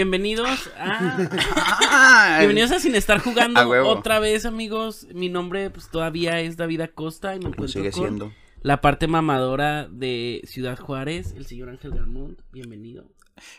bienvenidos 0.00 0.70
a. 0.78 2.38
bienvenidos 2.38 2.72
a 2.72 2.80
Sin 2.80 2.94
Estar 2.94 3.18
Jugando 3.20 3.60
A 3.60 3.84
otra 3.84 4.18
vez, 4.18 4.46
amigos. 4.46 5.06
Mi 5.12 5.28
nombre, 5.28 5.68
pues 5.68 5.90
todavía 5.90 6.40
es 6.40 6.56
David 6.56 6.80
Acosta 6.80 7.36
y 7.36 7.38
me 7.38 7.48
encuentro 7.48 7.68
sigue 7.68 7.90
con 7.90 8.02
siendo. 8.02 8.32
la 8.62 8.80
parte 8.80 9.08
mamadora 9.08 9.88
de 9.88 10.40
Ciudad 10.44 10.78
Juárez, 10.78 11.34
el 11.36 11.44
señor 11.44 11.68
Ángel 11.68 11.90
Garmont. 11.90 12.40
Bienvenido. 12.50 13.04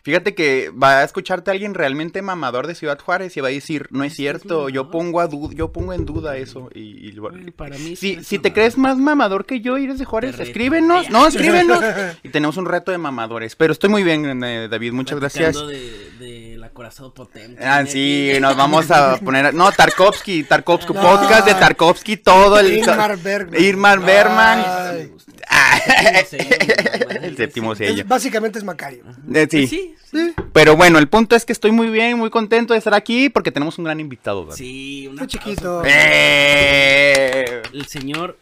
Fíjate 0.03 0.33
que 0.35 0.69
va 0.71 0.99
a 0.99 1.03
escucharte 1.03 1.51
alguien 1.51 1.73
realmente 1.73 2.21
mamador 2.21 2.67
de 2.67 2.75
Ciudad 2.75 2.99
Juárez 2.99 3.35
y 3.37 3.41
va 3.41 3.47
a 3.49 3.51
decir, 3.51 3.87
no 3.91 4.03
es 4.03 4.13
cierto, 4.15 4.69
yo 4.69 4.89
pongo 4.91 5.21
a 5.21 5.29
yo 5.53 5.71
pongo 5.71 5.93
en 5.93 6.05
duda 6.05 6.37
eso. 6.37 6.69
Y, 6.73 7.09
y- 7.09 7.19
Bueno, 7.19 7.51
para 7.55 7.77
mí 7.77 7.95
sí 7.95 8.15
si, 8.17 8.23
si 8.23 8.39
te 8.39 8.53
crees 8.53 8.77
más 8.77 8.97
mamador 8.97 9.45
que 9.45 9.61
yo 9.61 9.77
y 9.77 9.83
eres 9.85 9.99
de 9.99 10.05
Juárez, 10.05 10.35
Te 10.37 10.43
escríbenos. 10.43 11.09
No, 11.09 11.27
escríbenos. 11.27 11.83
y 12.23 12.29
tenemos 12.29 12.57
un 12.57 12.65
reto 12.65 12.91
de 12.91 12.97
mamadores. 12.97 13.55
Pero 13.55 13.73
estoy 13.73 13.89
muy 13.89 14.03
bien, 14.03 14.43
eh, 14.43 14.67
David, 14.69 14.93
muchas 14.93 15.19
gracias. 15.19 15.57
Platicando 15.57 15.67
De, 16.19 16.25
de 16.25 16.50
la 16.61 16.69
corazón 16.69 17.11
potente. 17.13 17.63
Ah, 17.65 17.85
sí, 17.85 18.31
nos 18.39 18.55
vamos 18.55 18.89
a 18.91 19.17
poner. 19.23 19.53
No, 19.53 19.71
Tarkovsky, 19.71 20.43
Tarkovsky, 20.43 20.93
No. 20.93 21.01
podcast 21.01 21.45
de 21.47 21.55
Tarkovsky, 21.55 22.17
todo 22.17 22.59
el. 22.59 22.77
Ingmar 22.77 23.17
Bergman. 23.17 23.61
Irmar 23.61 23.99
Bergman. 23.99 24.63
Ay. 24.65 25.11
El 27.23 27.35
séptimo 27.37 27.75
sello, 27.75 27.91
el. 27.91 27.99
Es- 28.01 28.07
básicamente 28.07 28.59
es 28.59 28.63
Macario. 28.63 29.03
Eh, 29.33 29.47
sí. 29.49 29.57
Pues 29.57 29.69
sí, 29.69 29.95
Sí. 30.11 30.33
Pero 30.51 30.75
bueno, 30.75 30.99
el 30.99 31.07
punto 31.07 31.37
es 31.37 31.45
que 31.45 31.53
estoy 31.53 31.71
muy 31.71 31.89
bien, 31.89 32.17
muy 32.17 32.29
contento 32.29 32.73
de 32.73 32.77
estar 32.79 32.93
aquí 32.93 33.29
porque 33.29 33.49
tenemos 33.51 33.77
un 33.77 33.85
gran 33.85 33.99
invitado. 34.01 34.41
David. 34.43 34.55
sí, 34.57 35.07
un 35.07 35.25
chiquito. 35.25 35.81
¡Eh! 35.85 37.61
El 37.73 37.85
señor 37.87 38.37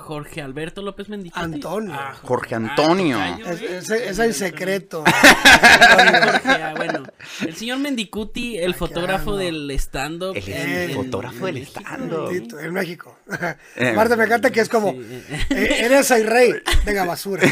Jorge 0.00 0.42
Alberto 0.42 0.82
López 0.82 1.08
Mendicuti. 1.08 1.44
Antonio. 1.44 1.94
Jorge 2.22 2.54
Antonio. 2.56 3.18
Es, 3.46 3.60
¿eh? 3.62 3.76
es- 3.78 3.90
es 3.90 4.18
el 4.18 4.34
secreto. 4.34 5.04
Jorge, 5.04 6.40
ah, 6.44 6.72
bueno, 6.76 7.02
el 7.46 7.54
señor 7.56 7.78
Mendicuti, 7.78 8.58
el 8.58 8.70
Aquí 8.70 8.78
fotógrafo 8.78 9.36
del 9.36 9.70
stand-up. 9.72 10.36
El 10.36 10.92
fotógrafo 10.94 11.46
del 11.46 11.58
stand-up. 11.58 12.30
En 12.60 12.72
México. 12.72 13.18
Eh. 13.76 13.90
Aparte 13.92 14.16
me 14.16 14.24
encanta 14.24 14.50
que 14.50 14.60
es 14.60 14.68
como, 14.68 14.92
Sí. 14.92 15.22
eh, 15.50 15.76
eres 15.84 16.10
el 16.10 16.26
rey 16.26 16.52
de 16.84 16.94
la 16.94 17.04
basura. 17.04 17.42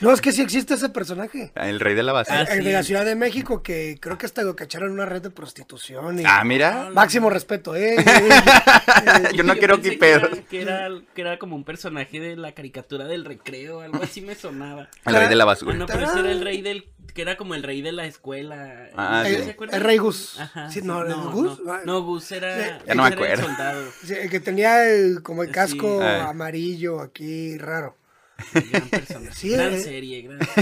no, 0.00 0.12
es 0.12 0.20
que 0.20 0.32
sí 0.32 0.42
existe 0.42 0.74
ese 0.74 0.88
personaje. 0.88 1.52
El 1.54 1.80
rey 1.80 1.94
de 1.94 2.02
la 2.02 2.12
basura. 2.12 2.40
Ah, 2.40 2.52
El 2.52 2.58
sí. 2.58 2.64
de 2.64 2.72
la 2.72 2.82
Ciudad 2.82 3.04
de 3.04 3.14
México, 3.14 3.62
que 3.62 3.98
creo 4.00 4.16
que 4.18 4.26
hasta 4.26 4.42
lo 4.42 4.56
cacharon 4.56 4.88
en 4.88 4.94
una 4.94 5.06
red 5.06 5.22
de 5.22 5.30
prostitución. 5.30 6.20
Y 6.20 6.24
Ah, 6.26 6.42
mira. 6.44 6.90
Máximo 6.92 7.30
respeto, 7.30 7.74
¿eh? 7.76 7.96
Yo 9.34 9.42
no 9.44 9.56
quiero 9.56 9.80
que 9.80 9.92
pedo. 9.92 10.27
Que 10.50 10.62
era, 10.62 10.88
que 11.14 11.20
era 11.20 11.38
como 11.38 11.56
un 11.56 11.64
personaje 11.64 12.20
de 12.20 12.36
la 12.36 12.52
caricatura 12.52 13.06
del 13.06 13.24
recreo, 13.24 13.80
algo 13.80 14.02
así 14.02 14.20
me 14.20 14.34
sonaba. 14.34 14.88
El 15.06 15.14
rey 15.14 15.28
de 15.28 15.36
la 15.36 15.44
basura. 15.44 15.70
Bueno, 15.72 15.86
pero 15.86 16.04
ese 16.06 16.20
era 16.20 16.30
el 16.32 16.40
rey 16.42 16.62
del. 16.62 16.88
que 17.14 17.22
era 17.22 17.36
como 17.36 17.54
el 17.54 17.62
rey 17.62 17.82
de 17.82 17.92
la 17.92 18.06
escuela. 18.06 18.88
Ah, 18.96 19.22
¿No 19.24 19.28
sí. 19.28 19.34
se 19.36 19.42
el, 19.44 19.50
acuerdan? 19.50 19.76
el 19.80 19.84
rey 19.86 19.96
Gus. 19.98 20.38
Ajá. 20.40 20.70
Sí, 20.70 20.80
no, 20.82 21.02
¿el 21.02 21.08
no, 21.08 21.30
Gus? 21.32 21.60
No, 21.60 21.84
no, 21.84 22.02
Gus 22.02 22.32
era. 22.32 22.56
Sí. 22.78 22.84
Ya 22.86 22.94
no 22.94 23.02
me 23.02 23.08
era 23.08 23.16
el 23.16 23.22
acuerdo. 23.24 23.46
soldado. 23.46 23.90
Sí, 24.04 24.14
el 24.14 24.30
que 24.30 24.40
tenía 24.40 24.88
el- 24.90 25.22
como 25.22 25.42
el 25.42 25.50
casco 25.50 26.00
Ah. 26.02 26.28
amarillo 26.30 27.00
aquí, 27.00 27.56
raro. 27.58 27.96
Gran 28.54 28.88
persona. 28.88 29.32
Sí, 29.32 29.50
gran 29.50 29.72
eh. 29.74 29.80
serie, 29.80 30.22
gran 30.22 30.38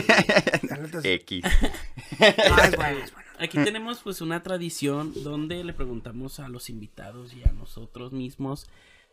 serie. 1.02 1.14
X. 1.14 1.44
No, 1.44 2.26
es 2.26 2.76
bueno, 2.76 2.98
es 3.04 3.12
bueno. 3.12 3.26
Aquí 3.38 3.58
tenemos 3.62 4.00
pues 4.02 4.22
una 4.22 4.42
tradición 4.42 5.12
donde 5.22 5.62
le 5.62 5.74
preguntamos 5.74 6.40
a 6.40 6.48
los 6.48 6.70
invitados 6.70 7.34
y 7.34 7.46
a 7.46 7.52
nosotros 7.52 8.12
mismos 8.12 8.66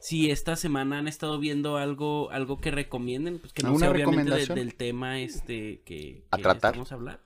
si 0.05 0.29
esta 0.31 0.55
semana 0.57 0.97
han 0.99 1.07
estado 1.07 1.39
viendo 1.39 1.77
algo 1.77 2.29
algo 2.31 2.59
que 2.59 2.71
recomienden, 2.71 3.39
pues 3.39 3.53
que 3.53 3.63
no 3.63 3.69
¿Alguna 3.69 3.85
sea 3.85 3.91
obviamente 3.95 4.35
de- 4.35 4.55
del 4.55 4.75
tema 4.75 5.19
este 5.21 5.81
que, 5.85 6.25
A 6.31 6.37
que 6.37 6.43
tratar. 6.43 6.73
vamos 6.73 6.91
a 6.91 6.95
hablar. 6.95 7.19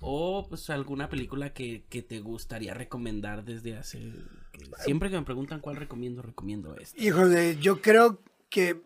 O 0.00 0.46
pues 0.48 0.68
alguna 0.68 1.08
película 1.08 1.52
que, 1.54 1.84
que 1.88 2.02
te 2.02 2.18
gustaría 2.20 2.74
recomendar 2.74 3.44
desde 3.44 3.76
hace... 3.76 4.12
siempre 4.84 5.10
que 5.10 5.16
me 5.16 5.22
preguntan 5.24 5.60
cuál 5.60 5.76
recomiendo, 5.76 6.22
recomiendo 6.22 6.76
esta. 6.76 7.00
Híjole, 7.02 7.56
yo 7.60 7.80
creo 7.80 8.20
que 8.50 8.82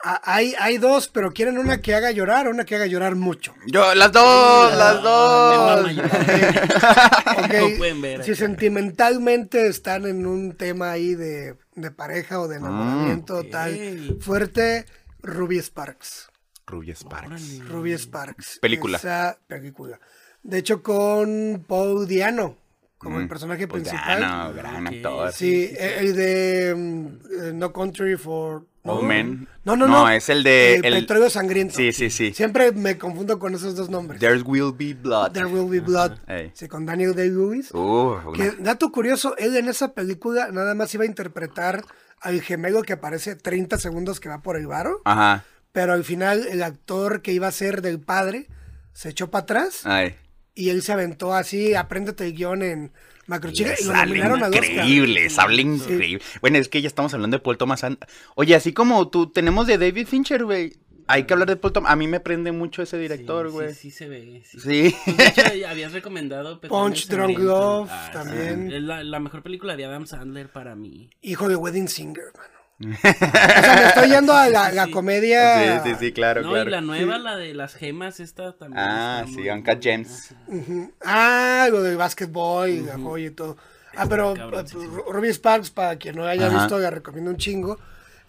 hay, 0.00 0.54
hay 0.58 0.78
dos, 0.78 1.08
pero 1.08 1.32
quieren 1.32 1.58
una 1.58 1.80
que 1.80 1.94
haga 1.94 2.10
llorar 2.12 2.46
o 2.46 2.50
una 2.50 2.64
que 2.64 2.76
haga 2.76 2.86
llorar 2.86 3.16
mucho. 3.16 3.54
Yo, 3.66 3.94
las 3.94 4.12
dos, 4.12 4.76
las 4.76 4.96
Me 4.96 5.02
dos. 5.02 5.76
mama 5.76 5.92
llorar. 5.92 7.18
Ok, 7.38 7.54
Como 7.60 7.76
pueden 7.78 8.00
ver 8.02 8.24
Si 8.24 8.32
acá. 8.32 8.38
sentimentalmente 8.40 9.66
están 9.68 10.06
en 10.06 10.26
un 10.26 10.52
tema 10.56 10.90
ahí 10.92 11.14
de, 11.14 11.56
de 11.74 11.90
pareja 11.90 12.40
o 12.40 12.48
de 12.48 12.56
enamoramiento 12.56 13.38
ok. 13.40 13.50
tal 13.50 14.16
fuerte, 14.20 14.86
Ruby 15.22 15.58
Sparks. 15.60 16.28
Ruby 16.66 16.90
Sparks. 16.94 17.26
Órale. 17.26 17.64
Ruby 17.70 17.92
Sparks. 17.98 18.58
Película. 18.60 18.98
Esa 18.98 19.38
película. 19.46 19.98
De 20.42 20.58
hecho, 20.58 20.82
con 20.82 21.64
Paul 21.66 22.06
Diano 22.06 22.56
como 22.98 23.18
el 23.20 23.26
Mm, 23.26 23.28
personaje 23.28 23.68
pues 23.68 23.82
principal. 23.84 24.20
ya, 24.20 24.28
no, 24.28 24.52
gran 24.54 24.86
actor. 24.86 25.32
Sí, 25.32 25.70
el 25.78 26.14
de 26.16 26.74
mm, 26.76 27.06
eh, 27.06 27.52
No 27.54 27.72
Country 27.72 28.16
for 28.16 28.66
Men. 29.02 29.48
No, 29.64 29.76
no, 29.76 29.86
no. 29.86 30.08
es 30.08 30.28
el 30.28 30.42
de. 30.42 30.76
Eh, 30.76 30.80
el- 30.84 30.94
Petróleo 31.00 31.30
Sangriento. 31.30 31.76
Sí, 31.76 31.92
sí, 31.92 32.10
sí. 32.10 32.32
Siempre 32.34 32.72
me 32.72 32.96
confundo 32.98 33.38
con 33.38 33.54
esos 33.54 33.76
dos 33.76 33.90
nombres. 33.90 34.18
There 34.20 34.40
will 34.42 34.72
be 34.76 34.94
blood. 34.94 35.32
There 35.32 35.46
Will 35.46 35.68
Be 35.70 35.80
Blood. 35.80 36.12
Ey. 36.26 36.50
Sí, 36.54 36.68
con 36.68 36.86
Daniel 36.86 37.14
Day-Lewis. 37.14 37.70
Uh, 37.72 38.16
una- 38.26 38.54
dato 38.60 38.90
curioso, 38.90 39.36
él 39.36 39.56
en 39.56 39.68
esa 39.68 39.92
película 39.92 40.48
nada 40.52 40.74
más 40.74 40.92
iba 40.94 41.04
a 41.04 41.06
interpretar 41.06 41.84
al 42.20 42.40
gemelo 42.40 42.82
que 42.82 42.94
aparece 42.94 43.36
30 43.36 43.78
segundos 43.78 44.18
que 44.20 44.28
va 44.28 44.42
por 44.42 44.56
el 44.56 44.66
varo, 44.66 45.00
Ajá. 45.04 45.44
pero 45.72 45.92
al 45.92 46.02
final 46.04 46.46
el 46.50 46.62
actor 46.62 47.22
que 47.22 47.32
iba 47.32 47.46
a 47.46 47.52
ser 47.52 47.80
del 47.82 48.00
padre 48.00 48.48
se 48.92 49.10
echó 49.10 49.30
para 49.30 49.42
atrás 49.44 49.82
Ay. 49.84 50.16
y 50.54 50.70
él 50.70 50.82
se 50.82 50.92
aventó 50.92 51.32
así, 51.34 51.74
apréndete 51.74 52.24
el 52.26 52.32
guion 52.34 52.62
en 52.62 52.92
Macrochica 53.28 53.74
y 53.78 53.84
lo 53.84 53.92
Sale 53.92 54.06
nominaron 54.18 54.52
increíble, 54.52 55.30
sale 55.30 55.62
increíble. 55.62 56.24
Bueno, 56.40 56.58
es 56.58 56.68
que 56.68 56.82
ya 56.82 56.88
estamos 56.88 57.14
hablando 57.14 57.36
de 57.36 57.42
Paul 57.42 57.56
Thomas 57.58 57.84
Anderson. 57.84 58.08
Oye, 58.34 58.54
así 58.56 58.72
como 58.72 59.08
tú 59.08 59.30
tenemos 59.30 59.66
de 59.66 59.78
David 59.78 60.06
Fincher, 60.08 60.44
güey. 60.44 60.72
Hay 61.10 61.24
que 61.24 61.32
hablar 61.32 61.48
de 61.48 61.56
Paul 61.56 61.72
Thomas. 61.72 61.90
A 61.92 61.96
mí 61.96 62.06
me 62.06 62.20
prende 62.20 62.52
mucho 62.52 62.82
ese 62.82 62.98
director, 62.98 63.50
güey. 63.50 63.68
Sí, 63.72 63.90
sí, 63.90 63.90
se 63.92 64.08
ve. 64.08 64.42
Sí. 64.44 64.60
Sí. 64.60 64.94
Pues, 65.04 65.16
de 65.16 65.26
hecho, 65.26 65.54
ya 65.54 65.70
habías 65.70 65.92
recomendado 65.92 66.60
Punch 66.60 67.08
Drunk. 67.08 67.38
Love 67.38 67.88
Ah, 67.90 68.06
sí. 68.06 68.12
también. 68.12 68.70
Es 68.72 68.82
la, 68.82 69.02
la 69.04 69.18
mejor 69.20 69.42
película 69.42 69.74
de 69.76 69.86
Adam 69.86 70.06
Sandler 70.06 70.50
para 70.50 70.74
mí. 70.74 71.08
Hijo 71.22 71.48
de 71.48 71.56
Wedding 71.56 71.88
Singer, 71.88 72.24
mano. 72.36 72.57
O 72.80 72.96
sea, 72.96 73.74
me 73.76 73.86
estoy 73.88 74.08
yendo 74.10 74.32
a 74.32 74.48
la, 74.48 74.70
la 74.72 74.84
Sí. 74.86 74.90
comedia. 74.92 75.82
Sí, 75.82 75.90
sí, 75.90 75.96
sí, 75.98 76.12
claro, 76.12 76.42
no, 76.42 76.50
claro. 76.50 76.68
y 76.68 76.72
la 76.72 76.80
nueva, 76.80 77.18
la 77.18 77.36
de 77.36 77.54
las 77.54 77.74
gemas, 77.74 78.20
esta 78.20 78.52
también. 78.56 78.78
Ah, 78.84 79.24
sí, 79.26 79.32
muy 79.38 79.48
Uncut. 79.50 79.82
Gems. 79.82 80.34
Ujú. 80.46 80.92
Ah, 81.04 81.66
lo 81.70 81.82
del 81.82 81.96
básquetbol 81.96 82.68
y 82.70 82.80
la 82.80 82.98
joya 82.98 83.26
y 83.26 83.30
todo. 83.30 83.56
Ah, 83.96 84.06
pero 84.08 84.34
cabrón, 84.34 84.64
eh, 84.64 84.68
sí, 84.68 84.76
sí. 84.80 84.86
Ruby 85.10 85.28
Sparks, 85.32 85.70
para 85.70 85.96
quien 85.96 86.14
no 86.16 86.24
la 86.24 86.30
haya 86.30 86.46
Ajá. 86.46 86.58
visto, 86.60 86.78
la 86.78 86.90
recomiendo 86.90 87.30
un 87.30 87.36
chingo. 87.36 87.78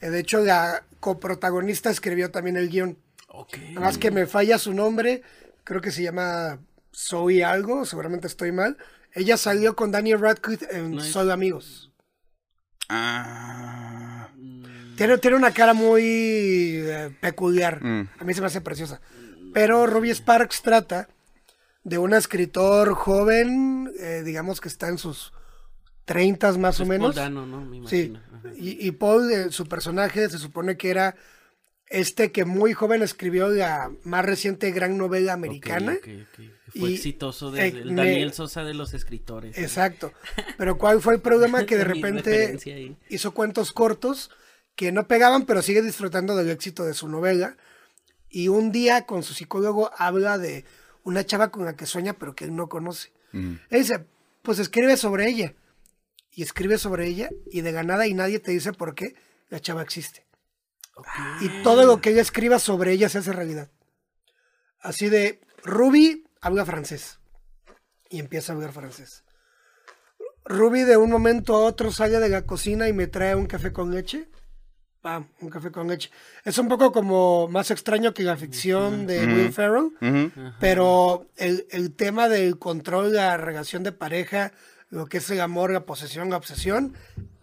Eh, 0.02 0.10
de 0.10 0.20
hecho, 0.20 0.40
la 0.40 0.84
coprotagonista 1.00 1.90
escribió 1.92 2.32
también 2.32 2.58
el 2.58 2.70
guion. 2.70 2.98
Ok. 3.28 3.58
Nada 3.74 3.82
más 3.88 3.98
que 4.00 4.10
me 4.10 4.26
falla 4.26 4.58
su 4.58 4.74
nombre. 4.74 5.22
Creo 5.64 5.82
que 5.82 5.92
se 5.92 6.02
llama 6.02 6.58
Zoe 6.96 7.44
algo, 7.44 7.86
seguramente 7.86 8.26
estoy 8.26 8.52
mal. 8.52 8.78
Ella 9.14 9.38
salió 9.38 9.76
con 9.76 9.92
Daniel 9.92 10.20
Radcliffe 10.20 10.66
en 10.76 10.96
No 10.96 11.02
es- 11.04 11.12
Solo 11.12 11.34
Amigos. 11.34 11.89
Ah. 12.90 14.28
Tiene, 14.98 15.18
tiene 15.18 15.38
una 15.38 15.52
cara 15.52 15.74
muy 15.74 16.02
eh, 16.04 17.16
peculiar. 17.22 17.82
Mm. 17.84 18.10
A 18.20 18.24
mí 18.24 18.34
se 18.34 18.42
me 18.42 18.48
hace 18.48 18.62
preciosa. 18.62 19.00
Pero 19.54 19.88
Ruby 19.88 20.10
Sparks 20.14 20.62
trata 20.62 21.08
de 21.84 21.98
un 21.98 22.14
escritor 22.14 22.94
joven, 22.94 23.92
eh, 24.00 24.22
digamos 24.26 24.60
que 24.60 24.68
está 24.68 24.90
en 24.90 24.98
sus 24.98 25.32
30 26.06 26.58
más 26.58 26.80
o 26.80 26.84
Es 26.84 26.90
menos. 26.90 27.16
Paul 27.16 27.16
Dano, 27.16 27.46
¿no? 27.46 27.62
Me 27.62 27.88
Sí. 27.88 28.14
imagino. 28.14 28.22
Y, 28.58 28.88
y 28.88 28.92
Paul, 28.92 29.32
eh, 29.32 29.52
su 29.52 29.66
personaje, 29.68 30.30
se 30.30 30.38
supone 30.38 30.76
que 30.78 30.90
era 30.90 31.16
este 31.90 32.32
que 32.32 32.46
muy 32.46 32.74
joven 32.74 33.02
escribió 33.02 33.50
la 33.50 33.92
más 34.04 34.26
reciente 34.26 34.72
gran 34.72 34.98
novela 34.98 35.34
americana. 35.34 35.98
Fue 36.78 36.92
Y- 36.92 36.96
exitoso 36.96 37.56
eh, 37.56 37.72
me- 37.86 37.96
Daniel 37.96 38.32
Sosa 38.34 38.64
de 38.64 38.74
los 38.76 38.94
escritores. 38.94 39.58
¿eh? 39.58 39.62
Exacto. 39.64 40.14
Pero 40.58 40.78
¿cuál 40.78 41.02
fue 41.02 41.16
el 41.16 41.22
problema? 41.22 41.66
Que 41.66 41.78
de 41.78 41.84
repente 41.96 42.96
hizo 43.10 43.34
cuentos 43.34 43.72
cortos 43.72 44.30
que 44.76 44.92
no 44.92 45.08
pegaban, 45.08 45.46
pero 45.46 45.62
sigue 45.62 45.82
disfrutando 45.82 46.36
del 46.36 46.50
éxito 46.52 46.86
de 46.86 46.94
su 46.94 47.08
novela. 47.10 47.58
Y 48.30 48.48
un 48.50 48.72
día 48.72 49.08
con 49.08 49.24
su 49.24 49.34
psicólogo 49.34 49.90
habla 49.98 50.38
de 50.38 50.64
una 51.04 51.26
chava 51.26 51.50
con 51.50 51.66
la 51.66 51.76
que 51.76 51.88
sueña, 51.88 52.14
pero 52.14 52.36
que 52.36 52.46
él 52.46 52.56
no 52.56 52.70
conoce. 52.70 53.12
Mm. 53.32 53.54
Él 53.72 53.80
dice, 53.82 54.06
pues 54.44 54.60
escribe 54.60 54.96
sobre 54.96 55.28
ella. 55.28 55.56
Y 56.32 56.44
escribe 56.44 56.78
sobre 56.78 57.08
ella 57.08 57.30
y 57.52 57.62
de 57.62 57.72
ganada 57.72 58.06
y 58.06 58.14
nadie 58.14 58.40
te 58.40 58.52
dice 58.52 58.72
por 58.74 58.94
qué 58.94 59.16
la 59.50 59.60
chava 59.60 59.82
existe. 59.82 60.24
Y 61.42 61.64
todo 61.64 61.86
lo 61.86 62.02
que 62.02 62.12
ella 62.12 62.22
escriba 62.22 62.60
sobre 62.60 62.92
ella 62.94 63.10
se 63.10 63.20
hace 63.20 63.34
realidad. 63.34 63.70
Así 64.80 65.10
de, 65.10 65.42
Ruby 65.64 66.26
habla 66.42 66.66
francés. 66.66 67.20
Y 68.10 68.20
empieza 68.20 68.52
a 68.52 68.56
hablar 68.56 68.72
francés. 68.72 69.24
Ruby 70.46 70.82
de 70.82 70.98
un 70.98 71.12
momento 71.12 71.56
a 71.56 71.60
otro 71.60 71.92
sale 71.92 72.20
de 72.20 72.30
la 72.30 72.46
cocina 72.46 72.88
y 72.88 72.94
me 72.94 73.08
trae 73.08 73.36
un 73.36 73.46
café 73.46 73.72
con 73.72 73.94
leche. 73.94 74.30
Pam, 75.02 75.30
un 75.42 75.50
café 75.50 75.72
con 75.72 75.88
leche. 75.88 76.10
Es 76.44 76.58
un 76.58 76.68
poco 76.68 76.92
como 76.92 77.48
más 77.48 77.72
extraño 77.72 78.14
que 78.14 78.24
la 78.24 78.36
ficción 78.36 79.08
de 79.08 79.26
Will 79.26 79.54
Ferrell, 79.54 79.92
pero 80.60 81.28
el, 81.38 81.68
el 81.70 81.96
tema 81.96 82.28
del 82.28 82.58
control, 82.58 83.14
la 83.14 83.38
relación 83.38 83.84
de 83.84 83.92
pareja, 83.92 84.52
lo 84.90 85.06
que 85.06 85.20
es 85.20 85.30
el 85.30 85.40
amor, 85.40 85.72
la 85.72 85.86
posesión, 85.86 86.30
la 86.30 86.38
obsesión, 86.38 86.96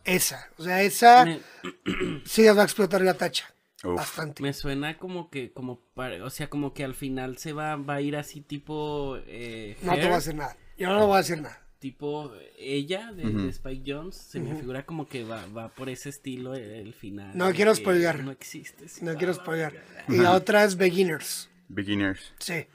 esa. 0.06 0.48
O 0.58 0.62
sea, 0.62 0.82
esa 0.82 1.24
Me, 1.24 1.40
sí 2.24 2.42
les 2.42 2.56
va 2.56 2.62
a 2.62 2.64
explotar 2.64 3.00
la 3.02 3.14
tacha. 3.14 3.52
Uf. 3.84 3.94
Bastante. 3.96 4.42
me 4.42 4.52
suena 4.52 4.96
como 4.98 5.28
que, 5.30 5.52
como, 5.52 5.80
para- 5.94 6.24
o 6.24 6.30
sea, 6.30 6.48
como 6.48 6.72
que 6.72 6.82
al 6.84 6.94
final 6.94 7.36
se 7.38 7.52
va, 7.52 7.76
va 7.76 7.96
a 7.96 8.00
ir 8.00 8.16
así 8.16 8.40
tipo, 8.40 9.18
eh, 9.26 9.76
No 9.82 9.94
te 9.94 10.02
voy 10.04 10.12
a 10.12 10.16
decir 10.16 10.34
nada. 10.34 10.56
Yo 10.78 10.88
no 10.88 10.98
le 11.00 11.04
voy 11.06 11.14
a 11.14 11.18
decir 11.18 11.40
nada. 11.42 11.60
tipo 11.78 12.32
ella 12.58 13.12
de, 13.12 13.24
de 13.30 13.48
Spike 13.50 13.82
Jones. 13.86 14.16
Se 14.16 14.40
me 14.40 14.54
figura 14.56 14.84
como 14.86 15.06
que 15.08 15.24
va, 15.24 15.44
va 15.48 15.68
por 15.68 15.88
ese 15.90 16.08
estilo 16.08 16.54
el, 16.54 16.62
el 16.70 16.94
final. 16.94 17.36
No 17.36 17.52
quiero 17.52 17.74
spoilear. 17.74 18.24
No 18.24 18.30
existe. 18.32 18.88
sí, 18.88 19.04
No 19.04 19.12
va, 19.12 19.18
quiero 19.18 19.34
va, 19.34 19.42
spoiler. 19.42 19.74
va. 20.08 20.14
Y 20.14 20.18
la 20.18 20.32
otra 20.32 20.64
es 20.64 20.76
Beginners. 20.76 21.48
Beginners. 21.68 22.32
Sí. 22.38 22.66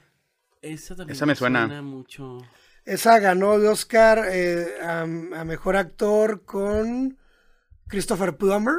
Esa 0.61 0.95
también 0.95 1.15
Esa 1.15 1.25
me 1.25 1.35
suena. 1.35 1.81
mucho. 1.81 2.37
Esa 2.85 3.19
ganó 3.19 3.55
el 3.55 3.65
Oscar 3.65 4.23
eh, 4.31 4.75
a, 4.81 5.01
a 5.01 5.05
mejor 5.45 5.75
actor 5.75 6.43
con 6.45 7.17
Christopher 7.91 8.35
Plummer, 8.37 8.73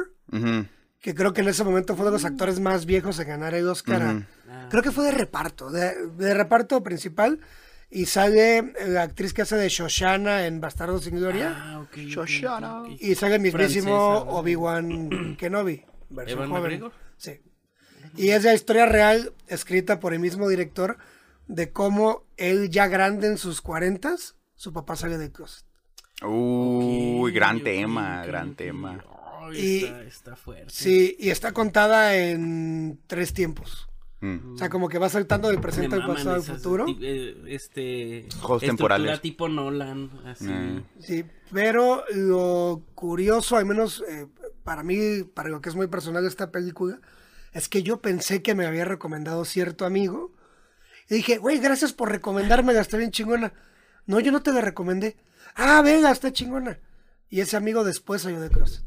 que 0.99 1.13
creo 1.15 1.31
que 1.33 1.41
en 1.41 1.47
ese 1.47 1.63
momento 1.63 1.95
fue 1.95 2.05
de 2.05 2.11
los 2.11 2.25
actores 2.25 2.59
más 2.59 2.85
viejos 2.85 3.19
en 3.19 3.27
ganar 3.27 3.53
el 3.53 3.67
Oscar. 3.69 4.25
creo 4.69 4.83
que 4.83 4.91
fue 4.91 5.05
de 5.05 5.11
reparto, 5.11 5.69
de, 5.71 6.07
de 6.17 6.33
reparto 6.33 6.83
principal. 6.83 7.39
Y 7.95 8.07
sale 8.07 8.73
la 8.87 9.03
actriz 9.03 9.33
que 9.33 9.43
hace 9.43 9.55
de 9.55 9.69
Shoshana 9.69 10.47
en 10.47 10.59
Bastardo 10.59 10.97
sin 10.97 11.15
Gloria. 11.17 11.53
ah, 11.55 11.79
ok, 11.81 11.89
ok, 11.91 11.97
Shoshana. 11.97 12.83
Y 12.99 13.13
sale 13.13 13.35
el 13.35 13.41
mismísimo. 13.41 13.93
Obi-Wan 14.29 15.35
Kenobi. 15.37 15.85
versión 16.09 16.39
¿Evan 16.39 16.49
joven. 16.49 16.63
McGregor? 16.63 16.91
Sí. 17.17 17.39
Y 18.17 18.29
es 18.29 18.43
la 18.45 18.55
historia 18.55 18.87
real 18.87 19.33
escrita 19.45 19.99
por 19.99 20.13
el 20.13 20.19
mismo 20.19 20.49
director 20.49 20.97
de 21.45 21.71
cómo 21.71 22.25
él 22.37 22.71
ya 22.71 22.87
grande 22.87 23.27
en 23.27 23.37
sus 23.37 23.61
cuarentas, 23.61 24.37
su 24.55 24.73
papá 24.73 24.95
sale 24.95 25.19
del 25.19 25.31
closet. 25.31 25.63
Uy, 26.23 27.31
gran 27.31 27.61
tema, 27.61 28.25
gran 28.25 28.55
tema. 28.55 29.03
Y- 29.53 29.83
está, 29.83 30.03
está 30.03 30.35
fuerte. 30.35 30.69
Sí, 30.69 31.15
y 31.19 31.29
está 31.29 31.51
contada 31.51 32.15
en 32.15 32.99
tres 33.07 33.33
tiempos. 33.33 33.87
Mm. 34.21 34.53
O 34.53 34.57
sea, 34.57 34.69
como 34.69 34.87
que 34.87 34.97
va 34.97 35.09
saltando 35.09 35.49
del 35.49 35.59
presente 35.59 35.95
al 35.95 36.05
pasado 36.07 36.35
al 36.35 36.43
futuro. 36.43 36.85
eh, 37.01 37.35
este 37.47 38.25
Juegos 38.39 38.61
temporales. 38.63 39.19
tipo 39.19 39.49
Nolan, 39.49 40.09
así. 40.25 40.47
Eh. 40.49 40.81
Sí, 40.99 41.25
pero 41.51 42.05
lo 42.15 42.83
curioso, 42.95 43.57
al 43.57 43.65
menos 43.65 44.01
eh, 44.07 44.27
para 44.63 44.81
mí, 44.81 45.23
para 45.23 45.49
lo 45.49 45.59
que 45.59 45.67
es 45.67 45.75
muy 45.75 45.87
personal 45.87 46.23
de 46.23 46.29
esta 46.29 46.51
película, 46.51 47.01
es 47.51 47.67
que 47.67 47.83
yo 47.83 48.01
pensé 48.01 48.41
que 48.41 48.55
me 48.55 48.65
había 48.65 48.85
recomendado 48.85 49.43
cierto 49.43 49.85
amigo. 49.85 50.31
Y 51.09 51.15
dije, 51.15 51.37
güey, 51.37 51.59
gracias 51.59 51.91
por 51.91 52.09
recomendármela, 52.09 52.79
está 52.79 52.95
bien 52.95 53.11
chingona. 53.11 53.51
No, 54.05 54.21
yo 54.21 54.31
no 54.31 54.41
te 54.41 54.53
la 54.53 54.61
recomendé. 54.61 55.17
Ah, 55.55 55.81
venga, 55.83 56.11
está 56.11 56.31
chingona. 56.31 56.79
Y 57.29 57.41
ese 57.41 57.57
amigo 57.57 57.83
después 57.83 58.21
salió 58.21 58.39
de 58.41 58.49
closet. 58.49 58.83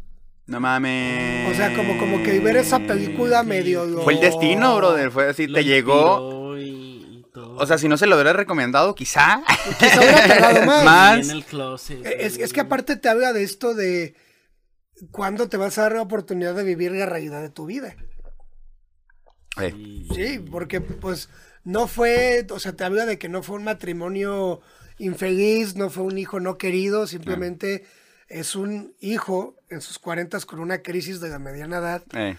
No 0.47 0.61
mames. 0.61 1.51
O 1.53 1.55
sea, 1.57 1.75
como, 1.75 1.99
como 1.99 2.23
que 2.23 2.39
ver 2.39 2.57
esa 2.57 2.79
película 2.79 3.43
medio... 3.43 3.85
lo- 3.85 4.03
Fue 4.05 4.15
el 4.15 4.21
destino, 4.21 4.77
brother. 4.77 5.11
Fue 5.11 5.29
así, 5.29 5.49
Lo 5.49 5.55
te 5.55 5.65
llegó. 5.65 6.55
inspiró 6.55 6.59
y, 6.59 7.19
y 7.19 7.27
todo. 7.35 7.57
O 7.57 7.67
sea, 7.67 7.79
si 7.79 7.89
no 7.89 7.97
se 7.97 8.07
lo 8.07 8.15
hubiera 8.15 8.33
recomendado, 8.33 8.95
quizá. 8.95 9.43
Quizá 9.79 9.99
hubiera 9.99 10.27
tardado 10.29 10.65
más. 10.67 10.85
Más. 10.85 11.29
En 11.29 11.37
el 11.37 11.45
closet. 11.45 12.07
Eh, 12.07 12.17
Es, 12.21 12.39
es 12.39 12.53
que 12.53 12.61
aparte 12.61 12.97
te 12.97 13.09
habla 13.09 13.33
de 13.33 13.43
esto 13.43 13.75
de 13.75 14.15
cuándo 15.11 15.49
te 15.49 15.57
vas 15.57 15.77
a 15.79 15.83
dar 15.83 15.93
la 15.95 16.03
oportunidad 16.03 16.55
de 16.55 16.63
vivir 16.63 16.93
la 16.93 17.07
realidad 17.07 17.41
de 17.43 17.51
tu 17.51 17.67
vida. 17.67 17.97
Eh, 19.61 20.05
Sí, 20.15 20.39
porque 20.51 20.81
pues 20.81 21.29
no 21.65 21.89
fue, 21.89 22.47
o 22.51 22.59
sea, 22.61 22.75
te 22.75 22.85
habla 22.85 23.07
de 23.07 23.19
que 23.19 23.29
no 23.29 23.43
fue 23.43 23.57
un 23.57 23.65
matrimonio 23.65 24.61
infeliz, 24.99 25.77
no 25.77 25.91
fue 25.91 26.05
un 26.05 26.19
hijo 26.19 26.41
no 26.41 26.59
querido, 26.59 27.07
simplemente 27.07 27.85
es 28.29 28.57
un 28.57 28.95
hijo 29.01 29.57
en 29.69 29.81
sus 29.81 29.99
cuarentas 29.99 30.47
con 30.47 30.59
una 30.61 30.83
crisis 30.83 31.21
de 31.21 31.29
la 31.29 31.39
mediana 31.39 31.79
edad 31.79 32.03
eh, 32.15 32.37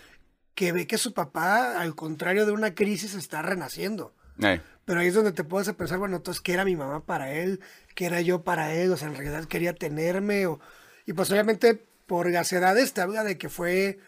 que 0.56 0.72
ve 0.72 0.88
que 0.88 0.98
su 0.98 1.14
papá, 1.14 1.80
al 1.80 1.96
contrario 1.96 2.46
de 2.46 2.52
una 2.52 2.74
crisis, 2.74 3.14
está 3.14 3.42
renaciendo. 3.42 4.14
eh. 4.42 4.62
Pero 4.86 5.02
ahí 5.02 5.08
es 5.08 5.14
donde 5.14 5.34
te 5.34 5.44
puedes 5.44 5.70
pensar, 5.74 5.98
bueno, 5.98 6.16
entonces, 6.16 6.40
¿qué 6.40 6.54
era 6.54 6.64
mi 6.64 6.78
mamá 6.78 7.06
para 7.06 7.34
él? 7.34 7.60
¿Qué 7.94 8.06
era 8.06 8.22
yo 8.22 8.44
para 8.46 8.74
él? 8.74 8.90
O 8.94 8.96
sea, 8.96 9.10
en 9.10 9.16
realidad 9.16 9.44
quería 9.44 9.74
tenerme. 9.74 10.48
O... 10.48 10.62
Y 11.06 11.12
pues 11.12 11.30
obviamente 11.30 11.86
por 12.06 12.32
las 12.32 12.54
edades 12.54 12.94
te 12.94 13.02
habla 13.02 13.26
de 13.26 13.38
que 13.38 13.50
fue 13.50 14.00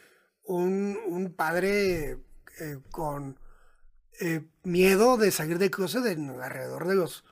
un, 0.46 0.98
un 1.06 1.34
padre 1.34 2.20
eh, 2.62 2.78
con 2.92 3.38
miedo 4.64 5.18
de 5.18 5.32
salir 5.32 5.60
de 5.60 5.70
closet 5.70 6.06
en 6.06 6.30
alrededor 6.30 6.88
de 6.88 6.96
los 6.96 7.26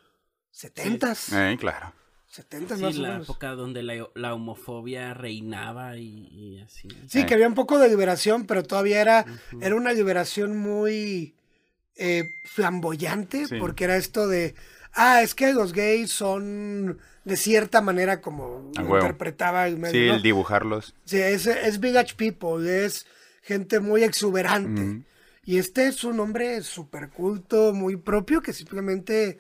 setentas. 0.62 1.32
Eh, 1.34 1.56
claro. 1.60 1.94
Setentas 2.30 2.78
Sí, 2.80 2.84
más 2.84 2.98
o 2.98 3.02
la 3.02 3.10
menos. 3.10 3.24
época 3.30 3.52
donde 3.52 3.84
la, 3.84 4.08
la 4.16 4.34
homofobia 4.34 5.14
reinaba 5.14 5.98
y, 5.98 6.28
y 6.32 6.60
así. 6.62 6.88
Sí, 7.08 7.20
Eh. 7.22 7.26
que 7.26 7.34
había 7.36 7.48
un 7.48 7.54
poco 7.56 7.80
de 7.80 7.88
liberación, 7.90 8.46
pero 8.46 8.64
todavía 8.64 9.00
era, 9.02 9.26
era 9.62 9.76
una 9.76 9.94
liberación 9.94 10.58
muy 10.58 11.36
eh, 11.96 12.24
flamboyante, 12.46 13.46
Sí. 13.48 13.56
porque 13.60 13.86
era 13.86 13.96
esto 13.98 14.28
de, 14.28 14.56
ah, 14.94 15.22
es 15.24 15.34
que 15.36 15.54
los 15.54 15.74
gays 15.74 16.12
son 16.12 17.00
de 17.24 17.38
cierta 17.38 17.82
manera 17.82 18.22
como 18.22 18.72
interpretaba 18.78 19.68
el 19.68 19.78
medio, 19.78 20.00
Sí, 20.02 20.08
¿no? 20.08 20.16
el 20.16 20.22
dibujarlos. 20.22 20.94
Sí, 21.06 21.18
es, 21.18 21.48
es 21.48 21.80
Village 21.80 22.14
People, 22.16 22.86
es 22.86 23.06
gente 23.42 23.80
muy 23.80 24.04
exuberante. 24.04 25.06
Y 25.44 25.58
este 25.58 25.88
es 25.88 26.04
un 26.04 26.20
hombre 26.20 26.62
súper 26.62 27.10
culto, 27.10 27.74
muy 27.74 27.96
propio, 27.96 28.42
que 28.42 28.54
simplemente, 28.54 29.40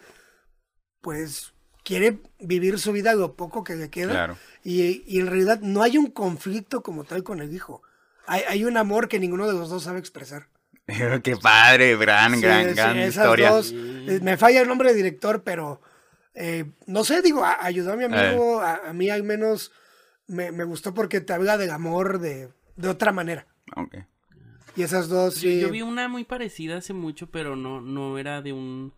pues, 1.08 1.54
quiere 1.86 2.20
vivir 2.40 2.80
su 2.80 2.92
vida 2.92 3.14
lo 3.16 3.36
poco 3.38 3.64
que 3.64 3.76
le 3.78 3.90
queda. 3.90 4.12
Claro. 4.12 4.38
Y, 4.62 5.04
y 5.08 5.22
en 5.22 5.28
realidad 5.28 5.62
no 5.62 5.82
hay 5.84 5.98
un 5.98 6.08
conflicto 6.12 6.84
como 6.84 7.06
tal 7.06 7.24
con 7.24 7.40
el 7.40 7.54
hijo. 7.54 7.82
Hay, 8.26 8.42
hay 8.50 8.66
un 8.66 8.76
amor 8.76 9.08
que 9.08 9.20
ninguno 9.20 9.48
de 9.48 9.54
los 9.54 9.70
dos 9.70 9.84
sabe 9.84 10.00
expresar. 10.00 10.50
Qué 11.24 11.38
padre, 11.38 11.96
gran, 11.96 12.36
Sí, 12.36 12.42
gran, 12.42 12.68
sí, 12.68 12.74
gran 12.76 12.98
esas 12.98 13.24
historia. 13.24 13.52
dos, 13.52 13.72
eh, 13.74 14.20
me 14.22 14.36
falla 14.36 14.60
el 14.62 14.68
nombre 14.68 14.90
de 14.90 14.96
director, 14.96 15.44
pero 15.44 15.82
eh, 16.34 16.66
no 16.88 17.06
sé, 17.06 17.22
digo, 17.22 17.46
a- 17.46 17.64
ayudó 17.66 17.94
a 17.94 17.96
mi 17.96 18.04
Eh. 18.04 18.08
amigo, 18.08 18.60
a, 18.60 18.90
a 18.90 18.94
mí 18.94 19.10
al 19.10 19.24
menos 19.24 19.72
me, 20.28 20.52
me 20.52 20.66
gustó 20.66 20.94
porque 20.94 21.22
te 21.22 21.32
habla 21.32 21.58
del 21.58 21.72
amor 21.72 22.20
de, 22.20 22.50
de 22.76 22.90
otra 22.90 23.14
manera. 23.14 23.48
Ok. 23.78 23.96
Y 24.76 24.84
esas 24.84 25.08
dos, 25.08 25.36
Yo, 25.36 25.50
sí. 25.50 25.62
yo 25.62 25.70
vi 25.72 25.82
una 25.84 26.10
muy 26.10 26.26
parecida 26.26 26.78
hace 26.78 26.92
mucho, 26.94 27.28
pero 27.32 27.56
no, 27.56 27.80
no 27.80 28.18
era 28.18 28.42
de 28.42 28.52
un... 28.52 28.94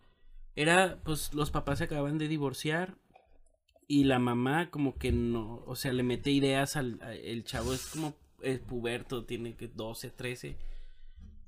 Era, 0.56 0.98
pues, 1.04 1.32
los 1.34 1.50
papás 1.50 1.78
se 1.78 1.84
acaban 1.84 2.18
de 2.18 2.28
divorciar 2.28 2.96
y 3.86 4.04
la 4.04 4.18
mamá 4.18 4.70
como 4.70 4.96
que 4.96 5.12
no, 5.12 5.62
o 5.66 5.76
sea, 5.76 5.92
le 5.92 6.02
mete 6.02 6.30
ideas 6.30 6.76
al... 6.76 7.00
el 7.24 7.44
chavo 7.44 7.72
es 7.72 7.86
como 7.86 8.14
es 8.42 8.58
puberto, 8.60 9.24
tiene 9.24 9.54
que 9.56 9.68
12, 9.68 10.10
13 10.10 10.56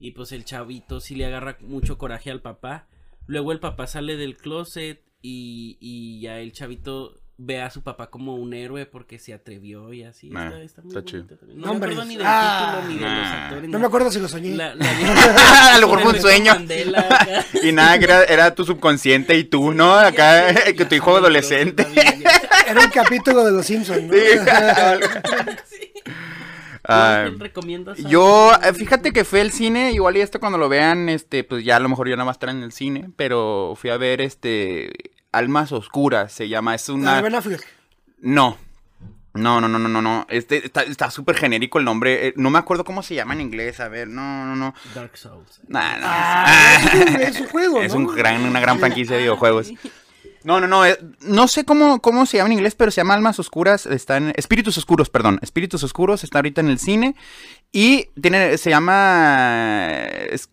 y 0.02 0.10
pues 0.10 0.32
el 0.32 0.44
chavito 0.44 0.98
sí 0.98 1.14
le 1.14 1.26
agarra 1.26 1.56
mucho 1.60 1.96
coraje 1.96 2.32
al 2.32 2.42
papá. 2.42 2.88
Luego 3.26 3.52
el 3.52 3.60
papá 3.60 3.86
sale 3.86 4.16
del 4.16 4.36
closet 4.36 5.00
y, 5.22 5.78
y 5.80 6.20
ya 6.20 6.40
el 6.40 6.52
chavito 6.52 7.21
ve 7.38 7.60
a 7.60 7.70
su 7.70 7.82
papá 7.82 8.08
como 8.08 8.34
un 8.36 8.54
héroe 8.54 8.86
porque 8.86 9.18
se 9.18 9.32
atrevió 9.34 9.92
y 9.92 10.04
así. 10.04 10.30
Ah, 10.34 10.46
está, 10.48 10.62
está 10.62 10.82
muy 10.82 10.90
está 10.90 11.04
chido. 11.04 11.22
bonita 11.24 11.36
también. 11.40 11.60
No 11.60 11.66
me 11.74 11.76
acuerdo 11.78 12.04
ni 12.04 12.16
del 12.16 12.26
Ah. 12.28 12.80
título 12.82 12.88
ni 12.88 12.94
de 12.94 13.00
los 13.00 13.10
Ah. 13.26 13.44
actores. 13.46 13.70
No 13.70 13.78
me 13.78 13.86
acuerdo 13.86 14.10
si 14.12 14.20
lo 14.20 14.28
soñé. 14.28 14.50
la, 14.54 14.74
la 14.74 14.86
A 15.74 15.78
lo 15.78 15.86
mejor 15.88 16.02
fue 16.02 16.12
un 16.12 16.20
sueño. 16.20 16.54
Mandela. 16.54 17.46
Y 17.62 17.72
nada, 17.72 17.98
que 17.98 18.04
era, 18.04 18.24
era 18.24 18.54
tu 18.54 18.64
subconsciente 18.64 19.36
y 19.36 19.44
tú, 19.44 19.72
¿no? 19.72 19.92
Acá, 19.94 20.52
Ya 20.52 20.60
sé, 20.66 20.74
que 20.76 20.84
tu 20.84 20.94
hijo 20.94 21.16
adolescente. 21.16 21.86
Era 22.68 22.80
un 22.80 22.90
capítulo 22.90 23.44
de 23.44 23.50
Los 23.52 23.66
Simpsons. 23.66 24.04
¿no? 24.04 24.12
Ah, 26.84 27.26
¿Tú 27.32 27.38
recomiendas 27.38 27.96
algo? 27.98 28.10
Yo, 28.10 28.52
eh, 28.62 28.72
fíjate 28.74 29.12
que 29.12 29.24
fui 29.24 29.38
al 29.38 29.52
cine, 29.52 29.92
igual 29.92 30.16
y 30.16 30.20
esto 30.20 30.40
cuando 30.40 30.58
lo 30.58 30.68
vean, 30.68 31.08
este, 31.08 31.44
pues 31.44 31.64
ya 31.64 31.76
a 31.76 31.80
lo 31.80 31.88
mejor 31.88 32.08
ya 32.08 32.16
no 32.16 32.24
va 32.24 32.32
a 32.32 32.34
estar 32.34 32.48
en 32.48 32.62
el 32.64 32.72
cine, 32.72 33.08
pero 33.14 33.74
fui 33.76 33.90
a 33.90 33.96
ver 33.96 34.20
este 34.20 34.90
Almas 35.32 35.72
Oscuras, 35.72 36.32
se 36.32 36.48
llama, 36.48 36.74
es 36.74 36.88
La 36.88 36.94
de 36.94 37.00
una 37.00 37.20
Ben 37.22 37.34
Affleck. 37.34 37.66
no. 38.20 38.58
No, 39.34 39.62
no, 39.62 39.66
no, 39.68 39.78
no, 39.78 39.88
no, 39.88 40.02
no. 40.02 40.26
Este 40.28 40.62
está 40.66 41.10
súper 41.10 41.36
genérico 41.36 41.78
el 41.78 41.86
nombre. 41.86 42.26
eh, 42.28 42.34
no 42.36 42.50
me 42.50 42.58
acuerdo 42.58 42.84
cómo 42.84 43.02
se 43.02 43.14
llama 43.14 43.32
en 43.32 43.40
inglés. 43.40 43.80
A 43.80 43.88
ver, 43.88 44.06
no, 44.06 44.44
no, 44.44 44.54
no. 44.54 44.74
Dark 44.94 45.16
Souls. 45.16 45.58
Nah, 45.68 45.96
nah. 45.96 46.04
Ah, 46.04 46.80
es 46.84 46.94
un- 46.94 47.20
es 47.22 47.50
juego, 47.50 47.80
Es 47.82 47.94
¿no? 47.94 48.00
un 48.00 48.14
gran, 48.14 48.42
una 48.44 48.60
gran 48.60 48.78
franquicia 48.78 49.16
de 49.16 49.22
videojuegos. 49.22 49.72
No, 50.44 50.60
no, 50.60 50.66
no. 50.66 50.84
eh, 50.84 50.98
no 51.22 51.48
sé 51.48 51.64
cómo, 51.64 52.02
cómo 52.02 52.26
se 52.26 52.36
llama 52.36 52.48
en 52.48 52.58
inglés, 52.58 52.74
pero 52.74 52.90
se 52.90 52.96
llama 53.00 53.14
Almas 53.14 53.38
Oscuras. 53.38 53.86
Está 53.86 54.18
en. 54.18 54.34
Espíritus 54.36 54.76
Oscuros, 54.76 55.08
perdón. 55.08 55.38
Espíritus 55.40 55.82
Oscuros 55.82 56.24
está 56.24 56.36
ahorita 56.40 56.60
en 56.60 56.68
el 56.68 56.78
cine. 56.78 57.16
Y 57.72 58.10
tiene. 58.20 58.58
Se 58.58 58.68
llama. 58.68 59.86
es- 60.28 60.50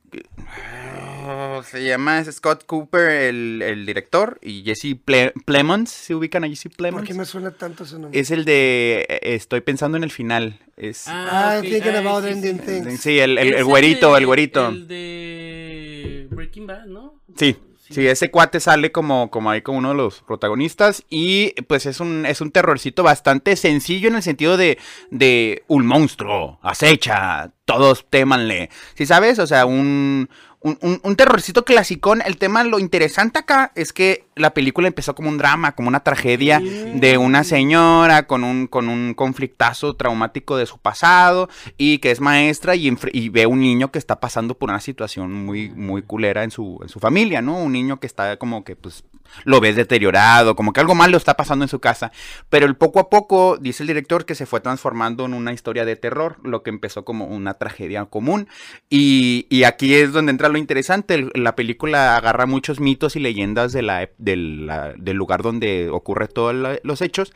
Se 1.63 1.84
llama 1.84 2.24
Scott 2.24 2.65
Cooper, 2.65 3.10
el, 3.10 3.62
el 3.62 3.86
director, 3.86 4.39
y 4.41 4.63
Jesse 4.63 4.96
Ple 5.03 5.34
Plemons. 5.46 5.89
¿Se 5.89 6.15
ubican 6.15 6.43
a 6.43 6.48
Jesse 6.48 6.63
¿Por 6.69 6.75
Plemons? 6.77 7.08
qué 7.08 7.13
me 7.13 7.25
suena 7.25 7.51
tanto 7.51 7.84
ese 7.84 8.00
nombre? 8.00 8.19
Es 8.19 8.31
el 8.31 8.46
de 8.46 9.05
eh, 9.10 9.19
Estoy 9.36 9.62
pensando 9.62 9.98
en 9.98 10.03
el 10.03 10.12
final. 10.12 10.60
Es, 10.77 11.05
Ah, 11.08 11.60
thinking 11.62 11.96
ah, 11.96 12.00
about 12.00 12.24
sí, 12.25 12.29
ending 12.31 12.60
sí. 12.60 12.65
things. 12.65 13.01
sí, 13.01 13.19
el, 13.19 13.38
el- 13.38 13.53
el 13.53 13.63
güerito, 13.65 14.13
de- 14.13 14.19
el 14.19 14.25
güerito. 14.25 14.69
El 14.69 14.88
de 14.88 16.27
Breaking 16.31 16.67
Bad, 16.67 16.86
¿no? 16.86 17.15
Sí, 17.38 17.55
sí, 17.89 18.08
ese 18.08 18.31
cuate 18.31 18.60
sale 18.60 18.91
como, 18.91 19.29
como 19.29 19.50
ahí 19.51 19.62
como 19.62 19.77
uno 19.79 19.89
de 19.89 19.96
los 19.96 20.22
protagonistas 20.22 21.03
y 21.10 21.51
pues 21.63 21.86
es 21.86 22.00
un, 22.00 22.25
es 22.25 22.39
un 22.41 22.51
terrorcito 22.51 23.03
bastante 23.03 23.55
sencillo 23.55 24.08
en 24.10 24.15
el 24.15 24.24
sentido 24.24 24.58
de, 24.58 24.77
de 25.12 25.63
un 25.67 25.86
monstruo, 25.86 26.60
acecha, 26.62 27.51
todos 27.65 28.05
témanle. 28.10 28.69
¿Sí 28.96 29.05
sabes? 29.05 29.38
O 29.39 29.48
sea, 29.48 29.65
un, 29.65 30.29
un, 30.62 30.78
un, 30.82 31.00
un 31.04 31.16
terrorcito 31.16 31.63
clasicón. 31.63 32.22
El 32.25 32.38
tema, 32.38 32.63
lo 32.63 32.80
interesante 32.80 33.39
acá 33.39 33.72
es 33.75 33.94
que 33.94 34.25
la 34.36 34.54
película 34.54 34.88
empezó 34.88 35.16
como 35.16 35.30
un 35.30 35.38
drama, 35.38 35.74
como 35.74 35.88
una 35.88 36.01
tragedia 36.01 36.60
de 36.60 37.18
una 37.18 37.44
señora 37.44 38.28
con 38.28 38.44
un, 38.44 38.68
con 38.68 38.89
un 38.89 39.13
conflictazo 39.13 39.96
traumático 39.96 40.58
de 40.58 40.66
su 40.66 40.78
pasado 40.78 41.50
y 41.78 42.00
que 42.00 42.12
es 42.12 42.22
maestra 42.22 42.75
y, 42.75 42.96
y 43.13 43.30
ve 43.30 43.46
un 43.46 43.60
niño 43.60 43.92
que 43.92 44.00
está 44.00 44.20
pasando 44.20 44.58
por 44.58 44.70
una 44.70 44.82
situación 44.82 45.34
muy, 45.46 45.70
muy 45.70 46.01
culera 46.01 46.44
en 46.44 46.51
su, 46.51 46.80
en 46.82 46.89
su 46.89 47.00
familia, 47.00 47.42
¿no? 47.42 47.58
Un 47.58 47.74
niño 47.74 48.00
que 48.00 48.08
está 48.08 48.38
como 48.38 48.63
que, 48.63 48.75
pues, 48.75 49.04
lo 49.43 49.59
ves 49.59 49.75
deteriorado, 49.75 50.55
como 50.55 50.74
que 50.74 50.79
algo 50.79 50.95
malo 50.95 51.17
está 51.17 51.36
pasando 51.36 51.65
en 51.65 51.69
su 51.69 51.79
casa. 51.79 52.12
Pero 52.50 52.65
el 52.65 52.75
poco 52.75 53.00
a 53.00 53.09
poco, 53.09 53.57
dice 53.57 53.83
el 53.83 53.88
director, 53.88 54.25
que 54.25 54.36
se 54.36 54.45
fue 54.45 54.59
transformando 54.62 55.25
en 55.25 55.33
una 55.33 55.53
historia 55.53 55.86
de 55.86 55.95
terror, 55.95 56.38
lo 56.43 56.63
que 56.63 56.69
empezó 56.69 57.05
como 57.05 57.25
una 57.25 57.55
tragedia 57.55 58.05
común. 58.05 58.48
Y, 58.89 59.48
y 59.50 59.63
aquí 59.63 59.95
es 59.95 60.12
donde 60.12 60.31
entra 60.31 60.50
lo 60.50 60.57
interesante. 60.57 61.29
la 61.33 61.55
película 61.55 62.15
agarra 62.15 62.45
muchos 62.45 62.79
mitos 62.79 63.15
y 63.15 63.19
leyendas 63.19 63.71
de 63.71 63.81
la, 63.81 64.09
del 64.17 65.15
lugar 65.15 65.41
donde 65.41 65.89
ocurre 65.89 66.27
todos 66.27 66.55
los 66.83 67.01
hechos. 67.01 67.33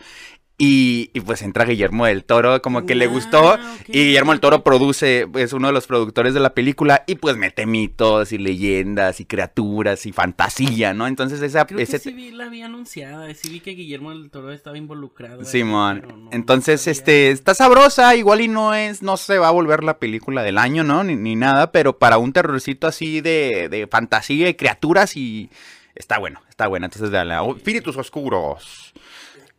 Y, 0.65 1.09
y 1.13 1.19
pues 1.19 1.41
entra 1.41 1.65
Guillermo 1.65 2.05
del 2.05 2.23
Toro, 2.23 2.61
como 2.61 2.85
que 2.85 2.95
le 2.95 3.05
Ah, 3.05 3.07
gustó. 3.09 3.53
ok, 3.55 3.59
Y 3.89 4.05
Guillermo 4.05 4.31
del 4.31 4.39
Toro 4.39 4.63
produce, 4.63 5.27
es 5.35 5.51
uno 5.51 5.67
de 5.67 5.73
los 5.73 5.87
productores 5.87 6.33
de 6.33 6.39
la 6.39 6.53
película. 6.53 7.03
Y 7.05 7.15
pues 7.15 7.35
mete 7.35 7.65
mitos 7.65 8.31
y 8.31 8.37
leyendas 8.37 9.19
y 9.19 9.25
criaturas 9.25 10.05
y 10.05 10.13
fantasía, 10.13 10.93
¿no? 10.93 11.05
Entonces 11.07 11.41
esa, 11.41 11.65
Creo 11.65 11.79
ese, 11.79 11.93
que 11.93 11.99
sí 11.99 12.13
vi, 12.13 12.31
la 12.31 12.47
vi 12.47 12.61
anunciada, 12.61 13.33
sí 13.33 13.49
vi 13.49 13.59
que 13.59 13.71
Guillermo 13.71 14.11
del 14.11 14.29
Toro 14.29 14.53
estaba 14.53 14.77
involucrado. 14.77 15.43
Simón. 15.43 15.99
pero 16.01 16.15
no- 16.15 16.23
no 16.25 16.29
Entonces, 16.31 16.87
este, 16.87 17.31
está 17.31 17.53
sabrosa, 17.53 18.15
igual 18.15 18.39
y 18.41 18.47
no 18.47 18.73
es, 18.73 19.01
no 19.01 19.17
se 19.17 19.37
va 19.39 19.49
a 19.49 19.51
volver 19.51 19.83
la 19.83 19.97
película 19.99 20.43
del 20.43 20.57
año, 20.57 20.83
¿no? 20.85 21.03
Ni, 21.03 21.15
ni 21.17 21.35
nada, 21.35 21.71
pero 21.73 21.97
para 21.99 22.17
un 22.17 22.31
terrorcito 22.31 22.87
así 22.87 23.19
de, 23.19 23.67
de 23.69 23.87
fantasía 23.87 24.47
y 24.47 24.53
criaturas 24.53 25.17
y 25.17 25.49
está 25.95 26.19
bueno, 26.19 26.41
está 26.49 26.67
buena. 26.67 26.85
Entonces, 26.85 27.11
dale, 27.11 27.35
oh, 27.37 27.55
espíritus 27.57 27.97
oscuros. 27.97 28.93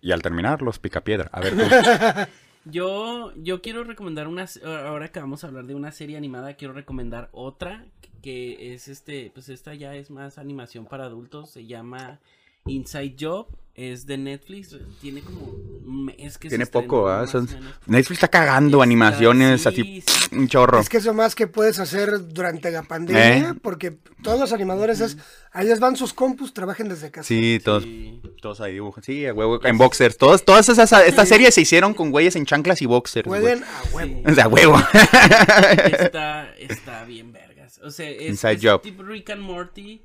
Y 0.05 0.13
al 0.13 0.21
terminar, 0.21 0.61
los 0.61 0.79
picapiedra. 0.79 1.31
A 1.33 1.41
ver, 1.41 1.57
tú. 1.57 1.63
Yo, 2.71 3.35
yo 3.37 3.61
quiero 3.61 3.85
recomendar 3.85 4.27
una, 4.27 4.47
ahora 4.87 5.09
que 5.09 5.21
vamos 5.21 5.45
a 5.45 5.49
hablar 5.49 5.67
de 5.67 5.75
una 5.75 5.93
serie 5.93 6.17
animada, 6.17 6.55
quiero 6.55 6.73
recomendar 6.73 7.29
otra 7.33 7.85
que 8.23 8.73
es 8.73 8.89
este, 8.89 9.31
pues 9.35 9.51
esta 9.51 9.75
ya 9.75 9.95
es 9.95 10.11
más 10.11 10.39
animación 10.39 10.87
para 10.87 11.05
adultos, 11.05 11.51
se 11.51 11.67
llama 11.67 12.21
Inside 12.65 13.17
Job, 13.21 13.49
es 13.77 14.07
de 14.07 14.17
Netflix, 14.19 14.77
tiene 15.01 15.21
como 15.21 15.53
mes 15.85 16.39
que 16.39 16.49
Tiene 16.49 16.65
poco, 16.67 17.09
¿ah? 17.09 17.27
Son-. 17.27 17.49
Netflix 17.87 18.19
está 18.19 18.29
cagando 18.29 18.79
Está- 18.79 18.85
animaciones 18.85 19.63
sí, 19.63 19.69
así, 19.69 20.03
sí. 20.07 20.37
un 20.37 20.47
chorro. 20.49 20.79
Es 20.79 20.89
que 20.89 20.99
eso 20.99 21.13
más 21.13 21.35
que 21.35 21.47
puedes 21.49 21.81
hacer 21.81 22.29
durante 22.29 22.71
la 22.71 22.85
pandemia, 22.85 23.51
¿Eh? 23.51 23.55
porque 23.61 23.97
todos 24.23 24.39
los 24.39 24.53
animadores 24.53 25.01
es, 25.01 25.17
ahí 25.53 25.67
les 25.67 25.81
van 25.81 25.97
sus 25.97 26.13
compus, 26.15 26.55
trabajen 26.55 26.89
desde 26.89 27.11
casa. 27.11 27.27
Sí, 27.27 27.61
todos, 27.65 27.83
Sí. 27.83 28.21
todos 28.41 28.61
ahí 28.61 28.75
dibujan. 28.75 29.03
Sí, 29.03 29.27
a 29.27 29.35
huevo, 29.35 29.65
en 29.65 29.77
boxers. 29.77 30.17
Todos, 30.19 30.45
todas 30.45 30.69
esas, 30.69 30.93
estas 30.93 31.29
series 31.29 31.53
se 31.55 31.63
hicieron 31.63 31.95
con 31.95 32.13
güeyes 32.13 32.37
en 32.37 32.47
chanclas 32.47 32.81
y 32.81 32.87
boxers. 32.87 33.27
güey. 33.27 33.41
Pueden 33.41 33.65
a 33.65 33.83
huevo. 33.93 34.15
Sí. 34.15 34.23
O 34.31 34.35
sea, 34.35 34.49
huevo. 34.49 34.79
está, 35.99 36.55
está 36.59 37.05
bien 37.05 37.33
vergas. 37.33 37.81
O 37.83 37.91
sea, 37.91 38.09
es, 38.09 38.23
Inside 38.31 38.53
es 38.55 38.63
Job. 38.65 38.83
tipo 38.83 39.03
Rick 39.03 39.31
and 39.31 39.43
Morty. 39.43 40.03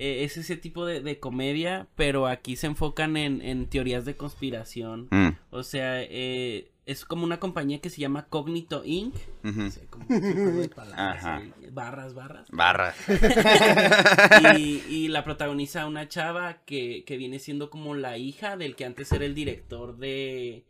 Eh, 0.00 0.24
es 0.24 0.36
ese 0.38 0.56
tipo 0.56 0.86
de, 0.86 1.00
de 1.02 1.18
comedia, 1.20 1.86
pero 1.94 2.26
aquí 2.26 2.56
se 2.56 2.66
enfocan 2.66 3.16
en, 3.16 3.42
en 3.42 3.66
teorías 3.68 4.04
de 4.06 4.16
conspiración. 4.16 5.08
Mm, 5.10 5.28
O 5.50 5.62
sea, 5.62 6.02
eh, 6.02 6.70
es 6.86 7.04
como 7.04 7.22
una 7.24 7.38
compañía 7.38 7.80
que 7.80 7.90
se 7.90 8.00
llama 8.00 8.26
Cognito 8.28 8.82
Inc. 8.84 9.14
ujú. 9.44 9.62
O 9.66 9.70
sea, 9.70 9.84
como 9.90 10.06
un 10.08 10.20
juego 10.32 10.60
de 10.62 10.68
palabras 10.80 11.16
Ajá. 11.24 11.36
ahí, 11.36 11.52
barras, 11.70 12.14
barras. 12.14 12.48
Barras. 12.50 12.96
y, 14.56 14.82
y 14.88 15.08
la 15.08 15.22
protagoniza 15.24 15.86
una 15.86 16.08
chava 16.08 16.62
que, 16.64 17.04
que 17.04 17.16
viene 17.16 17.38
siendo 17.38 17.70
como 17.70 17.94
la 17.94 18.16
hija 18.18 18.56
del 18.56 18.76
que 18.76 18.84
antes 18.84 19.12
era 19.12 19.24
el 19.24 19.34
director 19.34 19.98
de, 19.98 20.64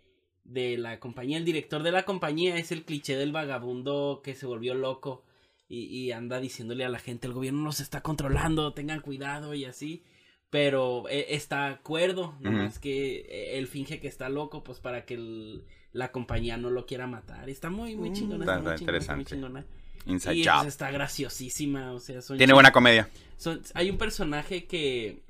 de 0.44 0.76
la 0.76 0.98
compañía. 1.00 1.38
El 1.38 1.44
director 1.44 1.82
de 1.82 1.92
la 1.92 2.04
compañía 2.04 2.56
es 2.56 2.72
el 2.72 2.84
cliché 2.84 3.16
del 3.16 3.32
vagabundo 3.32 4.20
que 4.24 4.34
se 4.34 4.46
volvió 4.46 4.74
loco 4.74 5.22
y, 5.70 5.84
y 5.86 6.12
anda 6.12 6.38
diciéndole 6.40 6.84
a 6.84 6.88
la 6.90 6.98
gente, 6.98 7.26
el 7.26 7.32
gobierno 7.32 7.62
nos 7.62 7.80
está 7.80 8.02
controlando, 8.02 8.74
tengan 8.74 9.00
cuidado 9.00 9.54
y 9.54 9.64
así. 9.64 10.02
Pero 10.50 11.08
eh, 11.08 11.26
está 11.30 11.68
acuerdo, 11.68 12.34
nomás 12.40 12.78
que 12.80 13.20
eh, 13.20 13.56
él 13.58 13.68
finge 13.68 14.00
que 14.00 14.08
está 14.08 14.28
loco, 14.28 14.62
pues 14.64 14.80
para 14.80 15.06
que 15.06 15.14
el- 15.14 15.64
la 15.92 16.10
compañía 16.12 16.56
no 16.56 16.70
lo 16.70 16.86
quiera 16.86 17.06
matar. 17.06 17.48
Está 17.48 17.70
muy, 17.70 17.94
muy 17.96 18.12
chingona. 18.12 18.44
Está- 18.44 18.56
Está, 18.58 18.62
muy 18.62 18.74
está 18.74 18.78
chingona, 18.78 18.98
está 18.98 19.14
muy 19.14 19.22
interesante. 19.22 19.30
chingona. 19.30 19.66
Inside 20.06 20.34
Y 20.36 20.44
Job. 20.44 20.54
pues, 20.58 20.68
está 20.68 20.90
graciosísima, 20.90 21.92
o 21.92 22.00
sea, 22.00 22.20
son 22.22 22.36
Tiene 22.38 22.52
buena 22.52 22.72
comedia. 22.72 23.08
son- 23.36 23.62
hay 23.74 23.90
un 23.90 23.98
personaje 23.98 24.64
que 24.64 25.22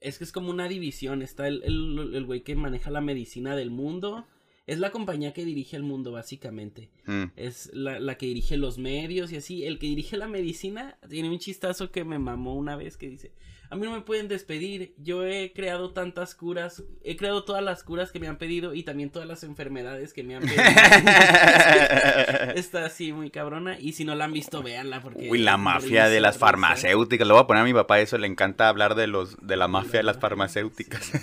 es 0.00 0.18
que 0.18 0.24
es 0.24 0.32
como 0.32 0.50
una 0.50 0.66
división. 0.66 1.22
Está 1.22 1.46
el, 1.46 1.62
el, 1.62 2.10
el 2.16 2.24
güey 2.24 2.40
que 2.42 2.56
maneja 2.56 2.90
la 2.90 3.00
medicina 3.00 3.54
del 3.54 3.70
mundo. 3.70 4.26
Es 4.66 4.78
la 4.78 4.90
compañía 4.90 5.32
que 5.32 5.44
dirige 5.44 5.76
el 5.76 5.82
mundo, 5.82 6.12
básicamente. 6.12 6.90
Mm. 7.06 7.24
Es 7.36 7.70
la, 7.72 7.98
la 7.98 8.16
que 8.16 8.26
dirige 8.26 8.56
los 8.56 8.78
medios 8.78 9.32
y 9.32 9.36
así. 9.36 9.64
El 9.64 9.78
que 9.78 9.86
dirige 9.86 10.16
la 10.16 10.28
medicina 10.28 10.98
tiene 11.08 11.30
un 11.30 11.38
chistazo 11.38 11.90
que 11.90 12.04
me 12.04 12.18
mamó 12.18 12.54
una 12.54 12.76
vez 12.76 12.96
que 12.96 13.10
dice, 13.10 13.32
a 13.72 13.74
mí 13.76 13.86
no 13.86 13.92
me 13.92 14.02
pueden 14.02 14.28
despedir, 14.28 14.92
yo 14.98 15.24
he 15.24 15.52
creado 15.54 15.92
tantas 15.94 16.34
curas, 16.34 16.82
he 17.02 17.16
creado 17.16 17.42
todas 17.44 17.62
las 17.64 17.82
curas 17.82 18.12
que 18.12 18.20
me 18.20 18.28
han 18.28 18.36
pedido 18.36 18.74
y 18.74 18.82
también 18.82 19.08
todas 19.08 19.26
las 19.26 19.44
enfermedades 19.44 20.12
que 20.12 20.22
me 20.22 20.36
han 20.36 20.42
pedido. 20.42 20.62
Está 22.54 22.84
así 22.84 23.12
muy 23.14 23.30
cabrona 23.30 23.78
y 23.80 23.92
si 23.92 24.04
no 24.04 24.14
la 24.14 24.24
han 24.26 24.32
visto, 24.34 24.62
véanla 24.62 25.00
porque... 25.00 25.30
Uy, 25.30 25.38
la 25.38 25.56
mafia 25.56 26.08
de 26.08 26.20
las 26.20 26.36
farmacéuticas. 26.36 27.26
Le 27.26 27.32
voy 27.32 27.42
a 27.42 27.46
poner 27.46 27.62
a 27.62 27.64
mi 27.64 27.72
papá 27.72 27.98
eso, 28.00 28.18
le 28.18 28.26
encanta 28.26 28.68
hablar 28.68 28.94
de 28.94 29.06
los 29.06 29.36
de 29.40 29.56
la 29.56 29.68
mafia 29.68 30.00
de 30.00 30.04
las 30.04 30.18
farmacéuticas. 30.18 31.10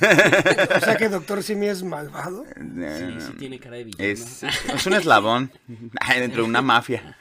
O 0.75 0.79
sea 0.81 0.97
que 0.97 1.09
Doctor 1.09 1.43
Simi 1.43 1.67
es 1.67 1.83
malvado. 1.83 2.45
Sí, 2.55 3.15
sí 3.19 3.33
tiene 3.37 3.59
cara 3.59 3.77
de 3.77 3.83
villano. 3.83 4.03
Es, 4.11 4.43
es 4.73 4.87
un 4.87 4.93
eslabón 4.93 5.51
dentro 6.17 6.43
de 6.43 6.49
una 6.49 6.61
mafia. 6.61 7.15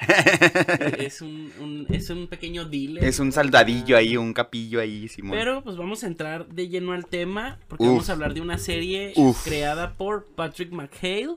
es 0.99 1.21
un, 1.21 1.53
un- 1.61 1.87
es 1.91 2.09
un 2.11 2.29
pequeño 2.29 2.65
dealer. 2.65 3.05
Es 3.05 3.19
un 3.19 3.33
soldadillo 3.33 3.97
ahí, 3.97 4.17
un 4.17 4.33
capillo 4.33 4.81
ahí, 4.81 5.09
Simón. 5.19 5.37
Pero 5.37 5.65
pues 5.65 5.77
vamos 5.77 6.05
a 6.05 6.07
entrar 6.07 6.47
de 6.47 6.69
lleno 6.69 6.93
al 6.93 7.07
tema 7.07 7.59
porque 7.67 7.83
Uf. 7.83 7.91
vamos 7.91 8.09
a 8.09 8.13
hablar 8.13 8.35
de 8.35 8.41
una 8.41 8.57
serie 8.57 9.15
Uf. 9.17 9.43
creada 9.45 9.95
por 9.95 10.27
Patrick 10.27 10.71
McHale. 10.71 11.35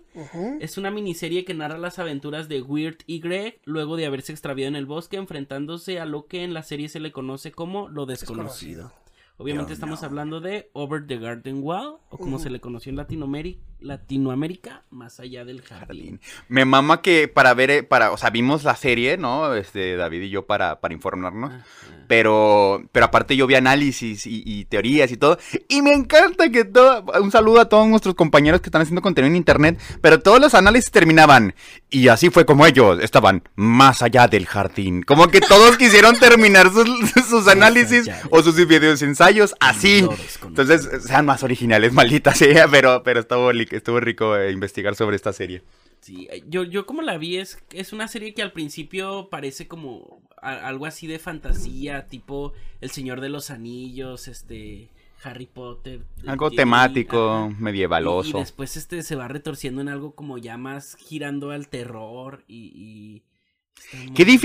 Es 0.59 0.77
una 0.77 0.91
miniserie 0.91 1.45
que 1.45 1.55
narra 1.55 1.79
las 1.79 1.97
aventuras 1.97 2.47
de 2.47 2.61
Weird 2.61 2.97
y 3.07 3.19
Greg 3.21 3.59
luego 3.65 3.97
de 3.97 4.05
haberse 4.05 4.33
extraviado 4.33 4.67
en 4.69 4.75
el 4.75 4.85
bosque 4.85 5.17
enfrentándose 5.17 5.99
a 5.99 6.05
lo 6.05 6.27
que 6.27 6.43
en 6.43 6.53
la 6.53 6.61
serie 6.61 6.89
se 6.89 6.99
le 6.99 7.11
conoce 7.11 7.51
como 7.51 7.89
lo 7.89 8.05
desconocido. 8.05 8.83
Desconocido. 8.83 9.01
Obviamente 9.41 9.69
Yo 9.69 9.73
estamos 9.73 10.01
no. 10.01 10.07
hablando 10.07 10.39
de 10.39 10.69
Over 10.73 11.07
the 11.07 11.17
Garden 11.17 11.63
Wall 11.63 11.97
o 12.09 12.17
como 12.17 12.37
se 12.37 12.51
le 12.51 12.59
conoció 12.59 12.91
en 12.91 12.97
Latinoamérica, 12.97 13.59
Latinoamérica, 13.79 14.83
más 14.91 15.19
allá 15.19 15.43
del 15.43 15.63
jardín. 15.63 16.21
Me 16.47 16.65
mama 16.65 17.01
que 17.01 17.27
para 17.27 17.55
ver, 17.55 17.71
eh, 17.71 17.83
para, 17.83 18.11
o 18.11 18.17
sea, 18.17 18.29
vimos 18.29 18.63
la 18.63 18.75
serie, 18.75 19.17
¿no? 19.17 19.55
Este, 19.55 19.95
David 19.95 20.21
y 20.21 20.29
yo 20.29 20.45
para, 20.45 20.79
para 20.79 20.93
informarnos. 20.93 21.51
Ajá. 21.51 21.65
Pero, 22.07 22.83
pero 22.91 23.05
aparte 23.05 23.35
yo 23.37 23.47
vi 23.47 23.55
análisis 23.55 24.27
y, 24.27 24.43
y 24.45 24.65
teorías 24.65 25.11
y 25.11 25.17
todo. 25.17 25.39
Y 25.69 25.81
me 25.81 25.93
encanta 25.93 26.49
que 26.51 26.65
todo, 26.65 27.05
un 27.21 27.31
saludo 27.31 27.61
a 27.61 27.69
todos 27.69 27.87
nuestros 27.87 28.15
compañeros 28.15 28.61
que 28.61 28.67
están 28.67 28.81
haciendo 28.81 29.01
contenido 29.01 29.31
en 29.31 29.37
internet. 29.37 29.79
Pero 30.01 30.19
todos 30.19 30.39
los 30.39 30.53
análisis 30.53 30.91
terminaban. 30.91 31.55
Y 31.89 32.09
así 32.09 32.29
fue 32.29 32.45
como 32.45 32.65
ellos 32.65 32.99
estaban 33.01 33.43
más 33.55 34.01
allá 34.01 34.27
del 34.27 34.45
jardín. 34.45 35.03
Como 35.03 35.29
que 35.29 35.39
todos 35.39 35.77
quisieron 35.77 36.19
terminar 36.19 36.69
sus, 36.71 36.87
sus 37.29 37.47
análisis 37.47 38.09
o 38.29 38.43
sus 38.43 38.55
videos 38.67 39.01
ensayos 39.01 39.30
así. 39.59 40.05
Entonces, 40.45 41.03
sean 41.03 41.25
más 41.25 41.43
originales, 41.43 41.93
maldita 41.93 42.33
sea. 42.33 42.67
Pero, 42.67 43.01
pero 43.03 43.19
estuvo, 43.21 43.51
estuvo 43.51 43.99
rico 43.99 44.35
eh, 44.37 44.51
investigar 44.51 44.95
sobre 44.95 45.15
esta 45.15 45.33
serie. 45.33 45.61
Sí, 46.01 46.27
eh, 46.31 46.43
yo, 46.47 46.63
yo 46.63 46.85
como 46.85 47.01
la 47.03 47.17
vi 47.17 47.37
es, 47.37 47.59
es 47.73 47.93
una 47.93 48.07
serie 48.07 48.33
que 48.33 48.41
al 48.41 48.51
principio 48.51 49.29
parece 49.29 49.67
como 49.67 50.21
a- 50.41 50.67
algo 50.67 50.85
así 50.87 51.05
de 51.07 51.19
fantasía, 51.19 52.07
tipo 52.07 52.53
El 52.81 52.89
Señor 52.89 53.21
de 53.21 53.29
los 53.29 53.51
Anillos, 53.51 54.27
este, 54.27 54.89
Harry 55.23 55.45
Potter. 55.45 56.01
Algo 56.25 56.49
y- 56.51 56.55
temático, 56.55 57.29
ajá. 57.31 57.55
medievaloso. 57.59 58.29
Y, 58.29 58.41
y 58.41 58.43
después 58.43 58.77
este 58.77 59.03
se 59.03 59.15
va 59.15 59.27
retorciendo 59.27 59.79
en 59.81 59.89
algo 59.89 60.15
como 60.15 60.39
ya 60.39 60.57
más 60.57 60.95
girando 60.95 61.51
al 61.51 61.67
terror 61.67 62.43
y, 62.47 62.71
y 62.75 63.21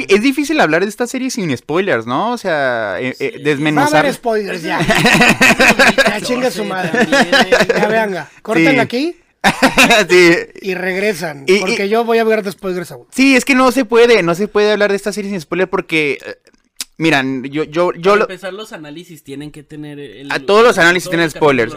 Es 0.09 0.23
difícil 0.23 0.59
hablar 0.61 0.83
de 0.83 0.88
esta 0.88 1.06
serie 1.06 1.30
sin 1.30 1.56
spoilers, 1.56 2.04
¿no? 2.06 2.33
O 2.33 2.38
sea, 2.38 2.97
eh, 3.00 3.14
eh, 3.21 3.33
Va 3.37 3.40
a 3.40 3.45
desmenuzar. 3.45 3.97
haber 4.00 4.14
spoilers 4.14 4.62
ya. 4.62 4.80
Ya 6.09 6.21
chinga 6.21 6.50
su 6.50 6.64
madre. 6.64 6.90
Eh. 7.02 7.68
Ya 7.78 7.87
vean, 7.88 8.26
cortan 8.42 8.73
Sí. 8.75 8.78
aquí 8.80 9.16
sí, 10.11 10.30
y 10.62 10.75
regresan. 10.75 11.45
Y- 11.47 11.61
porque 11.61 11.87
y- 11.87 11.88
yo 11.88 12.04
voy 12.04 12.18
a 12.18 12.25
ver 12.25 12.42
después 12.42 12.75
de 12.75 12.83
esa. 12.83 12.97
sí, 13.11 13.37
es 13.37 13.45
que 13.45 13.54
no 13.54 13.71
se 13.71 13.85
puede, 13.85 14.23
no 14.25 14.35
se 14.35 14.49
puede 14.49 14.73
hablar 14.73 14.90
de 14.90 14.97
esta 14.97 15.12
serie 15.12 15.30
sin 15.30 15.40
spoiler 15.40 15.68
porque, 15.71 16.18
miran, 16.99 17.43
yo, 17.45 17.65
yo, 17.65 17.93
yo, 17.93 18.03
Para 18.03 18.17
lo- 18.17 18.23
empezar, 18.23 18.53
los 18.55 18.73
análisis 18.73 19.23
tienen 19.23 19.50
que 19.50 19.62
tener. 19.62 19.99
El, 20.00 20.33
A 20.33 20.38
todos 20.41 20.62
los 20.65 20.79
análisis 20.79 21.11
tienen 21.11 21.31
spoilers. 21.31 21.75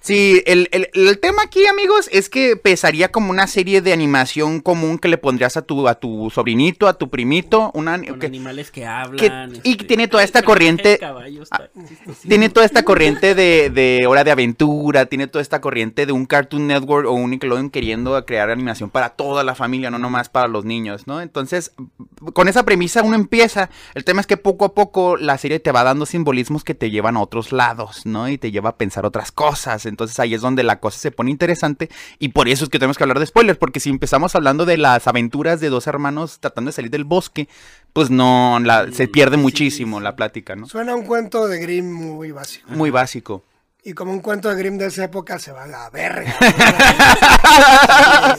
Sí, 0.00 0.42
el, 0.46 0.68
el- 0.70 0.88
el 0.94 1.18
tema 1.18 1.42
aquí, 1.44 1.66
amigos, 1.66 2.08
es 2.12 2.28
que 2.28 2.56
pesaría 2.56 3.10
como 3.10 3.30
una 3.30 3.46
serie 3.46 3.82
de 3.82 3.92
animación 3.92 4.60
común 4.60 4.98
que 4.98 5.08
le 5.08 5.18
pondrías 5.18 5.56
a 5.56 5.62
tu, 5.62 5.88
a 5.88 5.96
tu 5.96 6.30
sobrinito, 6.30 6.86
a 6.86 6.94
tu 6.94 7.10
primito, 7.10 7.70
una, 7.74 8.00
Con 8.02 8.18
que- 8.20 8.26
animales 8.26 8.70
que 8.70 8.86
hablan. 8.86 9.52
este, 9.56 9.68
y 9.68 9.76
tiene 9.76 10.06
toda 10.08 10.22
esta 10.22 10.42
corriente- 10.42 10.90
del 10.90 10.98
caballo 11.00 11.42
está 11.42 11.70
chistosísimo. 11.74 12.28
tiene 12.28 12.48
toda 12.48 12.66
esta 12.66 12.84
corriente 12.84 13.34
de, 13.34 13.70
de 13.70 14.06
hora 14.06 14.22
de 14.24 14.30
aventura, 14.30 15.06
tiene 15.06 15.26
toda 15.26 15.42
esta 15.42 15.60
corriente 15.60 16.06
de 16.06 16.12
un 16.12 16.26
Cartoon 16.26 16.66
Network 16.68 17.08
o 17.08 17.12
un 17.12 17.30
Nickelodeon 17.30 17.70
queriendo 17.70 18.24
crear 18.24 18.50
animación 18.50 18.90
para 18.90 19.10
toda 19.10 19.42
la 19.42 19.54
familia, 19.54 19.90
no 19.90 19.98
nomás 19.98 20.28
para 20.28 20.46
los 20.48 20.64
niños, 20.64 21.06
¿no? 21.06 21.20
Entonces, 21.20 21.72
con 22.34 22.46
esa 22.48 22.64
premisa 22.64 23.02
uno 23.02 23.16
empieza. 23.16 23.68
El 23.94 24.04
tema 24.04 24.20
es 24.20 24.26
que 24.26 24.36
poco 24.36 24.59
a 24.64 24.74
poco 24.74 25.16
la 25.16 25.36
serie 25.38 25.60
te 25.60 25.72
va 25.72 25.82
dando 25.84 26.06
simbolismos 26.06 26.64
que 26.64 26.74
te 26.74 26.90
llevan 26.90 27.16
a 27.16 27.20
otros 27.20 27.52
lados, 27.52 28.06
¿no? 28.06 28.28
Y 28.28 28.38
te 28.38 28.50
lleva 28.50 28.70
a 28.70 28.76
pensar 28.76 29.04
otras 29.06 29.32
cosas. 29.32 29.86
Entonces 29.86 30.18
ahí 30.20 30.34
es 30.34 30.40
donde 30.40 30.62
la 30.62 30.80
cosa 30.80 30.98
se 30.98 31.10
pone 31.10 31.30
interesante. 31.30 31.88
Y 32.18 32.28
por 32.30 32.48
eso 32.48 32.64
es 32.64 32.70
que 32.70 32.78
tenemos 32.78 32.96
que 32.98 33.04
hablar 33.04 33.18
de 33.18 33.26
spoilers, 33.26 33.58
porque 33.58 33.80
si 33.80 33.90
empezamos 33.90 34.34
hablando 34.34 34.64
de 34.66 34.76
las 34.76 35.06
aventuras 35.06 35.60
de 35.60 35.68
dos 35.68 35.86
hermanos 35.86 36.38
tratando 36.40 36.68
de 36.70 36.72
salir 36.74 36.90
del 36.90 37.04
bosque, 37.04 37.48
pues 37.92 38.10
no, 38.10 38.58
la- 38.60 38.90
se 38.92 39.08
pierde 39.08 39.36
sí, 39.36 39.42
muchísimo 39.42 39.98
sí. 39.98 40.04
la 40.04 40.16
plática, 40.16 40.56
¿no? 40.56 40.66
Suena 40.66 40.94
un 40.94 41.04
cuento 41.04 41.48
de 41.48 41.58
Grimm 41.60 41.90
muy 41.92 42.30
básico. 42.32 42.70
Muy 42.72 42.90
básico. 42.90 43.44
Y 43.82 43.94
como 43.94 44.12
un 44.12 44.20
cuento 44.20 44.50
de 44.50 44.56
Grimm 44.56 44.76
de 44.76 44.86
esa 44.86 45.04
época 45.04 45.38
se 45.38 45.52
va 45.52 45.64
a 45.64 45.66
la 45.66 45.88
verga. 45.90 46.34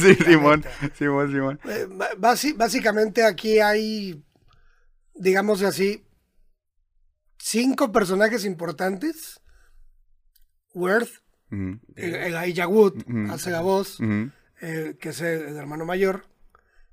Sí, 0.00 0.14
Simón. 0.24 0.64
Simón, 0.98 1.30
Simón. 1.30 1.60
Eh, 1.68 1.86
básicamente 2.56 3.24
aquí 3.24 3.58
hay, 3.60 4.20
digamos 5.18 5.62
así, 5.62 6.04
cinco 7.38 7.92
personajes 7.92 8.44
importantes. 8.44 9.40
Worth, 10.74 11.22
el, 11.50 11.80
el 11.96 12.14
Elijah 12.34 12.68
Wood, 12.68 13.02
hace 13.30 13.50
la 13.50 13.60
voz, 13.62 13.98
eh, 14.60 14.96
que 15.00 15.08
es 15.10 15.20
el, 15.20 15.42
el 15.48 15.56
hermano 15.56 15.84
mayor. 15.84 16.26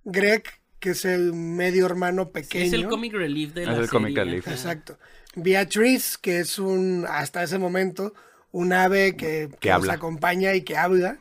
Greg, 0.05 0.44
que 0.79 0.91
es 0.91 1.03
el 1.05 1.34
medio 1.34 1.86
hermano 1.86 2.25
Sí, 2.25 2.32
pequeño. 2.34 2.65
es 2.65 2.74
el 2.74 2.88
comic 2.88 3.13
relief 3.13 3.53
de 3.53 3.63
Es 3.63 3.67
la 3.67 3.74
el 3.74 3.79
serie. 3.79 3.89
comic 3.89 4.15
relief. 4.15 4.48
Exacto. 4.48 4.98
Beatrice, 5.36 6.17
que 6.22 6.39
es 6.39 6.58
un, 6.60 7.05
hasta 7.10 7.44
ese 7.44 7.58
momento, 7.58 8.13
un 8.51 8.72
ave 8.72 9.15
que, 9.17 9.50
que 9.60 9.70
nos 9.70 9.75
habla. 9.82 9.94
acompaña 9.94 10.53
y 10.53 10.62
que 10.62 10.77
habla. 10.77 11.17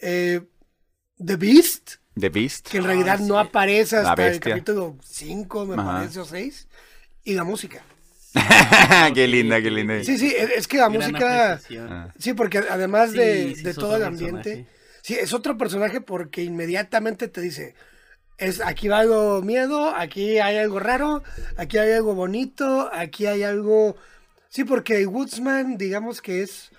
Eh, 0.00 0.42
The 1.24 1.36
Beast, 1.36 1.94
The 2.20 2.28
Beast. 2.30 2.68
que 2.68 2.78
en 2.78 2.84
realidad 2.84 3.16
Ah, 3.20 3.24
no 3.24 3.40
sí. 3.42 3.48
aparece 3.48 3.96
hasta 3.96 4.26
el 4.28 4.40
capítulo 4.40 4.96
5, 5.02 5.66
me 5.66 5.74
Ajá. 5.74 5.98
parece, 5.98 6.20
o 6.20 6.24
6. 6.24 6.68
Y 7.24 7.34
la 7.34 7.44
música. 7.44 7.82
qué 9.14 9.26
linda, 9.26 9.60
qué 9.60 9.70
linda. 9.70 10.02
Sí, 10.04 10.18
sí, 10.18 10.34
es, 10.36 10.68
que 10.68 10.76
la 10.78 10.88
Gran 10.88 11.10
música... 11.10 11.52
apreciación. 11.54 11.92
Ah. 11.92 12.12
Sí, 12.18 12.34
porque 12.34 12.58
además 12.58 13.10
Sí, 13.12 13.18
de, 13.18 13.54
sí 13.56 13.62
de 13.62 13.74
todo 13.74 13.96
el 13.96 14.04
ambiente... 14.04 14.42
personaje. 14.42 14.66
Sí, 15.02 15.14
es 15.14 15.32
otro 15.32 15.56
personaje 15.56 16.00
porque 16.00 16.42
inmediatamente 16.42 17.28
te 17.28 17.40
dice... 17.40 17.74
Es, 18.36 18.60
aquí 18.60 18.86
va 18.86 19.00
algo 19.00 19.42
miedo, 19.42 19.92
aquí 19.96 20.38
hay 20.38 20.58
algo 20.58 20.78
raro, 20.78 21.24
aquí 21.56 21.76
hay 21.78 21.92
algo 21.92 22.14
bonito, 22.14 22.88
aquí 22.92 23.26
hay 23.26 23.42
algo... 23.42 23.96
Sí, 24.48 24.62
porque 24.64 25.04
Woodsman, 25.06 25.76
digamos 25.76 26.22
que 26.22 26.42
es 26.42 26.70